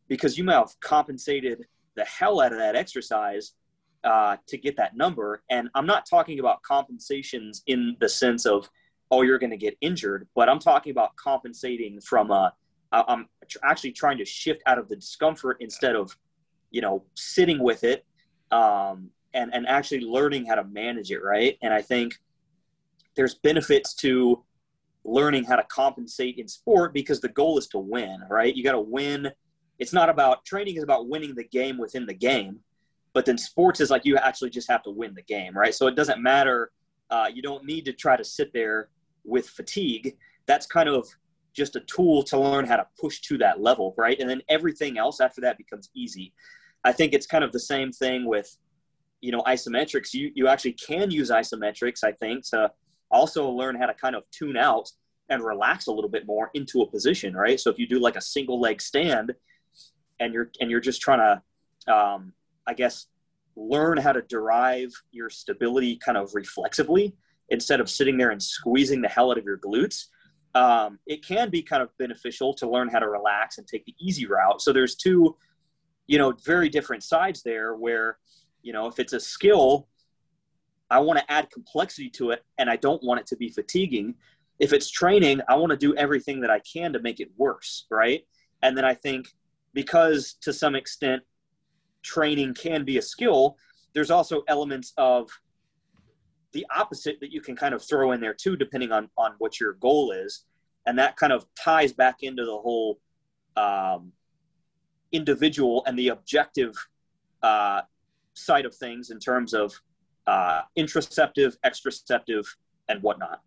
because 0.07 0.37
you 0.37 0.43
might 0.43 0.53
have 0.53 0.79
compensated 0.81 1.65
the 1.95 2.05
hell 2.05 2.41
out 2.41 2.51
of 2.51 2.59
that 2.59 2.75
exercise 2.75 3.53
uh, 4.03 4.37
to 4.47 4.57
get 4.57 4.77
that 4.77 4.95
number. 4.95 5.41
And 5.49 5.69
i'm 5.73 5.85
not 5.85 6.05
talking 6.05 6.39
about 6.39 6.61
compensations 6.61 7.63
in 7.67 7.95
the 7.99 8.09
sense 8.09 8.45
of 8.45 8.69
oh 9.11 9.21
you're 9.21 9.39
going 9.39 9.51
to 9.51 9.57
get 9.57 9.77
injured 9.81 10.27
but 10.35 10.49
i'm 10.49 10.59
talking 10.59 10.91
about 10.91 11.15
compensating 11.15 11.99
from 12.01 12.31
a 12.31 12.53
i'm 12.91 13.27
actually 13.63 13.91
trying 13.91 14.17
to 14.17 14.25
shift 14.25 14.61
out 14.65 14.79
of 14.79 14.87
the 14.89 14.95
discomfort 14.95 15.57
instead 15.59 15.95
of 15.95 16.17
you 16.71 16.81
know 16.81 17.03
sitting 17.15 17.61
with 17.61 17.83
it 17.83 18.05
um, 18.51 19.09
and 19.33 19.53
and 19.53 19.67
actually 19.67 20.01
learning 20.01 20.45
how 20.45 20.55
to 20.55 20.63
manage 20.63 21.11
it 21.11 21.19
right? 21.19 21.57
And 21.61 21.73
i 21.73 21.81
think 21.81 22.13
there's 23.15 23.35
benefits 23.35 23.93
to 23.95 24.43
learning 25.03 25.43
how 25.43 25.55
to 25.55 25.63
compensate 25.63 26.37
in 26.37 26.47
sport 26.47 26.93
because 26.93 27.21
the 27.21 27.29
goal 27.29 27.57
is 27.57 27.67
to 27.67 27.77
win, 27.77 28.21
right? 28.29 28.55
You 28.55 28.63
got 28.63 28.73
to 28.73 28.81
win. 28.81 29.31
It's 29.77 29.93
not 29.93 30.09
about 30.09 30.45
training 30.45 30.77
is 30.77 30.83
about 30.83 31.07
winning 31.07 31.35
the 31.35 31.43
game 31.43 31.77
within 31.77 32.05
the 32.05 32.13
game, 32.13 32.59
but 33.13 33.25
then 33.25 33.37
sports 33.37 33.79
is 33.79 33.91
like 33.91 34.05
you 34.05 34.17
actually 34.17 34.49
just 34.49 34.69
have 34.69 34.83
to 34.83 34.89
win 34.89 35.13
the 35.13 35.21
game, 35.21 35.55
right? 35.55 35.73
So 35.73 35.87
it 35.87 35.95
doesn't 35.95 36.21
matter. 36.21 36.71
Uh, 37.09 37.27
you 37.31 37.41
don't 37.41 37.65
need 37.65 37.85
to 37.85 37.93
try 37.93 38.17
to 38.17 38.23
sit 38.23 38.51
there 38.53 38.89
with 39.23 39.47
fatigue. 39.47 40.17
That's 40.47 40.65
kind 40.65 40.89
of 40.89 41.07
just 41.53 41.75
a 41.75 41.81
tool 41.81 42.23
to 42.23 42.37
learn 42.37 42.65
how 42.65 42.75
to 42.75 42.87
push 42.99 43.21
to 43.21 43.37
that 43.37 43.61
level, 43.61 43.93
right? 43.97 44.19
And 44.19 44.29
then 44.29 44.41
everything 44.49 44.97
else 44.97 45.21
after 45.21 45.39
that 45.41 45.57
becomes 45.57 45.89
easy. 45.95 46.33
I 46.83 46.91
think 46.91 47.13
it's 47.13 47.25
kind 47.25 47.43
of 47.43 47.51
the 47.51 47.59
same 47.59 47.91
thing 47.91 48.25
with, 48.25 48.55
you 49.21 49.31
know, 49.31 49.41
isometrics. 49.43 50.13
You 50.13 50.31
you 50.35 50.47
actually 50.47 50.73
can 50.73 51.11
use 51.11 51.31
isometrics, 51.31 52.03
I 52.03 52.11
think, 52.11 52.45
to 52.49 52.71
also 53.11 53.49
learn 53.49 53.75
how 53.75 53.85
to 53.85 53.93
kind 53.93 54.15
of 54.15 54.29
tune 54.31 54.57
out 54.57 54.89
and 55.29 55.43
relax 55.43 55.87
a 55.87 55.91
little 55.91 56.09
bit 56.09 56.25
more 56.25 56.51
into 56.53 56.81
a 56.81 56.89
position, 56.89 57.35
right? 57.35 57.59
So 57.59 57.69
if 57.69 57.79
you 57.79 57.87
do 57.87 57.99
like 57.99 58.15
a 58.15 58.21
single 58.21 58.59
leg 58.59 58.81
stand 58.81 59.33
and 60.19 60.33
you're 60.33 60.51
and 60.59 60.69
you're 60.69 60.79
just 60.79 61.01
trying 61.01 61.19
to 61.19 61.93
um, 61.93 62.33
I 62.67 62.73
guess 62.73 63.07
learn 63.55 63.97
how 63.97 64.11
to 64.11 64.21
derive 64.23 64.91
your 65.11 65.29
stability 65.29 65.97
kind 65.97 66.17
of 66.17 66.33
reflexively 66.33 67.15
instead 67.49 67.79
of 67.79 67.89
sitting 67.89 68.17
there 68.17 68.31
and 68.31 68.41
squeezing 68.41 69.01
the 69.01 69.07
hell 69.07 69.31
out 69.31 69.37
of 69.37 69.45
your 69.45 69.57
glutes. 69.57 70.05
Um, 70.55 70.99
it 71.05 71.25
can 71.25 71.49
be 71.49 71.61
kind 71.61 71.83
of 71.83 71.89
beneficial 71.97 72.53
to 72.55 72.69
learn 72.69 72.89
how 72.89 72.99
to 72.99 73.09
relax 73.09 73.57
and 73.57 73.67
take 73.67 73.85
the 73.85 73.95
easy 73.99 74.25
route. 74.25 74.61
So 74.61 74.71
there's 74.71 74.95
two, 74.95 75.35
you 76.07 76.17
know, 76.17 76.33
very 76.45 76.69
different 76.69 77.03
sides 77.03 77.43
there 77.43 77.75
where, 77.75 78.17
you 78.61 78.73
know, 78.73 78.87
if 78.87 78.99
it's 78.99 79.13
a 79.13 79.19
skill 79.19 79.87
I 80.89 80.99
want 80.99 81.19
to 81.19 81.31
add 81.31 81.49
complexity 81.51 82.09
to 82.11 82.31
it 82.31 82.43
and 82.57 82.69
I 82.69 82.75
don't 82.75 83.03
want 83.03 83.19
it 83.19 83.27
to 83.27 83.35
be 83.35 83.49
fatiguing. 83.49 84.15
If 84.59 84.71
it's 84.71 84.89
training, 84.89 85.41
I 85.49 85.55
want 85.55 85.71
to 85.71 85.77
do 85.77 85.95
everything 85.95 86.41
that 86.41 86.49
I 86.49 86.59
can 86.59 86.93
to 86.93 86.99
make 86.99 87.19
it 87.19 87.29
worse, 87.37 87.85
right? 87.89 88.25
And 88.61 88.77
then 88.77 88.85
I 88.85 88.93
think 88.93 89.27
because 89.73 90.35
to 90.41 90.53
some 90.53 90.75
extent 90.75 91.23
training 92.03 92.53
can 92.53 92.85
be 92.85 92.97
a 92.97 93.01
skill, 93.01 93.57
there's 93.93 94.11
also 94.11 94.43
elements 94.47 94.93
of 94.97 95.29
the 96.53 96.65
opposite 96.73 97.19
that 97.19 97.31
you 97.31 97.41
can 97.41 97.55
kind 97.55 97.73
of 97.75 97.83
throw 97.83 98.13
in 98.13 98.21
there 98.21 98.33
too, 98.33 98.55
depending 98.55 98.91
on 98.91 99.09
on 99.17 99.33
what 99.39 99.59
your 99.59 99.73
goal 99.73 100.11
is, 100.11 100.45
and 100.85 100.97
that 100.97 101.17
kind 101.17 101.33
of 101.33 101.45
ties 101.55 101.91
back 101.91 102.17
into 102.21 102.45
the 102.45 102.57
whole 102.57 102.99
um, 103.57 104.13
individual 105.11 105.83
and 105.85 105.99
the 105.99 106.09
objective 106.09 106.73
uh, 107.43 107.81
side 108.33 108.65
of 108.65 108.73
things 108.75 109.09
in 109.09 109.19
terms 109.19 109.53
of 109.53 109.73
uh, 110.27 110.61
interoceptive, 110.77 111.55
exteroceptive, 111.65 112.45
and 112.89 113.01
whatnot. 113.01 113.41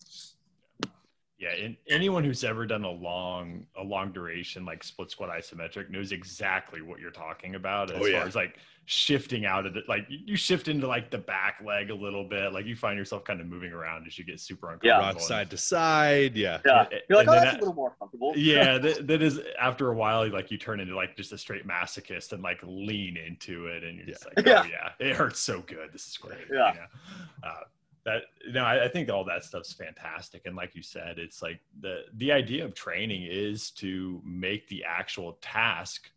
Yeah, 1.39 1.51
and 1.51 1.77
anyone 1.89 2.25
who's 2.25 2.43
ever 2.43 2.67
done 2.67 2.83
a 2.83 2.91
long, 2.91 3.65
a 3.77 3.83
long 3.83 4.11
duration 4.11 4.65
like 4.65 4.83
split 4.83 5.11
squat 5.13 5.31
isometric 5.31 5.89
knows 5.89 6.11
exactly 6.11 6.83
what 6.83 6.99
you're 6.99 7.13
talking 7.13 7.55
about 7.55 7.93
as 7.93 8.03
oh, 8.03 8.07
yeah. 8.07 8.19
far 8.19 8.27
as 8.27 8.35
like 8.35 8.57
shifting 8.87 9.47
out 9.47 9.65
of 9.65 9.77
it. 9.77 9.85
Like 9.89 10.05
you 10.09 10.37
shift 10.37 10.67
into 10.67 10.89
like 10.89 11.13
the 11.13 11.19
back 11.19 11.61
leg 11.65 11.91
a 11.91 11.95
little 11.95 12.25
bit, 12.25 12.53
like 12.53 12.67
you 12.67 12.75
find 12.75 12.99
yourself 12.99 13.23
kind 13.23 13.41
of 13.41 13.47
moving 13.47 13.71
around 13.71 14.05
as 14.09 14.19
you 14.19 14.25
get 14.25 14.41
super 14.41 14.73
uncomfortable. 14.73 15.01
Yeah, 15.01 15.07
rock 15.07 15.21
side 15.21 15.49
to 15.51 15.57
side. 15.57 16.35
Yeah, 16.35 16.59
yeah. 16.67 16.87
You're 17.09 17.19
like, 17.19 17.29
oh, 17.29 17.33
that's 17.33 17.45
that, 17.45 17.57
a 17.57 17.59
little 17.61 17.75
more 17.75 17.95
comfortable. 18.01 18.33
Yeah, 18.35 18.79
that, 18.83 19.07
that 19.07 19.23
is 19.23 19.41
after 19.61 19.91
a 19.93 19.95
while, 19.95 20.29
like 20.33 20.51
you 20.51 20.59
turn 20.59 20.81
into 20.81 20.97
like 20.97 21.17
just 21.17 21.33
a 21.33 21.39
straight 21.39 21.69
masochist 21.69 22.33
and 22.33 22.43
like 22.43 22.59
lean 22.65 23.17
into 23.17 23.67
it, 23.67 23.85
and 23.85 23.97
you're 23.97 24.07
just 24.07 24.27
like, 24.27 24.39
oh 24.49 24.65
yeah, 24.65 24.91
it 24.99 25.15
hurts 25.15 25.39
so 25.39 25.61
good. 25.61 25.93
This 25.93 26.09
is 26.09 26.17
great. 26.17 26.39
Yeah. 26.51 26.73
You 26.73 26.81
know? 26.81 27.49
uh, 27.49 27.61
that 28.05 28.23
you 28.47 28.53
know 28.53 28.65
I, 28.65 28.85
I, 28.85 28.89
think 28.89 29.11
all 29.11 29.25
that 29.25 29.45
stuff's 29.45 29.73
fantastic. 29.73 30.43
And 30.47 30.57
like 30.57 30.75
you 30.75 30.83
said 30.83 31.19
it's 31.19 31.43
like 31.43 31.61
the 31.81 32.05
the 32.15 32.33
idea 32.33 32.65
of 32.65 32.75
training 32.75 33.27
is 33.29 33.71
to 33.73 34.21
make 34.25 34.69
the 34.69 34.85
actual 34.85 35.39
task 35.41 36.11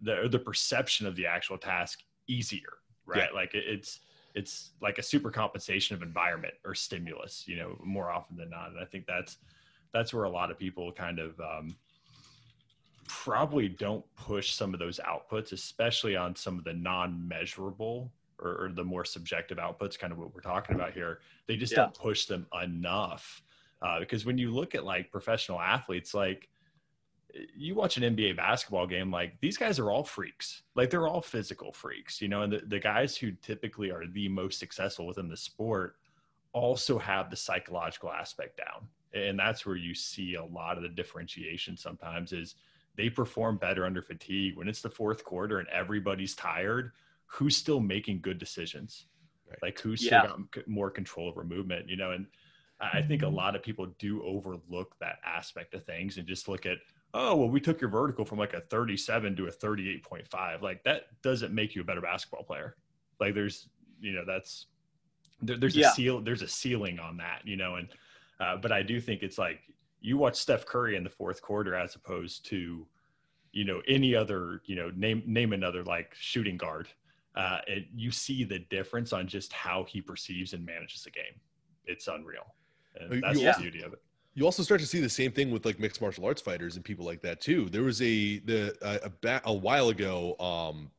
the 0.00 0.28
the 0.30 0.38
perception 0.38 1.06
of 1.06 1.14
the 1.16 1.26
actual 1.26 1.58
task 1.58 2.02
easier 2.26 2.78
right? 3.06 3.28
Yeah. 3.30 3.34
like 3.34 3.54
it, 3.54 3.64
it's 3.66 4.00
it's 4.34 4.70
like 4.80 4.98
a 4.98 5.02
super 5.02 5.30
compensation 5.30 5.94
of 5.94 6.02
environment 6.02 6.54
or 6.64 6.74
stimulus 6.74 7.44
you 7.46 7.56
know 7.56 7.78
more 7.82 8.10
often 8.10 8.36
than 8.36 8.50
not. 8.50 8.70
And 8.70 8.78
i 8.80 8.84
think 8.84 9.06
that's 9.06 9.38
that's 9.92 10.14
where 10.14 10.24
a 10.24 10.30
lot 10.30 10.50
of 10.50 10.58
people 10.58 10.90
kind 10.90 11.18
of 11.18 11.38
um, 11.40 11.76
probably 13.06 13.68
don't 13.68 14.04
push 14.16 14.52
some 14.52 14.72
of 14.72 14.80
those 14.80 14.98
outputs 15.06 15.52
especially 15.52 16.16
on 16.16 16.34
some 16.34 16.58
of 16.58 16.64
the 16.64 16.72
non-measurable 16.72 18.10
or, 18.42 18.64
or, 18.64 18.72
the 18.72 18.84
more 18.84 19.04
subjective 19.04 19.58
outputs, 19.58 19.98
kind 19.98 20.12
of 20.12 20.18
what 20.18 20.34
we're 20.34 20.40
talking 20.40 20.74
about 20.74 20.92
here. 20.92 21.20
They 21.46 21.56
just 21.56 21.72
yeah. 21.72 21.84
don't 21.84 21.94
push 21.94 22.26
them 22.26 22.46
enough. 22.62 23.42
Uh, 23.80 24.00
because 24.00 24.24
when 24.24 24.38
you 24.38 24.50
look 24.50 24.74
at 24.74 24.84
like 24.84 25.10
professional 25.10 25.60
athletes, 25.60 26.14
like 26.14 26.48
you 27.56 27.74
watch 27.74 27.96
an 27.96 28.16
NBA 28.16 28.36
basketball 28.36 28.86
game, 28.86 29.10
like 29.10 29.34
these 29.40 29.56
guys 29.56 29.78
are 29.78 29.90
all 29.90 30.04
freaks. 30.04 30.62
Like 30.74 30.90
they're 30.90 31.08
all 31.08 31.20
physical 31.20 31.72
freaks, 31.72 32.20
you 32.20 32.28
know, 32.28 32.42
and 32.42 32.52
the, 32.52 32.62
the 32.66 32.78
guys 32.78 33.16
who 33.16 33.32
typically 33.42 33.90
are 33.90 34.06
the 34.06 34.28
most 34.28 34.58
successful 34.58 35.06
within 35.06 35.28
the 35.28 35.36
sport 35.36 35.96
also 36.52 36.98
have 36.98 37.30
the 37.30 37.36
psychological 37.36 38.10
aspect 38.10 38.58
down. 38.58 38.88
And 39.14 39.38
that's 39.38 39.66
where 39.66 39.76
you 39.76 39.94
see 39.94 40.34
a 40.34 40.44
lot 40.44 40.76
of 40.76 40.82
the 40.82 40.88
differentiation 40.88 41.76
sometimes 41.76 42.32
is 42.32 42.54
they 42.96 43.08
perform 43.08 43.56
better 43.56 43.86
under 43.86 44.02
fatigue. 44.02 44.56
When 44.56 44.68
it's 44.68 44.82
the 44.82 44.90
fourth 44.90 45.24
quarter 45.24 45.58
and 45.58 45.68
everybody's 45.68 46.34
tired, 46.34 46.92
who's 47.32 47.56
still 47.56 47.80
making 47.80 48.20
good 48.20 48.38
decisions? 48.38 49.06
Right. 49.48 49.58
Like 49.62 49.80
who's 49.80 50.04
yeah. 50.04 50.22
still 50.22 50.38
got 50.50 50.68
more 50.68 50.90
control 50.90 51.28
over 51.28 51.44
movement, 51.44 51.88
you 51.88 51.96
know, 51.96 52.12
and 52.12 52.26
I 52.80 53.00
think 53.00 53.22
a 53.22 53.26
mm-hmm. 53.26 53.36
lot 53.36 53.54
of 53.54 53.62
people 53.62 53.86
do 53.98 54.22
overlook 54.24 54.96
that 55.00 55.18
aspect 55.24 55.74
of 55.74 55.84
things 55.84 56.18
and 56.18 56.26
just 56.26 56.48
look 56.48 56.66
at, 56.66 56.78
oh 57.14 57.36
well 57.36 57.48
we 57.48 57.60
took 57.60 57.80
your 57.80 57.90
vertical 57.90 58.24
from 58.24 58.38
like 58.38 58.54
a 58.54 58.60
37 58.60 59.36
to 59.36 59.46
a 59.46 59.50
38.5 59.50 60.62
like 60.62 60.82
that 60.84 61.06
doesn't 61.22 61.52
make 61.52 61.74
you 61.74 61.82
a 61.82 61.84
better 61.84 62.00
basketball 62.00 62.42
player 62.42 62.76
like 63.20 63.34
there's 63.34 63.68
you 64.00 64.12
know 64.12 64.24
that's 64.26 64.66
there, 65.42 65.56
there's 65.56 65.76
yeah. 65.76 65.90
a 65.90 65.92
seal 65.92 66.20
there's 66.20 66.42
a 66.42 66.48
ceiling 66.48 66.98
on 66.98 67.16
that 67.18 67.40
you 67.44 67.56
know 67.56 67.76
and 67.76 67.88
uh, 68.40 68.56
but 68.56 68.72
i 68.72 68.82
do 68.82 69.00
think 69.00 69.22
it's 69.22 69.38
like 69.38 69.60
you 70.00 70.16
watch 70.16 70.36
steph 70.36 70.64
curry 70.64 70.96
in 70.96 71.04
the 71.04 71.10
fourth 71.10 71.42
quarter 71.42 71.74
as 71.74 71.94
opposed 71.94 72.46
to 72.46 72.86
you 73.52 73.64
know 73.64 73.82
any 73.86 74.14
other 74.14 74.62
you 74.64 74.74
know 74.74 74.90
name 74.96 75.22
name 75.26 75.52
another 75.52 75.84
like 75.84 76.14
shooting 76.18 76.56
guard 76.56 76.88
uh, 77.34 77.58
it, 77.66 77.86
you 77.94 78.10
see 78.10 78.44
the 78.44 78.58
difference 78.58 79.12
on 79.12 79.26
just 79.26 79.52
how 79.52 79.84
he 79.84 80.00
perceives 80.00 80.52
and 80.52 80.64
manages 80.64 81.02
the 81.02 81.10
game 81.10 81.40
it's 81.86 82.08
unreal 82.08 82.54
and 83.00 83.22
that's 83.22 83.40
the 83.40 83.54
beauty 83.58 83.82
of 83.82 83.92
it 83.92 84.02
you 84.34 84.44
also 84.44 84.62
start 84.62 84.80
to 84.80 84.86
see 84.86 85.00
the 85.00 85.08
same 85.08 85.32
thing 85.32 85.50
with 85.50 85.66
like 85.66 85.78
mixed 85.78 86.00
martial 86.00 86.24
arts 86.24 86.40
fighters 86.40 86.76
and 86.76 86.84
people 86.84 87.04
like 87.04 87.20
that 87.22 87.40
too. 87.40 87.68
There 87.68 87.82
was 87.82 88.00
a 88.00 88.38
the 88.38 88.74
a, 88.82 89.10
a, 89.28 89.40
a 89.44 89.52
while 89.52 89.90
ago. 89.90 90.36
Um, 90.38 90.90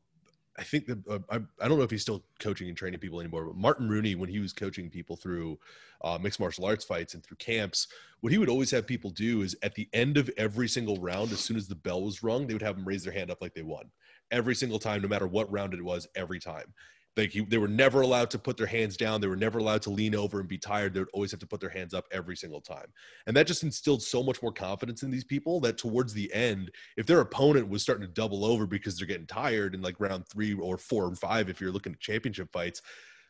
I 0.56 0.62
think 0.62 0.86
that 0.86 0.98
uh, 1.08 1.18
I, 1.28 1.36
I 1.60 1.68
don't 1.68 1.78
know 1.78 1.84
if 1.84 1.90
he's 1.90 2.02
still 2.02 2.24
coaching 2.38 2.68
and 2.68 2.76
training 2.76 3.00
people 3.00 3.18
anymore, 3.18 3.46
but 3.46 3.56
Martin 3.56 3.88
Rooney, 3.88 4.14
when 4.14 4.28
he 4.28 4.38
was 4.38 4.52
coaching 4.52 4.88
people 4.88 5.16
through 5.16 5.58
uh, 6.04 6.16
mixed 6.22 6.38
martial 6.38 6.64
arts 6.64 6.84
fights 6.84 7.14
and 7.14 7.24
through 7.24 7.38
camps, 7.38 7.88
what 8.20 8.32
he 8.32 8.38
would 8.38 8.48
always 8.48 8.70
have 8.70 8.86
people 8.86 9.10
do 9.10 9.42
is 9.42 9.56
at 9.64 9.74
the 9.74 9.88
end 9.92 10.16
of 10.16 10.30
every 10.36 10.68
single 10.68 10.96
round, 10.98 11.32
as 11.32 11.40
soon 11.40 11.56
as 11.56 11.66
the 11.66 11.74
bell 11.74 12.02
was 12.02 12.22
rung, 12.22 12.46
they 12.46 12.54
would 12.54 12.62
have 12.62 12.76
them 12.76 12.86
raise 12.86 13.02
their 13.02 13.12
hand 13.12 13.32
up 13.32 13.42
like 13.42 13.54
they 13.54 13.62
won 13.62 13.90
every 14.34 14.54
single 14.54 14.78
time, 14.78 15.00
no 15.00 15.08
matter 15.08 15.26
what 15.26 15.50
round 15.50 15.72
it 15.72 15.82
was, 15.82 16.06
every 16.14 16.40
time. 16.40 16.74
Like 17.16 17.30
he, 17.30 17.42
they 17.42 17.58
were 17.58 17.68
never 17.68 18.00
allowed 18.00 18.30
to 18.30 18.40
put 18.40 18.56
their 18.56 18.66
hands 18.66 18.96
down. 18.96 19.20
They 19.20 19.28
were 19.28 19.36
never 19.36 19.60
allowed 19.60 19.82
to 19.82 19.90
lean 19.90 20.16
over 20.16 20.40
and 20.40 20.48
be 20.48 20.58
tired. 20.58 20.92
They 20.92 21.00
would 21.00 21.08
always 21.12 21.30
have 21.30 21.38
to 21.40 21.46
put 21.46 21.60
their 21.60 21.70
hands 21.70 21.94
up 21.94 22.06
every 22.10 22.36
single 22.36 22.60
time. 22.60 22.86
And 23.26 23.36
that 23.36 23.46
just 23.46 23.62
instilled 23.62 24.02
so 24.02 24.22
much 24.22 24.42
more 24.42 24.52
confidence 24.52 25.04
in 25.04 25.12
these 25.12 25.22
people 25.22 25.60
that 25.60 25.78
towards 25.78 26.12
the 26.12 26.32
end, 26.34 26.72
if 26.96 27.06
their 27.06 27.20
opponent 27.20 27.68
was 27.68 27.82
starting 27.82 28.06
to 28.06 28.12
double 28.12 28.44
over 28.44 28.66
because 28.66 28.98
they're 28.98 29.06
getting 29.06 29.26
tired 29.26 29.76
in 29.76 29.82
like 29.82 30.00
round 30.00 30.26
three 30.26 30.54
or 30.54 30.76
four 30.76 31.06
and 31.06 31.16
five, 31.16 31.48
if 31.48 31.60
you're 31.60 31.70
looking 31.70 31.92
at 31.92 32.00
championship 32.00 32.48
fights, 32.52 32.82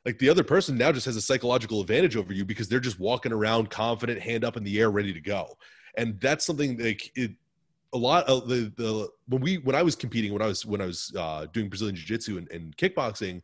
like 0.07 0.19
the 0.19 0.31
other 0.31 0.45
person 0.45 0.79
now 0.79 0.93
just 0.93 1.07
has 1.07 1.17
a 1.17 1.23
psychological 1.23 1.81
advantage 1.81 2.17
over 2.17 2.33
you 2.33 2.45
because 2.45 2.69
they're 2.69 2.81
just 2.81 3.01
walking 3.01 3.33
around 3.33 3.69
confident, 3.69 4.21
hand 4.21 4.45
up 4.45 4.57
in 4.57 4.65
the 4.65 4.81
air, 4.81 4.91
ready 4.91 5.13
to 5.13 5.21
go. 5.21 5.59
And 5.97 6.19
that's 6.21 6.45
something 6.45 6.79
like 6.79 7.11
it, 7.15 7.33
a 7.95 7.99
lot 7.99 8.29
of 8.29 8.49
the 8.49 8.73
the 8.77 9.09
when 9.29 9.41
we 9.41 9.59
when 9.59 9.77
I 9.77 9.83
was 9.83 9.95
competing 9.95 10.33
when 10.33 10.43
I 10.43 10.47
was 10.47 10.67
when 10.67 10.81
I 10.81 10.87
was 10.87 11.13
uh, 11.17 11.47
doing 11.53 11.69
Brazilian 11.69 11.97
Jiu 11.97 12.05
Jitsu 12.05 12.37
and, 12.39 12.51
and 12.51 12.77
kickboxing, 12.77 13.41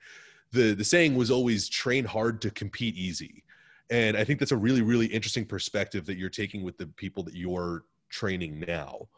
the 0.52 0.74
the 0.74 0.84
saying 0.84 1.14
was 1.14 1.30
always 1.30 1.68
train 1.68 2.04
hard 2.04 2.42
to 2.42 2.50
compete 2.50 2.96
easy. 2.96 3.44
And 3.90 4.16
i 4.16 4.22
think 4.22 4.38
that's 4.38 4.52
a 4.52 4.56
really 4.56 4.82
really 4.82 5.06
interesting 5.06 5.44
perspective 5.44 6.04
that 6.06 6.18
you're 6.18 6.28
taking 6.28 6.62
with 6.62 6.76
the 6.76 6.86
people 6.86 7.22
that 7.24 7.34
you're 7.34 7.84
training 8.08 8.60
now. 8.66 9.08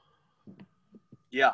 Yeah. 1.30 1.53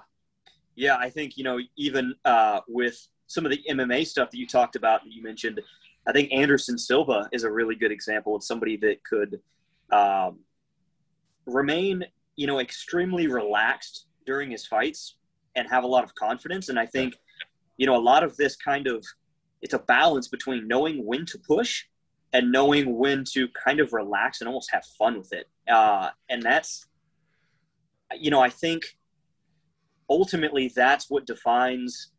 Yeah 0.75 0.97
i 0.97 1.09
think 1.11 1.37
you 1.37 1.45
know 1.45 1.59
even 1.77 2.15
uh, 2.25 2.61
with 2.69 3.09
some 3.27 3.45
of 3.45 3.51
the 3.51 3.61
mma 3.71 4.07
stuff 4.07 4.31
that 4.31 4.39
you 4.39 4.47
talked 4.47 4.77
about 4.77 5.03
that 5.05 5.13
you 5.13 5.23
mentioned 5.23 5.61
i 6.07 6.13
think 6.13 6.33
anderson 6.33 6.79
silva 6.79 7.29
is 7.33 7.45
a 7.45 7.51
really 7.51 7.75
good 7.75 7.93
example 7.93 8.35
of 8.35 8.43
somebody 8.43 8.77
that 8.77 9.03
could 9.05 9.41
um, 9.91 10.39
remain 11.47 12.05
you 12.39 12.47
know 12.47 12.59
extremely 12.61 13.27
relaxed 13.27 14.07
during 14.25 14.51
his 14.51 14.65
fights 14.67 15.17
and 15.57 15.69
have 15.69 15.85
a 15.85 15.87
lot 15.87 16.05
of 16.05 16.15
confidence 16.15 16.69
and 16.69 16.79
i 16.79 16.87
think 16.87 17.15
you 17.77 17.87
know 17.87 17.97
a 17.97 18.07
lot 18.13 18.23
of 18.23 18.37
this 18.37 18.57
kind 18.57 18.87
of 18.87 19.05
it's 19.63 19.75
a 19.75 19.79
balance 19.79 20.29
between 20.29 20.69
knowing 20.69 21.05
when 21.05 21.27
to 21.27 21.39
push 21.39 21.85
and 22.33 22.53
knowing 22.53 22.97
when 22.97 23.25
to 23.25 23.49
kind 23.49 23.81
of 23.81 23.93
relax 23.93 24.41
and 24.41 24.49
almost 24.49 24.71
have 24.73 24.85
fun 24.99 25.19
with 25.19 25.33
it. 25.33 25.49
Uh, 25.71 26.11
and 26.29 26.43
that's, 26.43 26.87
you 28.19 28.31
know, 28.31 28.41
I 28.41 28.51
think 28.51 28.97
ultimately 30.11 30.71
that's 30.75 31.09
what 31.09 31.27
defines 31.27 32.13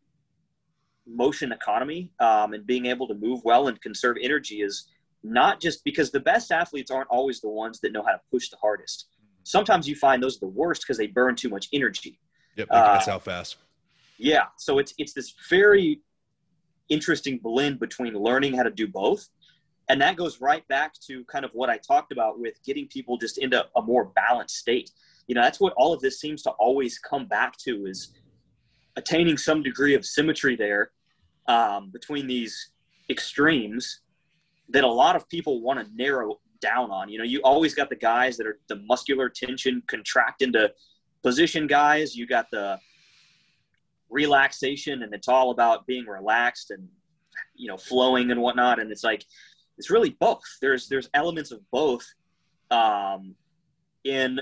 motion 1.08 1.52
economy 1.52 2.12
um, 2.20 2.54
and 2.54 2.66
being 2.66 2.86
able 2.86 3.08
to 3.08 3.16
move 3.16 3.42
well 3.44 3.68
and 3.68 3.82
conserve 3.82 4.18
energy 4.22 4.62
is 4.62 4.88
not 5.24 5.60
just 5.60 5.84
because 5.84 6.12
the 6.12 6.20
best 6.20 6.52
athletes 6.52 6.92
aren't 6.92 7.10
always 7.10 7.42
the 7.42 7.50
ones 7.50 7.80
that 7.82 7.92
know 7.92 8.04
how 8.04 8.12
to 8.12 8.22
push 8.32 8.50
the 8.50 8.58
hardest. 8.58 9.09
Sometimes 9.50 9.88
you 9.88 9.96
find 9.96 10.22
those 10.22 10.38
are 10.38 10.42
the 10.42 10.48
worst 10.48 10.84
because 10.84 10.98
they 10.98 11.08
burn 11.08 11.36
too 11.36 11.50
much 11.50 11.68
energy. 11.74 12.20
Yep, 12.56 12.68
that's 12.72 13.08
uh, 13.08 13.12
how 13.12 13.20
fast. 13.20 13.58
Yeah, 14.18 14.46
so 14.58 14.80
it's 14.80 14.94
it's 14.98 15.14
this 15.14 15.34
very 15.50 16.02
interesting 16.90 17.38
blend 17.38 17.80
between 17.80 18.14
learning 18.14 18.54
how 18.54 18.64
to 18.64 18.72
do 18.72 18.88
both 18.88 19.30
and 19.90 20.00
that 20.00 20.16
goes 20.16 20.40
right 20.40 20.66
back 20.68 20.94
to 20.94 21.26
kind 21.26 21.44
of 21.44 21.52
what 21.54 21.70
i 21.70 21.78
talked 21.78 22.12
about 22.12 22.40
with 22.40 22.64
getting 22.64 22.88
people 22.88 23.18
just 23.18 23.38
into 23.38 23.66
a 23.76 23.82
more 23.82 24.06
balanced 24.16 24.56
state 24.56 24.92
you 25.28 25.36
know 25.36 25.42
that's 25.42 25.60
what 25.60 25.74
all 25.76 25.94
of 25.94 26.00
this 26.02 26.20
seems 26.20 26.42
to 26.44 26.52
always 26.52 26.98
come 27.00 27.26
back 27.28 27.58
to 27.58 27.86
is 27.86 28.14
attaining 28.96 29.38
some 29.38 29.62
degree 29.62 29.94
of 29.94 30.06
symmetry 30.06 30.56
there 30.56 30.92
um, 31.48 31.90
between 31.92 32.28
these 32.28 32.72
extremes 33.10 34.02
that 34.70 34.84
a 34.84 34.88
lot 34.88 35.16
of 35.16 35.28
people 35.30 35.62
want 35.62 35.80
to 35.80 35.96
narrow 35.96 36.40
down 36.62 36.92
on. 36.92 37.10
You 37.10 37.18
know 37.18 37.24
you 37.24 37.42
always 37.44 37.74
got 37.74 37.90
the 37.90 37.96
guys 37.96 38.38
that 38.38 38.48
are 38.48 38.60
the 38.68 38.78
muscular 38.88 39.30
tension 39.30 39.82
contract 39.88 40.42
into 40.42 40.72
position 41.24 41.68
guys. 41.68 42.16
You 42.16 42.28
got 42.28 42.48
the 42.52 42.80
relaxation 44.10 45.04
and 45.04 45.14
it's 45.14 45.28
all 45.28 45.52
about 45.52 45.86
being 45.86 46.06
relaxed 46.06 46.72
and 46.72 46.88
you 47.56 47.68
know 47.68 47.78
flowing 47.78 48.32
and 48.32 48.42
whatnot. 48.42 48.80
And 48.80 48.92
it's 48.92 49.04
like 49.04 49.26
it's 49.78 49.90
really 49.90 50.16
both. 50.20 50.44
There's 50.62 50.88
there's 50.88 51.10
elements 51.14 51.52
of 51.52 51.62
both 51.72 52.06
um, 52.72 53.36
in 54.04 54.40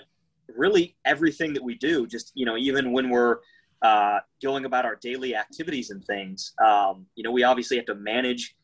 really 0.55 0.95
everything 1.05 1.53
that 1.53 1.63
we 1.63 1.75
do. 1.75 2.07
Just 2.07 2.31
you 2.35 2.45
know 2.45 2.57
even 2.57 2.91
when 2.91 3.09
we're 3.09 3.37
uh, 3.81 4.19
going 4.41 4.65
about 4.65 4.85
our 4.85 4.95
daily 4.95 5.35
activities 5.35 5.91
and 5.91 6.03
things 6.05 6.53
um, 6.65 7.05
you 7.15 7.23
know 7.23 7.31
we 7.31 7.43
obviously 7.43 7.77
have 7.77 7.85
to 7.85 7.95
manage 7.95 8.55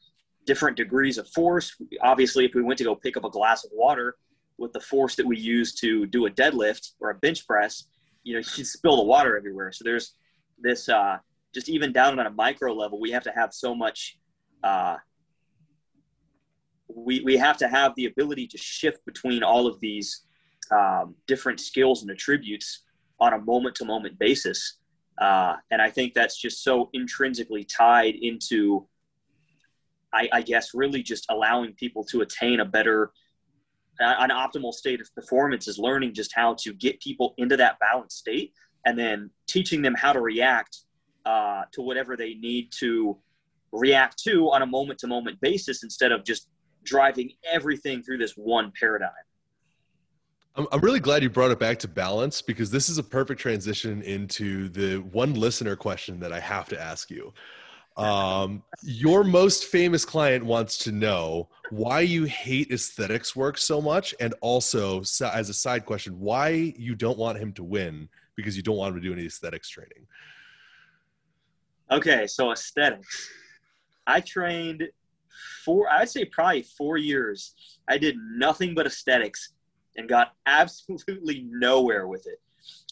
different 0.45 0.75
degrees 0.75 1.17
of 1.17 1.27
force 1.29 1.75
obviously 2.01 2.45
if 2.45 2.53
we 2.53 2.61
went 2.61 2.77
to 2.77 2.83
go 2.83 2.95
pick 2.95 3.15
up 3.17 3.23
a 3.23 3.29
glass 3.29 3.63
of 3.63 3.71
water 3.73 4.15
with 4.57 4.73
the 4.73 4.79
force 4.79 5.15
that 5.15 5.25
we 5.25 5.37
use 5.37 5.73
to 5.73 6.05
do 6.07 6.25
a 6.25 6.29
deadlift 6.29 6.91
or 6.99 7.09
a 7.09 7.15
bench 7.15 7.47
press 7.47 7.85
you 8.23 8.33
know 8.33 8.39
you 8.39 8.43
should 8.43 8.67
spill 8.67 8.97
the 8.97 9.03
water 9.03 9.37
everywhere 9.37 9.71
so 9.71 9.83
there's 9.83 10.15
this 10.59 10.89
uh, 10.89 11.17
just 11.53 11.69
even 11.69 11.93
down 11.93 12.19
on 12.19 12.25
a 12.25 12.31
micro 12.31 12.73
level, 12.73 12.99
we 12.99 13.11
have 13.11 13.23
to 13.23 13.31
have 13.31 13.53
so 13.53 13.75
much. 13.75 14.17
Uh, 14.63 14.97
we 16.87 17.21
we 17.21 17.37
have 17.37 17.57
to 17.57 17.67
have 17.67 17.93
the 17.95 18.05
ability 18.05 18.47
to 18.47 18.57
shift 18.57 19.05
between 19.05 19.43
all 19.43 19.67
of 19.67 19.79
these 19.79 20.23
um, 20.71 21.15
different 21.27 21.59
skills 21.59 22.01
and 22.01 22.11
attributes 22.11 22.83
on 23.19 23.33
a 23.33 23.39
moment 23.39 23.75
to 23.75 23.85
moment 23.85 24.17
basis, 24.17 24.77
uh, 25.19 25.55
and 25.71 25.81
I 25.81 25.89
think 25.89 26.13
that's 26.13 26.39
just 26.39 26.63
so 26.63 26.89
intrinsically 26.93 27.63
tied 27.63 28.15
into. 28.15 28.87
I, 30.13 30.29
I 30.31 30.41
guess 30.41 30.69
really 30.73 31.03
just 31.03 31.25
allowing 31.29 31.73
people 31.73 32.03
to 32.05 32.21
attain 32.21 32.59
a 32.59 32.65
better 32.65 33.11
an 33.99 34.31
optimal 34.31 34.73
state 34.73 34.99
of 35.01 35.13
performance 35.13 35.67
is 35.67 35.77
learning 35.77 36.13
just 36.13 36.31
how 36.33 36.55
to 36.55 36.73
get 36.73 36.99
people 36.99 37.35
into 37.37 37.55
that 37.57 37.77
balanced 37.79 38.17
state 38.17 38.51
and 38.85 38.97
then 38.97 39.29
teaching 39.47 39.81
them 39.81 39.93
how 39.93 40.11
to 40.11 40.19
react 40.19 40.79
uh, 41.25 41.63
to 41.71 41.81
whatever 41.81 42.17
they 42.17 42.33
need 42.33 42.71
to 42.71 43.17
react 43.71 44.17
to 44.23 44.49
on 44.51 44.61
a 44.61 44.65
moment 44.65 44.99
to 44.99 45.07
moment 45.07 45.39
basis 45.41 45.83
instead 45.83 46.11
of 46.11 46.23
just 46.25 46.49
driving 46.83 47.31
everything 47.49 48.03
through 48.03 48.17
this 48.17 48.33
one 48.33 48.71
paradigm. 48.79 49.11
I'm 50.55 50.81
really 50.81 50.99
glad 50.99 51.23
you 51.23 51.31
brought 51.31 51.49
it 51.49 51.57
back 51.57 51.79
to 51.79 51.87
balance 51.87 52.39
because 52.39 52.69
this 52.69 52.87
is 52.87 52.99
a 52.99 53.03
perfect 53.03 53.41
transition 53.41 54.03
into 54.03 54.69
the 54.69 54.97
one 54.97 55.33
listener 55.33 55.75
question 55.75 56.19
that 56.19 56.31
I 56.31 56.39
have 56.39 56.69
to 56.69 56.79
ask 56.79 57.09
you. 57.09 57.33
Um, 57.95 58.63
your 58.81 59.23
most 59.23 59.65
famous 59.65 60.03
client 60.03 60.43
wants 60.43 60.77
to 60.79 60.91
know 60.91 61.49
why 61.69 62.01
you 62.01 62.23
hate 62.23 62.71
aesthetics 62.71 63.35
work 63.35 63.57
so 63.57 63.81
much, 63.81 64.15
and 64.19 64.33
also, 64.41 65.01
as 65.01 65.49
a 65.49 65.53
side 65.53 65.85
question, 65.85 66.19
why 66.19 66.73
you 66.77 66.95
don't 66.95 67.17
want 67.17 67.37
him 67.37 67.53
to 67.53 67.63
win 67.63 68.09
because 68.35 68.57
you 68.57 68.63
don't 68.63 68.77
want 68.77 68.95
him 68.95 69.01
to 69.01 69.07
do 69.07 69.13
any 69.13 69.25
aesthetics 69.25 69.69
training. 69.69 70.07
Okay, 71.91 72.25
so 72.25 72.51
aesthetics. 72.51 73.29
I 74.07 74.19
trained 74.21 74.87
four, 75.63 75.89
I'd 75.89 76.09
say 76.09 76.25
probably 76.25 76.63
four 76.63 76.97
years. 76.97 77.53
I 77.87 77.97
did 77.97 78.15
nothing 78.17 78.73
but 78.73 78.87
aesthetics 78.87 79.53
and 79.95 80.09
got 80.09 80.33
absolutely 80.45 81.45
nowhere 81.47 82.07
with 82.07 82.25
it. 82.27 82.39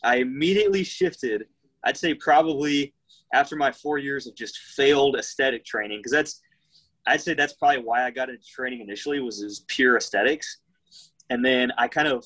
I 0.03 0.17
immediately 0.17 0.83
shifted, 0.83 1.45
I'd 1.83 1.97
say 1.97 2.13
probably 2.13 2.93
after 3.33 3.55
my 3.55 3.71
four 3.71 3.97
years 3.97 4.27
of 4.27 4.35
just 4.35 4.57
failed 4.57 5.15
aesthetic 5.15 5.65
training, 5.65 5.99
because 5.99 6.11
that's, 6.11 6.41
I'd 7.07 7.21
say 7.21 7.33
that's 7.33 7.53
probably 7.53 7.83
why 7.83 8.05
I 8.05 8.11
got 8.11 8.29
into 8.29 8.43
training 8.45 8.81
initially 8.81 9.19
was 9.19 9.41
is 9.41 9.65
pure 9.67 9.97
aesthetics. 9.97 10.59
And 11.29 11.43
then 11.43 11.71
I 11.77 11.87
kind 11.87 12.07
of 12.07 12.25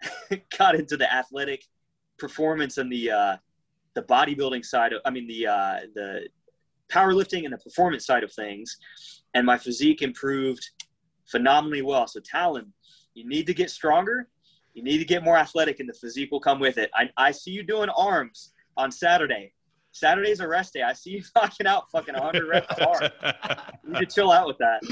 got 0.58 0.74
into 0.74 0.96
the 0.96 1.12
athletic 1.12 1.64
performance 2.18 2.78
and 2.78 2.90
the, 2.90 3.10
uh, 3.10 3.36
the 3.94 4.02
bodybuilding 4.02 4.64
side 4.64 4.92
of, 4.92 5.00
I 5.04 5.10
mean, 5.10 5.26
the, 5.26 5.46
uh, 5.46 5.80
the 5.94 6.28
powerlifting 6.90 7.44
and 7.44 7.52
the 7.52 7.58
performance 7.58 8.06
side 8.06 8.24
of 8.24 8.32
things. 8.32 8.76
And 9.34 9.46
my 9.46 9.58
physique 9.58 10.02
improved 10.02 10.68
phenomenally 11.26 11.82
well. 11.82 12.06
So 12.06 12.20
Talon, 12.20 12.72
you 13.14 13.28
need 13.28 13.46
to 13.46 13.54
get 13.54 13.70
stronger. 13.70 14.28
You 14.74 14.82
need 14.82 14.98
to 14.98 15.04
get 15.04 15.24
more 15.24 15.38
athletic, 15.38 15.80
and 15.80 15.88
the 15.88 15.94
physique 15.94 16.30
will 16.30 16.40
come 16.40 16.60
with 16.60 16.76
it. 16.76 16.90
I, 16.94 17.08
I 17.16 17.30
see 17.30 17.50
you 17.50 17.62
doing 17.62 17.88
arms 17.88 18.52
on 18.76 18.92
Saturday. 18.92 19.54
Saturday's 19.96 20.40
a 20.40 20.48
rest 20.48 20.74
day. 20.74 20.82
I 20.82 20.92
see 20.92 21.10
you 21.10 21.22
knocking 21.36 21.66
out 21.66 21.90
fucking 21.90 22.14
100 22.14 22.48
reps 22.48 22.78
of 22.78 22.86
arms. 22.86 23.10
You 23.84 23.92
need 23.92 24.00
to 24.00 24.06
chill 24.06 24.32
out 24.32 24.48
with 24.48 24.58
that. 24.58 24.82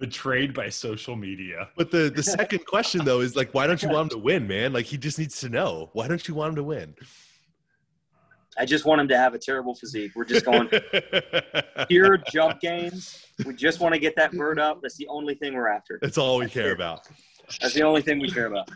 Betrayed 0.00 0.54
by 0.54 0.68
social 0.68 1.16
media. 1.16 1.68
But 1.76 1.90
the 1.90 2.10
the 2.14 2.22
second 2.22 2.64
question 2.66 3.04
though 3.04 3.20
is 3.20 3.36
like, 3.36 3.52
why 3.52 3.66
don't 3.66 3.82
you 3.82 3.88
want 3.90 4.12
him 4.12 4.18
to 4.18 4.24
win, 4.24 4.46
man? 4.46 4.72
Like 4.72 4.86
he 4.86 4.96
just 4.96 5.18
needs 5.18 5.40
to 5.40 5.48
know. 5.48 5.90
Why 5.92 6.08
don't 6.08 6.26
you 6.26 6.34
want 6.34 6.50
him 6.50 6.56
to 6.56 6.62
win? 6.64 6.94
I 8.58 8.64
just 8.64 8.86
want 8.86 9.02
him 9.02 9.08
to 9.08 9.18
have 9.18 9.34
a 9.34 9.38
terrible 9.38 9.74
physique. 9.74 10.12
We're 10.14 10.24
just 10.24 10.46
going 10.46 10.70
pure 11.88 12.18
jump 12.30 12.60
gains. 12.60 13.26
We 13.44 13.54
just 13.54 13.80
want 13.80 13.94
to 13.94 14.00
get 14.00 14.16
that 14.16 14.32
bird 14.32 14.58
up. 14.58 14.80
That's 14.80 14.96
the 14.96 15.08
only 15.08 15.34
thing 15.34 15.54
we're 15.54 15.68
after. 15.68 15.98
That's 16.00 16.16
all 16.16 16.38
we 16.38 16.48
care 16.48 16.72
about. 16.72 17.06
That's 17.60 17.74
the 17.74 17.82
only 17.82 18.00
thing 18.00 18.18
we 18.18 18.30
care 18.30 18.46
about. 18.46 18.70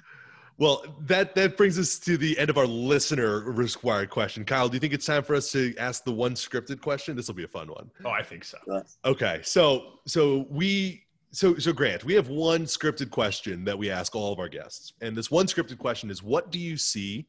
Well, 0.60 0.84
that 1.06 1.34
that 1.36 1.56
brings 1.56 1.78
us 1.78 1.98
to 2.00 2.18
the 2.18 2.38
end 2.38 2.50
of 2.50 2.58
our 2.58 2.66
listener 2.66 3.40
required 3.40 4.10
question. 4.10 4.44
Kyle, 4.44 4.68
do 4.68 4.74
you 4.74 4.80
think 4.80 4.92
it's 4.92 5.06
time 5.06 5.22
for 5.22 5.34
us 5.34 5.50
to 5.52 5.74
ask 5.78 6.04
the 6.04 6.12
one 6.12 6.34
scripted 6.34 6.82
question? 6.82 7.16
This 7.16 7.28
will 7.28 7.34
be 7.34 7.44
a 7.44 7.48
fun 7.48 7.68
one. 7.68 7.90
Oh, 8.04 8.10
I 8.10 8.22
think 8.22 8.44
so. 8.44 8.58
Okay, 9.06 9.40
so 9.42 10.00
so 10.06 10.46
we 10.50 11.06
so 11.32 11.56
so 11.56 11.72
Grant, 11.72 12.04
we 12.04 12.12
have 12.12 12.28
one 12.28 12.64
scripted 12.64 13.10
question 13.10 13.64
that 13.64 13.78
we 13.78 13.90
ask 13.90 14.14
all 14.14 14.34
of 14.34 14.38
our 14.38 14.50
guests, 14.50 14.92
and 15.00 15.16
this 15.16 15.30
one 15.30 15.46
scripted 15.46 15.78
question 15.78 16.10
is: 16.10 16.22
What 16.22 16.50
do 16.50 16.58
you 16.58 16.76
see 16.76 17.26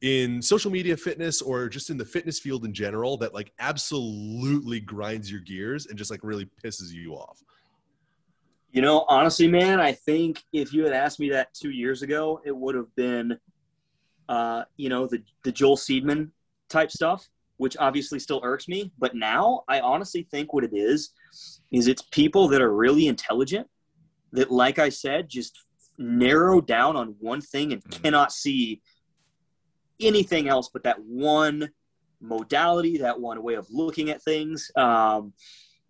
in 0.00 0.40
social 0.40 0.70
media 0.70 0.96
fitness 0.96 1.42
or 1.42 1.68
just 1.68 1.90
in 1.90 1.98
the 1.98 2.06
fitness 2.06 2.40
field 2.40 2.64
in 2.64 2.72
general 2.72 3.18
that 3.18 3.34
like 3.34 3.52
absolutely 3.58 4.80
grinds 4.80 5.30
your 5.30 5.42
gears 5.42 5.88
and 5.88 5.98
just 5.98 6.10
like 6.10 6.20
really 6.22 6.48
pisses 6.64 6.90
you 6.90 7.12
off? 7.12 7.42
You 8.72 8.80
know, 8.80 9.04
honestly, 9.06 9.48
man, 9.48 9.80
I 9.80 9.92
think 9.92 10.42
if 10.50 10.72
you 10.72 10.84
had 10.84 10.94
asked 10.94 11.20
me 11.20 11.28
that 11.30 11.52
two 11.52 11.70
years 11.70 12.00
ago, 12.00 12.40
it 12.42 12.56
would 12.56 12.74
have 12.74 12.92
been, 12.96 13.38
uh, 14.30 14.64
you 14.78 14.88
know, 14.88 15.06
the 15.06 15.22
the 15.44 15.52
Joel 15.52 15.76
Seedman 15.76 16.30
type 16.70 16.90
stuff, 16.90 17.28
which 17.58 17.76
obviously 17.76 18.18
still 18.18 18.40
irks 18.42 18.68
me. 18.68 18.90
But 18.98 19.14
now, 19.14 19.64
I 19.68 19.80
honestly 19.80 20.26
think 20.30 20.54
what 20.54 20.64
it 20.64 20.72
is 20.72 21.10
is 21.70 21.86
it's 21.86 22.02
people 22.12 22.48
that 22.48 22.62
are 22.62 22.74
really 22.74 23.08
intelligent 23.08 23.68
that, 24.32 24.50
like 24.50 24.78
I 24.78 24.88
said, 24.88 25.28
just 25.28 25.58
narrow 25.98 26.62
down 26.62 26.96
on 26.96 27.14
one 27.20 27.42
thing 27.42 27.74
and 27.74 27.84
Mhm. 27.84 28.02
cannot 28.02 28.32
see 28.32 28.80
anything 30.00 30.48
else 30.48 30.70
but 30.72 30.82
that 30.84 30.98
one 31.02 31.70
modality, 32.20 32.98
that 32.98 33.20
one 33.20 33.42
way 33.42 33.54
of 33.54 33.66
looking 33.70 34.08
at 34.08 34.22
things. 34.22 34.70
Um, 34.76 35.34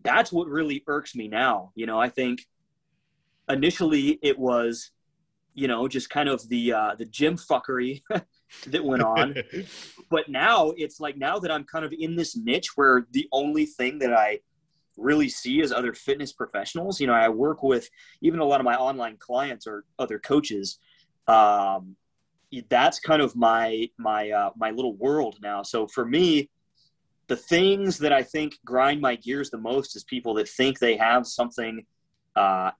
that's 0.02 0.32
what 0.32 0.48
really 0.48 0.82
irks 0.88 1.14
me 1.14 1.28
now. 1.28 1.70
You 1.76 1.86
know, 1.86 2.00
I 2.00 2.08
think 2.08 2.44
initially 3.48 4.18
it 4.22 4.38
was, 4.38 4.90
you 5.54 5.68
know, 5.68 5.88
just 5.88 6.10
kind 6.10 6.28
of 6.28 6.48
the 6.48 6.72
uh, 6.72 6.94
the 6.98 7.04
gym 7.04 7.36
fuckery 7.36 8.02
that 8.66 8.84
went 8.84 9.02
on. 9.02 9.34
but 10.10 10.28
now 10.28 10.72
it's 10.76 11.00
like 11.00 11.16
now 11.16 11.38
that 11.38 11.50
I'm 11.50 11.64
kind 11.64 11.84
of 11.84 11.92
in 11.96 12.16
this 12.16 12.36
niche 12.36 12.70
where 12.76 13.06
the 13.12 13.28
only 13.32 13.66
thing 13.66 13.98
that 14.00 14.12
I 14.12 14.40
really 14.96 15.28
see 15.28 15.60
is 15.60 15.72
other 15.72 15.94
fitness 15.94 16.32
professionals. 16.32 17.00
You 17.00 17.06
know, 17.06 17.14
I 17.14 17.28
work 17.28 17.62
with 17.62 17.88
even 18.20 18.40
a 18.40 18.44
lot 18.44 18.60
of 18.60 18.64
my 18.64 18.76
online 18.76 19.16
clients 19.16 19.66
or 19.66 19.84
other 19.98 20.18
coaches. 20.18 20.78
Um, 21.26 21.96
that's 22.68 23.00
kind 23.00 23.22
of 23.22 23.34
my 23.34 23.88
my 23.98 24.30
uh, 24.30 24.50
my 24.56 24.70
little 24.70 24.94
world 24.96 25.38
now. 25.42 25.62
So 25.62 25.86
for 25.86 26.04
me, 26.04 26.50
the 27.28 27.36
things 27.36 27.98
that 27.98 28.12
I 28.12 28.22
think 28.22 28.58
grind 28.64 29.00
my 29.00 29.16
gears 29.16 29.50
the 29.50 29.58
most 29.58 29.96
is 29.96 30.04
people 30.04 30.34
that 30.34 30.48
think 30.48 30.78
they 30.78 30.96
have 30.96 31.26
something, 31.26 31.86
uh, 32.36 32.72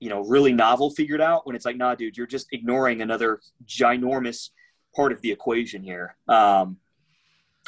you 0.00 0.08
know, 0.08 0.22
really 0.24 0.52
novel 0.52 0.90
figured 0.90 1.20
out. 1.20 1.46
When 1.46 1.54
it's 1.54 1.64
like, 1.64 1.76
nah, 1.76 1.94
dude, 1.94 2.16
you're 2.16 2.26
just 2.26 2.48
ignoring 2.52 3.02
another 3.02 3.40
ginormous 3.66 4.50
part 4.96 5.12
of 5.12 5.20
the 5.20 5.30
equation 5.30 5.82
here. 5.82 6.16
Um, 6.26 6.78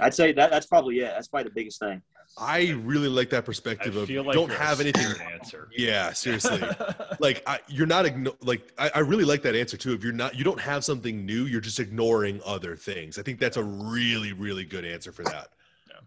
I'd 0.00 0.14
say 0.14 0.32
that 0.32 0.50
that's 0.50 0.66
probably 0.66 1.00
it. 1.00 1.12
That's 1.14 1.28
probably 1.28 1.44
the 1.44 1.54
biggest 1.54 1.78
thing. 1.78 2.02
I 2.38 2.70
really 2.82 3.08
like 3.08 3.28
that 3.30 3.38
I 3.38 3.46
perspective 3.46 3.94
of 3.96 4.08
feel 4.08 4.24
like 4.24 4.34
don't 4.34 4.50
have 4.50 4.80
anything. 4.80 5.02
scared 5.02 5.32
Answer. 5.32 5.68
Yeah, 5.76 6.12
seriously. 6.12 6.62
like 7.20 7.42
I, 7.46 7.60
you're 7.68 7.86
not 7.86 8.06
igno- 8.06 8.36
like 8.40 8.72
I, 8.78 8.90
I 8.94 8.98
really 9.00 9.24
like 9.24 9.42
that 9.42 9.54
answer 9.54 9.76
too. 9.76 9.92
If 9.92 10.02
you're 10.02 10.14
not, 10.14 10.34
you 10.34 10.44
don't 10.44 10.60
have 10.60 10.84
something 10.84 11.26
new, 11.26 11.44
you're 11.44 11.60
just 11.60 11.78
ignoring 11.78 12.40
other 12.44 12.74
things. 12.74 13.18
I 13.18 13.22
think 13.22 13.38
that's 13.38 13.58
a 13.58 13.62
really, 13.62 14.32
really 14.32 14.64
good 14.64 14.84
answer 14.84 15.12
for 15.12 15.24
that. 15.24 15.48
Yeah. 15.88 16.00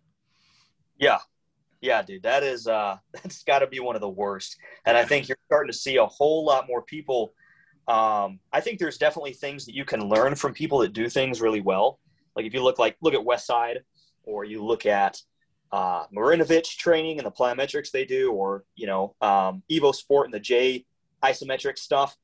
Yeah. 0.98 1.20
Yeah, 1.86 2.02
dude, 2.02 2.24
that 2.24 2.42
is 2.42 2.68
uh 2.68 2.98
that's 3.14 3.44
got 3.44 3.60
to 3.60 3.68
be 3.68 3.80
one 3.80 3.96
of 3.96 4.02
the 4.02 4.10
worst. 4.10 4.58
And 4.86 4.98
I 4.98 5.06
think 5.06 5.28
you're 5.28 5.38
starting 5.46 5.72
to 5.72 5.78
see 5.78 5.98
a 5.98 6.06
whole 6.06 6.44
lot 6.44 6.68
more 6.68 6.82
people 6.82 7.34
um 7.88 8.40
I 8.52 8.62
think 8.62 8.80
there's 8.80 8.98
definitely 8.98 9.34
things 9.34 9.66
that 9.66 9.76
you 9.76 9.86
can 9.86 10.10
learn 10.10 10.36
from 10.36 10.54
people 10.54 10.80
that 10.80 10.94
do 10.94 11.08
things 11.10 11.42
really 11.42 11.62
well. 11.62 12.00
Like 12.36 12.46
if 12.46 12.54
you 12.54 12.64
look 12.64 12.80
like 12.80 12.98
look 13.02 13.14
at 13.14 13.20
Westside 13.20 13.78
or 14.24 14.46
you 14.46 14.66
look 14.66 14.88
at 14.88 15.22
uh 15.72 16.08
Marinovich 16.08 16.76
training 16.78 17.20
and 17.20 17.28
the 17.28 17.32
plyometrics 17.32 17.92
they 17.92 18.06
do 18.06 18.32
or, 18.32 18.66
you 18.76 18.88
know, 18.88 19.16
um 19.22 19.62
Evo 19.72 19.94
Sport 19.94 20.26
and 20.26 20.34
the 20.34 20.40
J 20.40 20.86
isometric 21.24 21.78
stuff. 21.78 22.18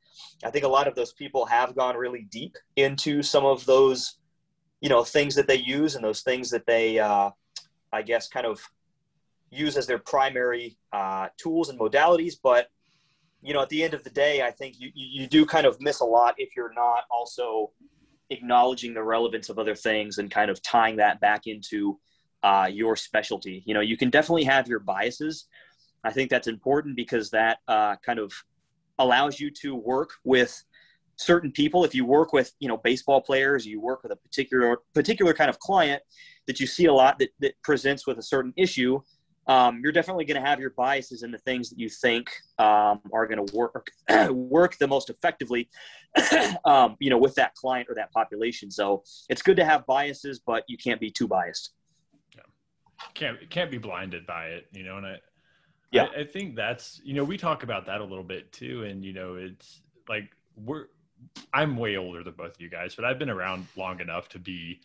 I 0.44 0.50
think 0.50 0.66
a 0.66 0.68
lot 0.68 0.88
of 0.88 0.96
those 0.96 1.14
people 1.14 1.46
have 1.46 1.76
gone 1.76 1.96
really 1.96 2.28
deep 2.32 2.56
into 2.76 3.22
some 3.22 3.46
of 3.46 3.66
those 3.66 4.18
you 4.82 4.90
know 4.90 5.04
things 5.04 5.36
that 5.36 5.48
they 5.48 5.58
use 5.58 5.94
and 5.94 6.04
those 6.04 6.22
things 6.22 6.50
that 6.50 6.66
they 6.66 6.98
uh 6.98 7.30
I 7.94 8.02
guess, 8.02 8.28
kind 8.30 8.46
of 8.46 8.62
use 9.52 9.78
as 9.78 9.86
their 9.86 10.00
primary 10.00 10.78
uh, 10.92 11.28
tools 11.38 11.70
and 11.70 11.80
modalities. 11.80 12.36
But 12.42 12.68
you 13.42 13.54
know, 13.54 13.62
at 13.62 13.70
the 13.70 13.84
end 13.84 13.94
of 13.94 14.04
the 14.04 14.10
day, 14.10 14.42
I 14.42 14.52
think 14.52 14.76
you 14.80 14.90
you 14.94 15.28
do 15.28 15.46
kind 15.46 15.66
of 15.66 15.80
miss 15.80 16.00
a 16.00 16.06
lot 16.06 16.36
if 16.38 16.56
you're 16.56 16.74
not 16.74 17.04
also 17.12 17.72
acknowledging 18.30 18.94
the 18.94 19.04
relevance 19.04 19.50
of 19.50 19.60
other 19.60 19.76
things 19.76 20.18
and 20.18 20.32
kind 20.32 20.50
of 20.50 20.62
tying 20.64 20.96
that 20.96 21.20
back 21.20 21.48
into 21.48 22.00
uh, 22.44 22.70
your 22.72 22.96
specialty. 22.96 23.62
You 23.66 23.74
know, 23.74 23.82
you 23.82 23.98
can 23.98 24.10
definitely 24.10 24.46
have 24.46 24.68
your 24.68 24.80
biases. 24.80 25.48
I 26.04 26.12
think 26.12 26.30
that's 26.30 26.48
important 26.48 26.96
because 26.96 27.30
that 27.32 27.60
uh, 27.68 27.98
kind 27.98 28.20
of 28.20 28.34
allows 28.98 29.40
you 29.40 29.52
to 29.62 29.76
work 29.76 30.12
with 30.24 30.64
certain 31.18 31.52
people. 31.52 31.84
If 31.84 31.94
you 31.94 32.06
work 32.06 32.34
with, 32.34 32.52
you 32.60 32.68
know, 32.68 32.78
baseball 32.78 33.22
players, 33.22 33.66
you 33.66 33.80
work 33.80 34.02
with 34.04 34.12
a 34.12 34.16
particular 34.16 34.78
particular 34.94 35.34
kind 35.34 35.50
of 35.50 35.60
client 35.60 36.02
that 36.48 36.60
you 36.60 36.66
see 36.66 36.86
a 36.86 36.94
lot 36.94 37.20
that, 37.20 37.30
that 37.40 37.54
presents 37.64 38.08
with 38.08 38.18
a 38.18 38.24
certain 38.24 38.54
issue, 38.58 39.00
um, 39.48 39.82
you're 39.84 39.92
definitely 39.92 40.26
going 40.26 40.42
to 40.42 40.48
have 40.48 40.60
your 40.60 40.70
biases 40.72 41.24
in 41.24 41.32
the 41.32 41.38
things 41.40 41.70
that 41.70 41.80
you 41.80 41.90
think 41.90 42.30
um, 42.60 43.02
are 43.14 43.26
going 43.28 43.46
to 43.46 43.56
work 43.56 43.92
work 44.30 44.78
the 44.78 44.88
most 44.88 45.10
effectively, 45.10 45.70
um, 46.66 46.96
you 47.00 47.10
know, 47.10 47.18
with 47.18 47.36
that 47.36 47.56
client 47.56 47.88
or 47.90 47.96
that 47.96 48.12
population. 48.12 48.70
So 48.70 49.04
it's 49.30 49.42
good 49.42 49.58
to 49.58 49.66
have 49.66 49.86
biases, 49.86 50.40
but 50.40 50.64
you 50.68 50.78
can't 50.78 51.00
be 51.00 51.10
too 51.10 51.28
biased. 51.28 51.74
can't 53.14 53.50
can't 53.50 53.72
be 53.72 53.78
blinded 53.78 54.28
by 54.28 54.48
it, 54.48 54.68
you 54.74 54.84
know. 54.84 54.98
And 54.98 55.06
I, 55.06 55.16
Yeah. 55.92 56.08
I, 56.16 56.22
I 56.22 56.24
think 56.26 56.56
that's 56.56 57.02
you 57.04 57.14
know 57.14 57.24
we 57.24 57.38
talk 57.38 57.64
about 57.64 57.86
that 57.88 58.02
a 58.02 58.06
little 58.06 58.24
bit 58.24 58.52
too, 58.52 58.84
and 58.84 59.04
you 59.04 59.14
know 59.14 59.36
it's 59.36 59.82
like 60.08 60.30
we're 60.56 60.86
I'm 61.54 61.78
way 61.78 61.98
older 61.98 62.24
than 62.24 62.34
both 62.34 62.56
of 62.56 62.62
you 62.62 62.70
guys, 62.70 62.96
but 62.96 63.06
I've 63.06 63.20
been 63.20 63.30
around 63.30 63.68
long 63.76 64.00
enough 64.00 64.30
to 64.30 64.40
be 64.40 64.82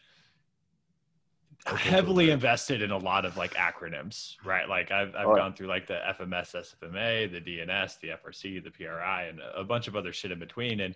heavily 1.66 2.30
invested 2.30 2.82
in 2.82 2.90
a 2.90 2.98
lot 2.98 3.24
of 3.24 3.36
like 3.36 3.54
acronyms, 3.54 4.36
right? 4.44 4.68
Like 4.68 4.90
I've 4.90 5.14
I've 5.14 5.26
Oh, 5.26 5.34
gone 5.36 5.54
through 5.54 5.66
like 5.66 5.86
the 5.86 5.98
FMS, 6.18 6.54
SFMA, 6.54 7.30
the 7.30 7.40
DNS, 7.40 8.00
the 8.00 8.08
FRC, 8.08 8.62
the 8.62 8.70
PRI, 8.70 9.24
and 9.24 9.40
a 9.56 9.64
bunch 9.64 9.88
of 9.88 9.96
other 9.96 10.12
shit 10.12 10.30
in 10.32 10.38
between, 10.38 10.80
and 10.80 10.94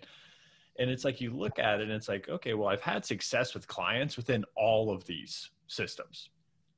and 0.79 0.89
it's 0.89 1.03
like 1.03 1.19
you 1.19 1.31
look 1.31 1.59
at 1.59 1.79
it 1.81 1.83
and 1.83 1.91
it's 1.91 2.07
like 2.07 2.29
okay 2.29 2.53
well 2.53 2.69
i've 2.69 2.81
had 2.81 3.05
success 3.05 3.53
with 3.53 3.67
clients 3.67 4.15
within 4.15 4.45
all 4.55 4.89
of 4.91 5.05
these 5.05 5.49
systems 5.67 6.29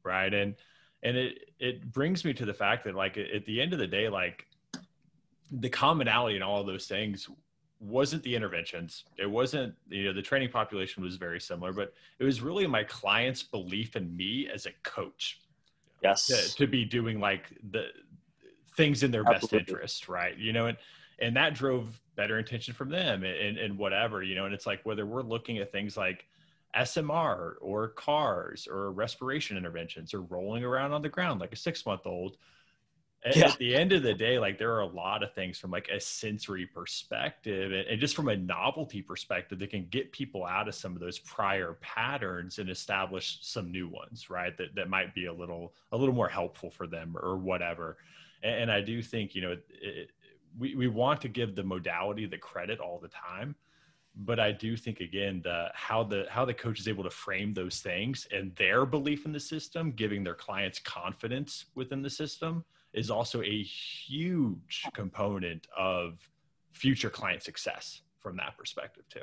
right? 0.04 0.34
And 0.34 0.56
and 1.04 1.18
it 1.18 1.38
it 1.60 1.91
brings 1.91 2.26
me 2.26 2.34
to 2.34 2.46
the 2.46 2.54
fact 2.54 2.84
that 2.86 2.96
like 2.96 3.18
at 3.18 3.46
the 3.46 3.62
end 3.62 3.74
of 3.74 3.80
the 3.80 3.88
day 3.88 4.10
like 4.10 4.46
the 5.52 5.70
commonality 5.70 6.36
in 6.36 6.41
all 6.44 6.60
of 6.62 6.68
those 6.68 6.88
things 6.88 7.30
wasn't 7.84 8.22
the 8.24 8.36
interventions 8.36 9.04
it 9.18 9.30
wasn't 9.30 9.74
you 9.90 10.06
know 10.06 10.14
the 10.14 10.22
training 10.22 10.50
population 10.50 11.04
was 11.04 11.18
very 11.18 11.40
similar 11.40 11.74
but 11.74 11.94
it 12.20 12.24
was 12.24 12.42
really 12.42 12.66
my 12.66 12.84
client's 12.84 13.44
belief 13.44 13.96
in 13.96 14.16
me 14.16 14.48
as 14.54 14.66
a 14.66 14.72
coach 14.84 15.42
yes 16.02 16.28
to, 16.28 16.56
to 16.56 16.68
be 16.68 16.86
doing 16.86 17.20
like 17.20 17.52
the 17.72 17.88
things 18.76 19.04
in 19.04 19.12
their 19.12 19.22
Absolutely. 19.22 19.60
best 19.60 19.70
interest, 19.70 20.10
right? 20.10 20.38
You 20.38 20.54
know, 20.54 20.68
and 20.68 20.78
and 21.20 21.36
that 21.36 21.54
drove 21.54 22.00
better 22.16 22.40
intention 22.40 22.74
from 22.74 22.90
them 22.90 23.24
and, 23.24 23.58
and 23.58 23.78
whatever, 23.78 24.24
you 24.24 24.36
know, 24.36 24.46
and 24.46 24.54
it's 24.54 24.66
like 24.66 24.82
whether 24.84 25.06
we're 25.06 25.22
looking 25.22 25.60
at 25.60 25.72
things 25.72 25.96
like 25.96 26.28
SMR 26.76 27.54
or 27.62 27.90
cars 27.90 28.68
or 28.70 28.92
respiration 28.92 29.58
interventions 29.58 30.14
or 30.14 30.22
rolling 30.22 30.64
around 30.64 30.92
on 30.92 31.02
the 31.02 31.10
ground 31.10 31.40
like 31.40 31.54
a 31.54 31.56
six 31.56 31.86
month 31.86 32.06
old. 32.06 32.38
Yeah. 33.36 33.51
At 33.51 33.57
the 33.57 33.74
end 33.76 33.93
of 33.93 34.03
the 34.03 34.13
day, 34.13 34.38
like 34.38 34.57
there 34.57 34.74
are 34.74 34.82
a 34.82 34.86
lot 34.88 35.24
of 35.24 35.34
things 35.34 35.57
from 35.57 35.71
like 35.71 35.88
a 35.88 35.99
sensory 35.99 36.65
perspective 36.65 37.71
and, 37.71 37.88
and, 37.88 37.99
just 37.99 38.15
from 38.15 38.28
a 38.28 38.36
novelty 38.36 39.01
perspective 39.01 39.59
that 39.59 39.69
can 39.69 39.88
get 39.89 40.11
people 40.11 40.45
out 40.45 40.67
of 40.67 40.76
some 40.76 40.93
of 40.93 40.99
those 40.99 41.19
prior 41.19 41.78
patterns 41.80 42.59
and 42.59 42.69
establish 42.69 43.38
some 43.41 43.71
new 43.71 43.88
ones, 43.88 44.30
right? 44.30 44.57
That 44.57 44.76
that 44.76 44.89
might 44.89 45.15
be 45.15 45.28
a 45.28 45.34
little 45.34 45.74
a 45.93 45.97
little 45.97 46.13
more 46.13 46.28
helpful 46.28 46.69
for 46.69 46.86
them 46.86 47.15
or 47.17 47.38
whatever. 47.38 47.97
And, 48.43 48.63
and 48.63 48.71
I 48.71 48.82
do 48.82 49.01
think 49.01 49.36
you 49.36 49.41
know 49.41 49.57
it, 49.82 50.09
we 50.57 50.76
we 50.76 50.88
want 50.88 51.21
to 51.21 51.30
give 51.30 51.55
the 51.55 51.63
modality 51.63 52.26
the 52.26 52.38
credit 52.38 52.80
all 52.82 52.99
the 52.99 53.07
time, 53.07 53.55
but 54.15 54.38
I 54.39 54.51
do 54.51 54.76
think 54.76 54.99
again 54.99 55.41
the 55.43 55.69
how 55.74 56.03
the 56.03 56.26
how 56.30 56.43
the 56.43 56.53
coach 56.53 56.80
is 56.80 56.89
able 56.89 57.05
to 57.05 57.09
frame 57.09 57.53
those 57.53 57.80
things 57.80 58.28
and 58.36 58.53
their 58.57 58.86
belief 58.86 59.26
in 59.26 59.32
the 59.32 59.39
system, 59.39 59.91
giving 59.91 60.26
their 60.26 60.36
clients 60.36 60.80
confidence 60.80 61.65
within 61.74 62.01
the 62.01 62.09
system, 62.09 62.65
is 62.94 63.10
also 63.10 63.41
a 63.41 63.64
huge 63.64 64.86
component 64.94 65.68
of 65.78 66.18
future 66.72 67.10
client 67.10 67.44
success 67.44 68.02
from 68.20 68.38
that 68.38 68.58
perspective 68.58 69.04
too. 69.10 69.22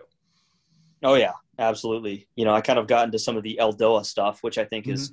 Oh 1.03 1.15
yeah, 1.15 1.33
absolutely. 1.59 2.29
You 2.37 2.45
know, 2.45 2.55
I 2.55 2.61
kind 2.61 2.79
of 2.79 2.87
got 2.87 3.07
into 3.07 3.19
some 3.19 3.37
of 3.37 3.43
the 3.43 3.59
Eldoa 3.61 4.05
stuff, 4.05 4.43
which 4.43 4.59
I 4.59 4.65
think 4.65 4.85
mm-hmm. 4.85 4.95
is 4.95 5.13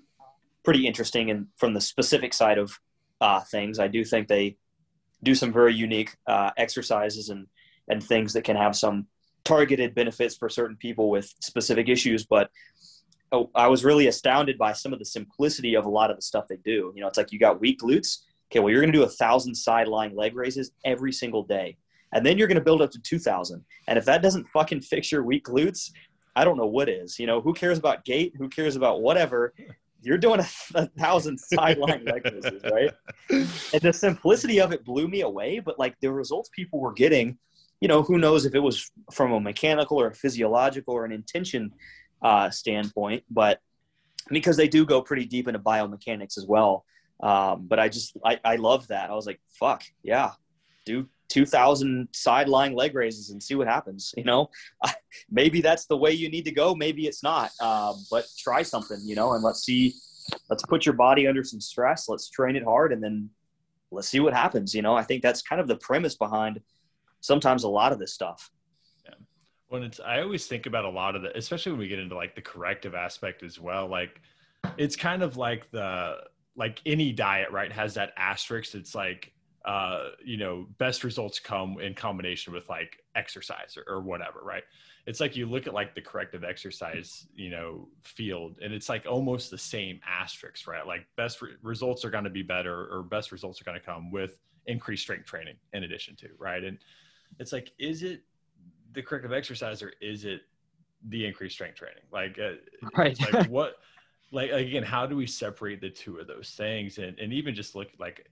pretty 0.64 0.86
interesting, 0.86 1.32
and 1.32 1.48
from 1.56 1.74
the 1.74 1.82
specific 1.82 2.34
side 2.34 2.58
of 2.58 2.78
uh, 3.22 3.42
things, 3.42 3.80
I 3.80 3.88
do 3.88 4.04
think 4.04 4.28
they 4.28 4.58
do 5.24 5.34
some 5.34 5.52
very 5.52 5.74
unique 5.74 6.16
uh, 6.28 6.52
exercises 6.58 7.30
and 7.30 7.48
and 7.88 8.04
things 8.04 8.34
that 8.34 8.44
can 8.44 8.58
have 8.58 8.76
some 8.76 9.08
targeted 9.46 9.96
benefits 9.96 10.36
for 10.36 10.50
certain 10.50 10.76
people 10.76 11.10
with 11.10 11.34
specific 11.40 11.88
issues. 11.88 12.26
But 12.26 12.50
oh, 13.32 13.50
I 13.56 13.68
was 13.68 13.86
really 13.86 14.08
astounded 14.08 14.58
by 14.58 14.74
some 14.74 14.92
of 14.92 15.00
the 15.00 15.06
simplicity 15.06 15.76
of 15.76 15.86
a 15.86 15.90
lot 15.90 16.12
of 16.12 16.18
the 16.18 16.22
stuff 16.22 16.48
they 16.50 16.58
do. 16.58 16.92
You 16.94 17.02
know, 17.02 17.08
it's 17.08 17.18
like 17.18 17.32
you 17.32 17.40
got 17.40 17.62
weak 17.62 17.80
glutes. 17.80 18.20
Okay, 18.52 18.60
well, 18.60 18.72
you're 18.72 18.82
going 18.82 18.92
to 18.92 18.98
do 18.98 19.04
a 19.04 19.10
thousand 19.10 19.56
side 19.56 19.88
lying 19.88 20.16
leg 20.16 20.36
raises 20.36 20.72
every 20.86 21.12
single 21.12 21.44
day. 21.44 21.78
And 22.14 22.26
then 22.26 22.38
you're 22.38 22.48
going 22.48 22.56
to 22.58 22.64
build 22.64 22.82
up 22.82 22.92
to 22.92 23.02
2,000. 23.02 23.64
And 23.88 23.98
if 23.98 24.06
that 24.06 24.22
doesn't 24.22 24.48
fucking 24.48 24.82
fix 24.82 25.12
your 25.12 25.24
weak 25.24 25.46
glutes, 25.46 25.92
I 26.36 26.46
don't 26.46 26.58
know 26.58 26.68
what 26.68 26.88
is. 26.88 27.20
You 27.20 27.28
know, 27.28 27.42
who 27.42 27.54
cares 27.54 27.78
about 27.78 28.06
gait? 28.06 28.34
Who 28.38 28.48
cares 28.48 28.76
about 28.76 29.02
whatever? 29.02 29.54
You're 30.02 30.18
doing 30.18 30.40
a, 30.40 30.48
a 30.76 30.88
thousand 30.88 31.38
sideline 31.54 32.06
leg 32.06 32.24
raises, 32.26 32.64
right? 32.72 32.92
And 33.30 33.82
the 33.82 33.92
simplicity 33.92 34.62
of 34.62 34.72
it 34.72 34.86
blew 34.86 35.08
me 35.08 35.22
away. 35.22 35.60
But 35.60 35.80
like 35.80 35.96
the 36.00 36.12
results 36.12 36.50
people 36.56 36.80
were 36.80 36.94
getting, 36.94 37.38
you 37.82 37.88
know, 37.88 38.02
who 38.02 38.18
knows 38.18 38.46
if 38.46 38.56
it 38.56 38.60
was 38.60 38.90
from 39.12 39.34
a 39.34 39.40
mechanical 39.40 40.00
or 40.00 40.08
a 40.08 40.16
physiological 40.16 40.94
or 40.94 41.04
an 41.04 41.12
intention 41.12 41.74
uh, 42.22 42.50
standpoint, 42.50 43.24
but 43.30 43.60
because 44.30 44.58
they 44.58 44.68
do 44.68 44.86
go 44.86 45.02
pretty 45.02 45.26
deep 45.26 45.48
into 45.48 45.60
biomechanics 45.60 46.38
as 46.38 46.46
well. 46.48 46.86
Um, 47.22 47.66
but 47.68 47.80
I 47.80 47.90
just 47.90 48.18
I, 48.24 48.40
I 48.44 48.56
love 48.58 48.88
that. 48.88 49.10
I 49.10 49.16
was 49.16 49.26
like, 49.26 49.40
fuck 49.50 49.84
yeah, 50.04 50.32
do 50.86 51.08
2000 51.30 52.08
sideline 52.14 52.74
leg 52.74 52.96
raises 52.96 53.32
and 53.32 53.42
see 53.42 53.56
what 53.56 53.68
happens. 53.68 54.14
You 54.18 54.24
know, 54.24 54.50
maybe 55.30 55.62
that's 55.62 55.86
the 55.86 55.98
way 55.98 56.12
you 56.12 56.30
need 56.30 56.46
to 56.46 56.52
go. 56.52 56.76
Maybe 56.76 57.08
it's 57.08 57.24
not. 57.24 57.52
Um, 57.60 57.96
but 58.10 58.26
try 58.38 58.62
something, 58.62 59.00
you 59.04 59.16
know, 59.16 59.34
and 59.34 59.44
let's 59.44 59.64
see. 59.64 59.94
Let's 60.50 60.64
put 60.66 60.86
your 60.86 60.94
body 60.94 61.28
under 61.28 61.44
some 61.44 61.62
stress. 61.62 62.10
Let's 62.10 62.30
train 62.30 62.56
it 62.56 62.64
hard, 62.64 62.92
and 62.92 63.02
then 63.02 63.30
let's 63.92 64.10
see 64.10 64.20
what 64.20 64.34
happens. 64.34 64.74
You 64.76 64.82
know, 64.82 64.96
I 64.96 65.04
think 65.04 65.22
that's 65.22 65.42
kind 65.42 65.62
of 65.62 65.68
the 65.68 65.78
premise 65.78 66.16
behind 66.16 66.60
sometimes 67.22 67.64
a 67.64 67.70
lot 67.70 67.92
of 67.92 68.00
this 68.00 68.14
stuff. 68.14 68.50
Yeah. 69.06 69.16
When 69.70 69.84
it's, 69.84 70.00
I 70.00 70.22
always 70.22 70.46
think 70.46 70.66
about 70.66 70.86
a 70.86 70.90
lot 70.90 71.16
of 71.16 71.22
the, 71.22 71.36
especially 71.38 71.72
when 71.72 71.80
we 71.80 71.88
get 71.88 72.00
into 72.00 72.16
like 72.16 72.36
the 72.36 72.42
corrective 72.42 72.94
aspect 72.94 73.44
as 73.44 73.60
well. 73.60 73.88
Like, 73.88 74.22
it's 74.78 74.96
kind 74.96 75.24
of 75.24 75.38
like 75.38 75.72
the 75.72 76.18
like 76.58 76.82
any 76.86 77.14
diet, 77.14 77.52
right? 77.52 77.72
Has 77.72 77.94
that 77.94 78.12
asterisk. 78.18 78.76
It's 78.76 78.94
like 78.94 79.32
uh, 79.68 80.12
you 80.24 80.38
know, 80.38 80.66
best 80.78 81.04
results 81.04 81.40
come 81.40 81.78
in 81.82 81.94
combination 81.94 82.54
with 82.54 82.68
like 82.70 83.04
exercise 83.16 83.76
or, 83.76 83.96
or, 83.96 84.02
whatever, 84.02 84.40
right? 84.42 84.64
It's 85.06 85.20
like 85.20 85.36
you 85.36 85.46
look 85.46 85.68
at 85.68 85.74
like 85.74 85.94
the 85.94 86.00
corrective 86.00 86.46
exercise, 86.46 87.28
you 87.36 87.50
know, 87.50 87.90
field, 88.02 88.60
and 88.64 88.74
it's 88.74 88.88
like 88.88 89.06
almost 89.06 89.52
the 89.52 89.58
same 89.58 90.00
asterisk, 90.08 90.68
right? 90.70 90.88
Like 90.88 91.06
best 91.18 91.42
re- 91.42 91.52
results 91.62 92.06
are 92.06 92.10
going 92.10 92.24
to 92.24 92.30
be 92.30 92.44
better, 92.44 92.88
or 92.90 93.04
best 93.04 93.34
results 93.34 93.60
are 93.60 93.66
going 93.66 93.78
to 93.78 93.86
come 93.86 94.10
with 94.10 94.38
increased 94.68 95.04
strength 95.04 95.26
training 95.26 95.56
in 95.74 95.84
addition 95.84 96.16
to, 96.18 96.30
right? 96.40 96.64
And 96.64 96.78
it's 97.38 97.52
like, 97.52 97.74
is 97.78 98.04
it 98.04 98.22
the 98.94 99.02
corrective 99.02 99.34
exercise 99.34 99.84
or 99.84 99.92
is 100.00 100.24
it 100.24 100.44
the 101.10 101.26
increased 101.26 101.56
strength 101.56 101.76
training? 101.76 102.04
Like, 102.10 102.40
uh, 102.40 102.54
right? 102.96 103.20
Like 103.20 103.48
what? 103.50 103.74
Like 104.32 104.52
again, 104.52 104.84
how 104.84 105.06
do 105.06 105.16
we 105.16 105.28
separate 105.28 105.82
the 105.82 105.90
two 105.90 106.18
of 106.18 106.28
those 106.28 106.52
things? 106.52 106.98
And 106.98 107.18
and 107.20 107.32
even 107.32 107.56
just 107.56 107.76
look 107.76 107.90
like 108.00 108.30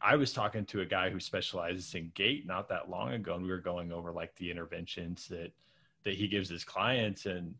I 0.00 0.16
was 0.16 0.32
talking 0.32 0.66
to 0.66 0.82
a 0.82 0.84
guy 0.84 1.10
who 1.10 1.20
specializes 1.20 1.94
in 1.94 2.12
gait 2.14 2.46
not 2.46 2.68
that 2.68 2.90
long 2.90 3.12
ago, 3.12 3.34
and 3.34 3.42
we 3.42 3.50
were 3.50 3.58
going 3.58 3.92
over 3.92 4.12
like 4.12 4.34
the 4.36 4.50
interventions 4.50 5.26
that 5.28 5.52
that 6.04 6.14
he 6.14 6.28
gives 6.28 6.48
his 6.48 6.64
clients 6.64 7.26
and 7.26 7.54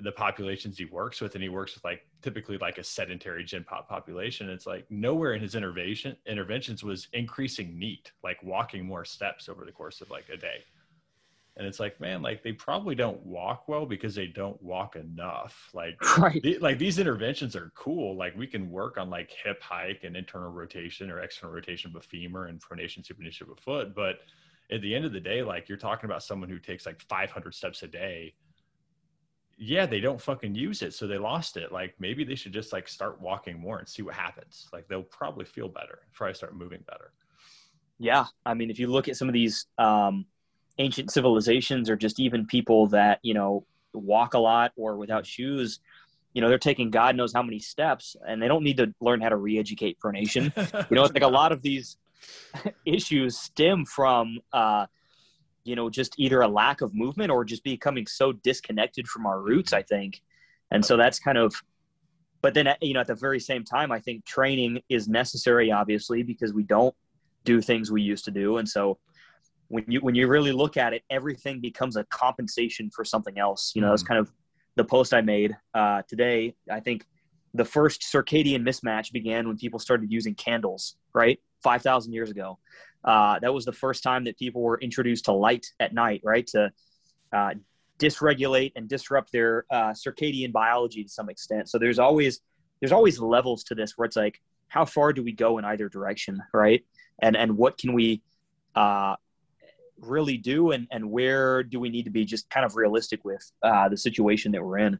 the 0.00 0.12
populations 0.12 0.76
he 0.76 0.84
works 0.84 1.20
with, 1.20 1.34
and 1.34 1.42
he 1.42 1.48
works 1.48 1.74
with 1.74 1.84
like 1.84 2.06
typically 2.20 2.58
like 2.58 2.78
a 2.78 2.84
sedentary 2.84 3.44
gen 3.44 3.64
pop 3.64 3.88
population. 3.88 4.48
It's 4.48 4.66
like 4.66 4.84
nowhere 4.90 5.34
in 5.34 5.40
his 5.40 5.54
intervention 5.54 6.16
interventions 6.26 6.82
was 6.82 7.08
increasing 7.12 7.78
NEAT, 7.78 8.12
like 8.22 8.42
walking 8.42 8.84
more 8.84 9.04
steps 9.04 9.48
over 9.48 9.64
the 9.64 9.72
course 9.72 10.00
of 10.00 10.10
like 10.10 10.28
a 10.32 10.36
day 10.36 10.64
and 11.58 11.66
it's 11.66 11.80
like 11.80 12.00
man 12.00 12.22
like 12.22 12.42
they 12.44 12.52
probably 12.52 12.94
don't 12.94 13.20
walk 13.26 13.66
well 13.66 13.84
because 13.84 14.14
they 14.14 14.28
don't 14.28 14.60
walk 14.62 14.94
enough. 14.94 15.70
Like 15.74 15.98
right. 16.18 16.40
the, 16.40 16.56
like 16.58 16.78
these 16.78 17.00
interventions 17.00 17.56
are 17.56 17.72
cool. 17.74 18.16
Like 18.16 18.36
we 18.36 18.46
can 18.46 18.70
work 18.70 18.96
on 18.96 19.10
like 19.10 19.30
hip 19.44 19.60
hike 19.60 20.04
and 20.04 20.16
internal 20.16 20.52
rotation 20.52 21.10
or 21.10 21.18
external 21.18 21.54
rotation 21.54 21.90
of 21.90 21.96
a 21.96 22.00
femur 22.00 22.46
and 22.46 22.60
pronation 22.60 23.04
supination 23.04 23.42
of 23.42 23.50
a 23.50 23.56
foot. 23.56 23.94
But 23.94 24.20
at 24.70 24.82
the 24.82 24.94
end 24.94 25.04
of 25.04 25.12
the 25.12 25.20
day 25.20 25.42
like 25.42 25.68
you're 25.68 25.78
talking 25.78 26.08
about 26.08 26.22
someone 26.22 26.48
who 26.48 26.60
takes 26.60 26.86
like 26.86 27.00
500 27.00 27.52
steps 27.52 27.82
a 27.82 27.88
day. 27.88 28.34
Yeah 29.56 29.86
they 29.86 29.98
don't 29.98 30.20
fucking 30.20 30.54
use 30.54 30.82
it 30.82 30.94
so 30.94 31.08
they 31.08 31.18
lost 31.18 31.56
it. 31.56 31.72
Like 31.72 31.96
maybe 31.98 32.22
they 32.22 32.36
should 32.36 32.52
just 32.52 32.72
like 32.72 32.86
start 32.86 33.20
walking 33.20 33.58
more 33.58 33.80
and 33.80 33.88
see 33.88 34.02
what 34.02 34.14
happens. 34.14 34.68
Like 34.72 34.86
they'll 34.86 35.02
probably 35.02 35.44
feel 35.44 35.68
better 35.68 36.02
to 36.16 36.34
start 36.34 36.56
moving 36.56 36.84
better. 36.86 37.10
Yeah. 37.98 38.26
I 38.46 38.54
mean 38.54 38.70
if 38.70 38.78
you 38.78 38.86
look 38.86 39.08
at 39.08 39.16
some 39.16 39.26
of 39.26 39.34
these 39.34 39.66
um 39.78 40.26
ancient 40.78 41.10
civilizations 41.10 41.90
or 41.90 41.96
just 41.96 42.20
even 42.20 42.46
people 42.46 42.86
that 42.88 43.18
you 43.22 43.34
know 43.34 43.64
walk 43.92 44.34
a 44.34 44.38
lot 44.38 44.72
or 44.76 44.96
without 44.96 45.26
shoes 45.26 45.80
you 46.34 46.42
know 46.42 46.48
they're 46.48 46.58
taking 46.58 46.90
god 46.90 47.16
knows 47.16 47.32
how 47.32 47.42
many 47.42 47.58
steps 47.58 48.16
and 48.26 48.40
they 48.40 48.48
don't 48.48 48.62
need 48.62 48.76
to 48.76 48.92
learn 49.00 49.20
how 49.20 49.28
to 49.28 49.36
re-educate 49.36 49.98
pronation 49.98 50.44
you 50.90 50.94
know 50.94 51.04
it's 51.04 51.14
like 51.14 51.22
a 51.22 51.28
lot 51.28 51.52
of 51.52 51.62
these 51.62 51.96
issues 52.84 53.38
stem 53.38 53.84
from 53.84 54.38
uh 54.52 54.86
you 55.64 55.74
know 55.74 55.90
just 55.90 56.14
either 56.18 56.40
a 56.40 56.48
lack 56.48 56.80
of 56.80 56.94
movement 56.94 57.30
or 57.30 57.44
just 57.44 57.64
becoming 57.64 58.06
so 58.06 58.32
disconnected 58.32 59.06
from 59.08 59.26
our 59.26 59.40
roots 59.40 59.72
i 59.72 59.82
think. 59.82 60.22
And 60.70 60.84
so 60.84 60.98
that's 60.98 61.18
kind 61.18 61.38
of 61.38 61.54
but 62.42 62.52
then 62.54 62.68
you 62.82 62.94
know 62.94 63.00
at 63.00 63.06
the 63.06 63.14
very 63.14 63.40
same 63.40 63.64
time 63.64 63.90
i 63.90 63.98
think 63.98 64.24
training 64.24 64.82
is 64.88 65.08
necessary 65.08 65.72
obviously 65.72 66.22
because 66.22 66.52
we 66.52 66.62
don't 66.62 66.94
do 67.48 67.62
things 67.62 67.90
we 67.90 68.02
used 68.02 68.26
to 68.26 68.30
do. 68.30 68.58
And 68.58 68.68
so 68.68 68.98
when 69.68 69.84
you 69.86 70.00
when 70.00 70.14
you 70.14 70.26
really 70.28 70.52
look 70.52 70.76
at 70.76 70.92
it, 70.92 71.02
everything 71.10 71.60
becomes 71.60 71.96
a 71.96 72.04
compensation 72.04 72.90
for 72.90 73.04
something 73.04 73.38
else. 73.38 73.72
You 73.74 73.82
know, 73.82 73.86
mm-hmm. 73.86 73.92
that's 73.92 74.02
kind 74.02 74.20
of 74.20 74.32
the 74.76 74.84
post 74.84 75.14
I 75.14 75.20
made 75.20 75.56
uh, 75.74 76.02
today. 76.08 76.54
I 76.70 76.80
think 76.80 77.06
the 77.54 77.64
first 77.64 78.02
circadian 78.02 78.62
mismatch 78.62 79.12
began 79.12 79.48
when 79.48 79.56
people 79.56 79.78
started 79.78 80.10
using 80.10 80.34
candles, 80.34 80.96
right? 81.14 81.40
5,000 81.62 82.12
years 82.12 82.30
ago. 82.30 82.58
Uh, 83.04 83.38
that 83.40 83.52
was 83.52 83.64
the 83.64 83.72
first 83.72 84.02
time 84.02 84.24
that 84.24 84.38
people 84.38 84.62
were 84.62 84.78
introduced 84.80 85.24
to 85.26 85.32
light 85.32 85.66
at 85.80 85.94
night, 85.94 86.20
right? 86.24 86.46
To 86.48 86.70
uh, 87.32 87.54
dysregulate 87.98 88.72
and 88.76 88.88
disrupt 88.88 89.32
their 89.32 89.64
uh, 89.70 89.90
circadian 89.90 90.52
biology 90.52 91.02
to 91.02 91.08
some 91.08 91.28
extent. 91.28 91.68
So 91.68 91.78
there's 91.78 91.98
always 91.98 92.40
there's 92.80 92.92
always 92.92 93.18
levels 93.18 93.64
to 93.64 93.74
this 93.74 93.94
where 93.96 94.06
it's 94.06 94.16
like, 94.16 94.40
how 94.68 94.84
far 94.84 95.12
do 95.12 95.22
we 95.22 95.32
go 95.32 95.58
in 95.58 95.64
either 95.64 95.88
direction, 95.88 96.40
right? 96.52 96.84
And 97.20 97.36
and 97.36 97.56
what 97.56 97.78
can 97.78 97.92
we 97.92 98.22
uh, 98.74 99.16
really 100.00 100.36
do 100.36 100.72
and, 100.72 100.86
and 100.90 101.10
where 101.10 101.62
do 101.62 101.80
we 101.80 101.88
need 101.88 102.04
to 102.04 102.10
be 102.10 102.24
just 102.24 102.48
kind 102.50 102.64
of 102.64 102.76
realistic 102.76 103.24
with 103.24 103.50
uh, 103.62 103.88
the 103.88 103.96
situation 103.96 104.52
that 104.52 104.62
we're 104.62 104.78
in 104.78 104.98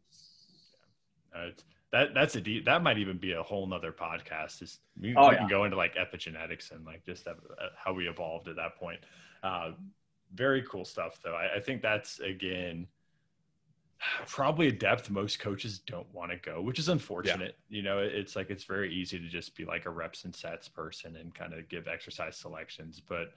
uh, 1.34 1.48
that 1.92 2.14
that's 2.14 2.36
a 2.36 2.40
deep 2.40 2.64
that 2.64 2.82
might 2.82 2.98
even 2.98 3.18
be 3.18 3.32
a 3.32 3.42
whole 3.42 3.66
nother 3.66 3.92
podcast 3.92 4.58
just 4.58 4.80
we, 5.00 5.14
oh, 5.16 5.28
we 5.28 5.34
yeah. 5.34 5.38
can 5.38 5.48
go 5.48 5.64
into 5.64 5.76
like 5.76 5.94
epigenetics 5.94 6.72
and 6.72 6.84
like 6.84 7.04
just 7.04 7.26
how 7.76 7.92
we 7.92 8.08
evolved 8.08 8.48
at 8.48 8.56
that 8.56 8.76
point 8.76 9.00
uh, 9.42 9.70
very 10.34 10.62
cool 10.62 10.84
stuff 10.84 11.18
though 11.22 11.34
I, 11.34 11.56
I 11.56 11.60
think 11.60 11.82
that's 11.82 12.20
again 12.20 12.86
probably 14.26 14.68
a 14.68 14.72
depth 14.72 15.10
most 15.10 15.38
coaches 15.40 15.80
don't 15.80 16.06
want 16.12 16.30
to 16.30 16.36
go, 16.38 16.60
which 16.60 16.78
is 16.78 16.88
unfortunate. 16.88 17.56
Yeah. 17.68 17.76
You 17.76 17.82
know, 17.82 17.98
it's 17.98 18.36
like 18.36 18.50
it's 18.50 18.64
very 18.64 18.92
easy 18.94 19.18
to 19.18 19.28
just 19.28 19.56
be 19.56 19.64
like 19.64 19.86
a 19.86 19.90
reps 19.90 20.24
and 20.24 20.34
sets 20.34 20.68
person 20.68 21.16
and 21.16 21.34
kind 21.34 21.52
of 21.52 21.68
give 21.68 21.88
exercise 21.88 22.36
selections, 22.36 23.00
but 23.00 23.32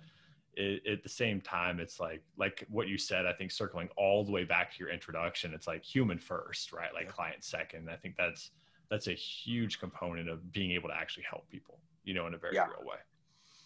it, 0.56 0.86
at 0.86 1.04
the 1.04 1.10
same 1.10 1.42
time, 1.42 1.80
it's 1.80 2.00
like 2.00 2.24
like 2.38 2.66
what 2.70 2.88
you 2.88 2.98
said. 2.98 3.26
I 3.26 3.34
think 3.34 3.52
circling 3.52 3.90
all 3.98 4.24
the 4.24 4.32
way 4.32 4.44
back 4.44 4.74
to 4.74 4.80
your 4.80 4.90
introduction, 4.90 5.54
it's 5.54 5.68
like 5.68 5.84
human 5.84 6.18
first, 6.18 6.74
right? 6.74 6.94
Like 6.94 7.06
yeah. 7.06 7.12
client 7.12 7.44
second. 7.44 7.90
I 7.90 7.96
think 7.96 8.16
that's 8.18 8.52
that's 8.90 9.08
a 9.08 9.14
huge 9.14 9.80
component 9.80 10.30
of 10.30 10.52
being 10.52 10.72
able 10.72 10.90
to 10.90 10.96
actually 10.96 11.24
help 11.30 11.50
people, 11.50 11.80
you 12.04 12.14
know, 12.14 12.28
in 12.28 12.34
a 12.34 12.38
very 12.38 12.56
yeah. 12.56 12.68
real 12.68 12.86
way. 12.86 12.98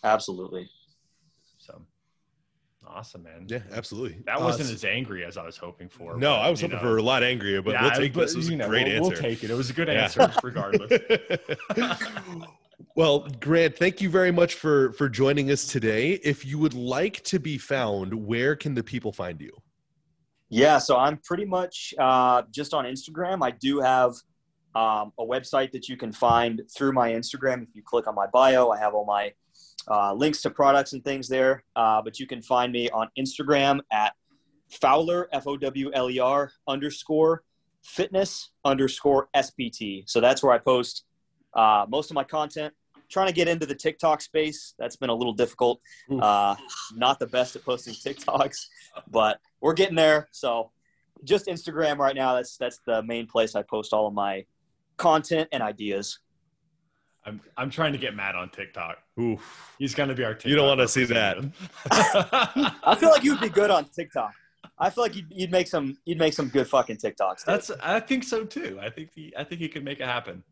Absolutely. 0.03 0.69
So 1.57 1.81
Awesome, 2.87 3.23
man. 3.23 3.45
Yeah, 3.47 3.59
absolutely. 3.73 4.21
That 4.25 4.39
wasn't 4.39 4.69
uh, 4.69 4.73
as 4.73 4.85
angry 4.85 5.25
as 5.25 5.37
I 5.37 5.45
was 5.45 5.57
hoping 5.57 5.89
for. 5.89 6.17
No, 6.17 6.33
but, 6.33 6.39
I 6.39 6.49
was 6.49 6.61
hoping 6.61 6.77
know. 6.77 6.83
for 6.83 6.97
a 6.97 7.01
lot 7.01 7.23
angrier, 7.23 7.61
but 7.61 7.71
yeah, 7.71 7.83
we'll 7.83 7.91
take 7.91 8.13
but, 8.13 8.21
this. 8.21 8.33
It 8.33 8.37
was 8.37 8.49
a 8.49 8.55
know, 8.55 8.69
great 8.69 8.87
we'll, 8.87 8.97
answer. 8.97 9.09
We'll 9.09 9.21
take 9.21 9.43
it. 9.43 9.49
It 9.49 9.55
was 9.55 9.69
a 9.69 9.73
good 9.73 9.89
answer, 9.89 10.31
regardless. 10.43 10.91
well, 12.95 13.27
Grant, 13.39 13.77
thank 13.77 14.01
you 14.01 14.09
very 14.09 14.31
much 14.31 14.55
for 14.55 14.93
for 14.93 15.09
joining 15.09 15.51
us 15.51 15.65
today. 15.65 16.13
If 16.23 16.45
you 16.45 16.57
would 16.59 16.73
like 16.73 17.23
to 17.23 17.39
be 17.39 17.57
found, 17.57 18.13
where 18.13 18.55
can 18.55 18.73
the 18.73 18.83
people 18.83 19.11
find 19.11 19.39
you? 19.41 19.51
Yeah, 20.49 20.77
so 20.77 20.97
I'm 20.97 21.17
pretty 21.17 21.45
much 21.45 21.93
uh, 21.99 22.43
just 22.51 22.73
on 22.73 22.85
Instagram. 22.85 23.43
I 23.43 23.51
do 23.51 23.79
have 23.79 24.13
um, 24.75 25.11
a 25.17 25.25
website 25.25 25.71
that 25.71 25.89
you 25.89 25.97
can 25.97 26.11
find 26.11 26.61
through 26.75 26.93
my 26.93 27.11
Instagram. 27.11 27.63
If 27.63 27.69
you 27.73 27.81
click 27.83 28.07
on 28.07 28.15
my 28.15 28.27
bio, 28.27 28.69
I 28.69 28.79
have 28.79 28.93
all 28.93 29.05
my 29.05 29.33
uh, 29.89 30.13
links 30.13 30.41
to 30.41 30.49
products 30.49 30.93
and 30.93 31.03
things 31.03 31.27
there. 31.27 31.63
Uh, 31.75 32.01
but 32.01 32.19
you 32.19 32.27
can 32.27 32.41
find 32.41 32.71
me 32.71 32.89
on 32.91 33.09
Instagram 33.17 33.79
at 33.91 34.13
Fowler, 34.69 35.29
F 35.31 35.47
O 35.47 35.57
W 35.57 35.91
L 35.93 36.09
E 36.09 36.19
R 36.19 36.51
underscore 36.67 37.43
fitness 37.83 38.49
underscore 38.63 39.29
SPT. 39.35 40.09
So 40.09 40.19
that's 40.19 40.43
where 40.43 40.53
I 40.53 40.57
post 40.57 41.05
uh, 41.55 41.85
most 41.87 42.11
of 42.11 42.15
my 42.15 42.23
content. 42.23 42.73
Trying 43.07 43.27
to 43.27 43.33
get 43.33 43.47
into 43.47 43.67
the 43.67 43.75
TikTok 43.75 44.19
space. 44.19 44.73
That's 44.79 44.95
been 44.95 45.11
a 45.11 45.13
little 45.13 45.33
difficult. 45.33 45.79
Uh, 46.09 46.55
not 46.95 47.19
the 47.19 47.27
best 47.27 47.55
at 47.55 47.63
posting 47.63 47.93
TikToks, 47.93 48.65
but 49.11 49.39
we're 49.61 49.75
getting 49.75 49.95
there. 49.95 50.27
So 50.31 50.71
just 51.23 51.45
Instagram 51.45 51.97
right 51.97 52.15
now. 52.15 52.33
That's 52.33 52.57
that's 52.57 52.79
the 52.87 53.03
main 53.03 53.27
place 53.27 53.55
I 53.55 53.61
post 53.61 53.93
all 53.93 54.07
of 54.07 54.13
my 54.13 54.45
content 54.97 55.49
and 55.51 55.61
ideas. 55.61 56.19
I'm 57.25 57.41
I'm 57.57 57.69
trying 57.69 57.91
to 57.93 57.97
get 57.97 58.15
Matt 58.15 58.35
on 58.35 58.49
TikTok. 58.49 58.97
Oof. 59.19 59.73
He's 59.79 59.95
gonna 59.95 60.13
be 60.13 60.23
our 60.23 60.33
TikTok. 60.33 60.49
You 60.49 60.55
don't 60.55 60.67
want 60.67 60.79
to 60.79 60.87
see 60.87 61.05
that. 61.05 61.37
I 62.83 62.95
feel 62.99 63.09
like 63.09 63.23
you 63.23 63.31
would 63.31 63.41
be 63.41 63.49
good 63.49 63.71
on 63.71 63.85
TikTok. 63.85 64.33
I 64.77 64.89
feel 64.89 65.03
like 65.03 65.15
you'd, 65.15 65.27
you'd 65.29 65.51
make 65.51 65.67
some 65.67 65.97
you'd 66.05 66.19
make 66.19 66.33
some 66.33 66.49
good 66.49 66.67
fucking 66.67 66.97
TikToks. 66.97 67.45
Dude. 67.45 67.47
That's 67.47 67.71
I 67.81 67.99
think 67.99 68.23
so 68.23 68.43
too. 68.43 68.77
I 68.81 68.89
think 68.89 69.09
he 69.13 69.33
I 69.37 69.43
think 69.43 69.61
he 69.61 69.69
could 69.69 69.83
make 69.83 69.99
it 69.99 70.05
happen. 70.05 70.43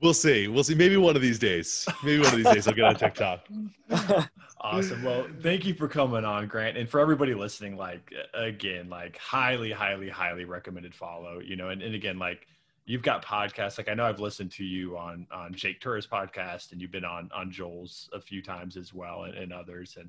We'll 0.00 0.14
see. 0.14 0.46
We'll 0.48 0.64
see. 0.64 0.74
Maybe 0.74 0.96
one 0.96 1.16
of 1.16 1.22
these 1.22 1.38
days. 1.38 1.88
Maybe 2.04 2.18
one 2.18 2.28
of 2.28 2.36
these 2.36 2.52
days 2.52 2.68
I'll 2.68 2.74
get 2.74 2.84
on 2.84 2.96
TikTok. 2.96 3.46
awesome. 4.60 5.02
Well, 5.02 5.26
thank 5.40 5.64
you 5.64 5.72
for 5.72 5.88
coming 5.88 6.24
on, 6.24 6.48
Grant, 6.48 6.76
and 6.76 6.88
for 6.88 7.00
everybody 7.00 7.34
listening. 7.34 7.76
Like 7.76 8.12
again, 8.34 8.90
like 8.90 9.16
highly, 9.16 9.72
highly, 9.72 10.10
highly 10.10 10.44
recommended 10.44 10.94
follow. 10.94 11.40
You 11.40 11.56
know, 11.56 11.70
and, 11.70 11.82
and 11.82 11.94
again, 11.94 12.18
like 12.18 12.46
you've 12.86 13.02
got 13.02 13.24
podcasts 13.24 13.76
like 13.78 13.88
i 13.88 13.94
know 13.94 14.04
i've 14.04 14.20
listened 14.20 14.50
to 14.50 14.64
you 14.64 14.96
on 14.96 15.26
on 15.30 15.52
jake 15.52 15.80
Tuura's 15.80 16.06
podcast 16.06 16.72
and 16.72 16.80
you've 16.80 16.92
been 16.92 17.04
on 17.04 17.28
on 17.34 17.50
joel's 17.50 18.08
a 18.14 18.20
few 18.20 18.40
times 18.40 18.76
as 18.76 18.94
well 18.94 19.24
and, 19.24 19.34
and 19.34 19.52
others 19.52 19.98
and 20.00 20.08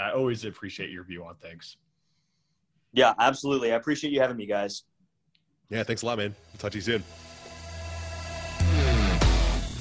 i 0.00 0.12
always 0.12 0.44
appreciate 0.44 0.90
your 0.90 1.02
view 1.02 1.24
on 1.24 1.34
things 1.36 1.78
yeah 2.92 3.14
absolutely 3.18 3.72
i 3.72 3.76
appreciate 3.76 4.12
you 4.12 4.20
having 4.20 4.36
me 4.36 4.46
guys 4.46 4.84
yeah 5.70 5.82
thanks 5.82 6.02
a 6.02 6.06
lot 6.06 6.18
man 6.18 6.34
will 6.52 6.58
talk 6.58 6.70
to 6.70 6.78
you 6.78 6.82
soon 6.82 7.02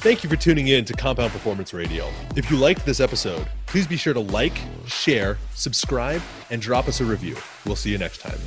Thank 0.04 0.22
you 0.22 0.30
for 0.30 0.36
tuning 0.36 0.68
in 0.68 0.84
to 0.84 0.94
Compound 0.94 1.32
Performance 1.32 1.74
Radio. 1.74 2.12
If 2.36 2.52
you 2.52 2.58
liked 2.58 2.86
this 2.86 3.00
episode, 3.00 3.48
please 3.68 3.88
be 3.88 3.96
sure 3.96 4.14
to 4.14 4.20
like, 4.20 4.52
share, 4.86 5.38
subscribe, 5.54 6.22
and 6.50 6.62
drop 6.62 6.90
us 6.90 7.00
a 7.00 7.06
review. 7.06 7.38
We'll 7.66 7.78
see 7.78 7.92
you 7.92 7.98
next 7.98 8.18
time. 8.18 8.38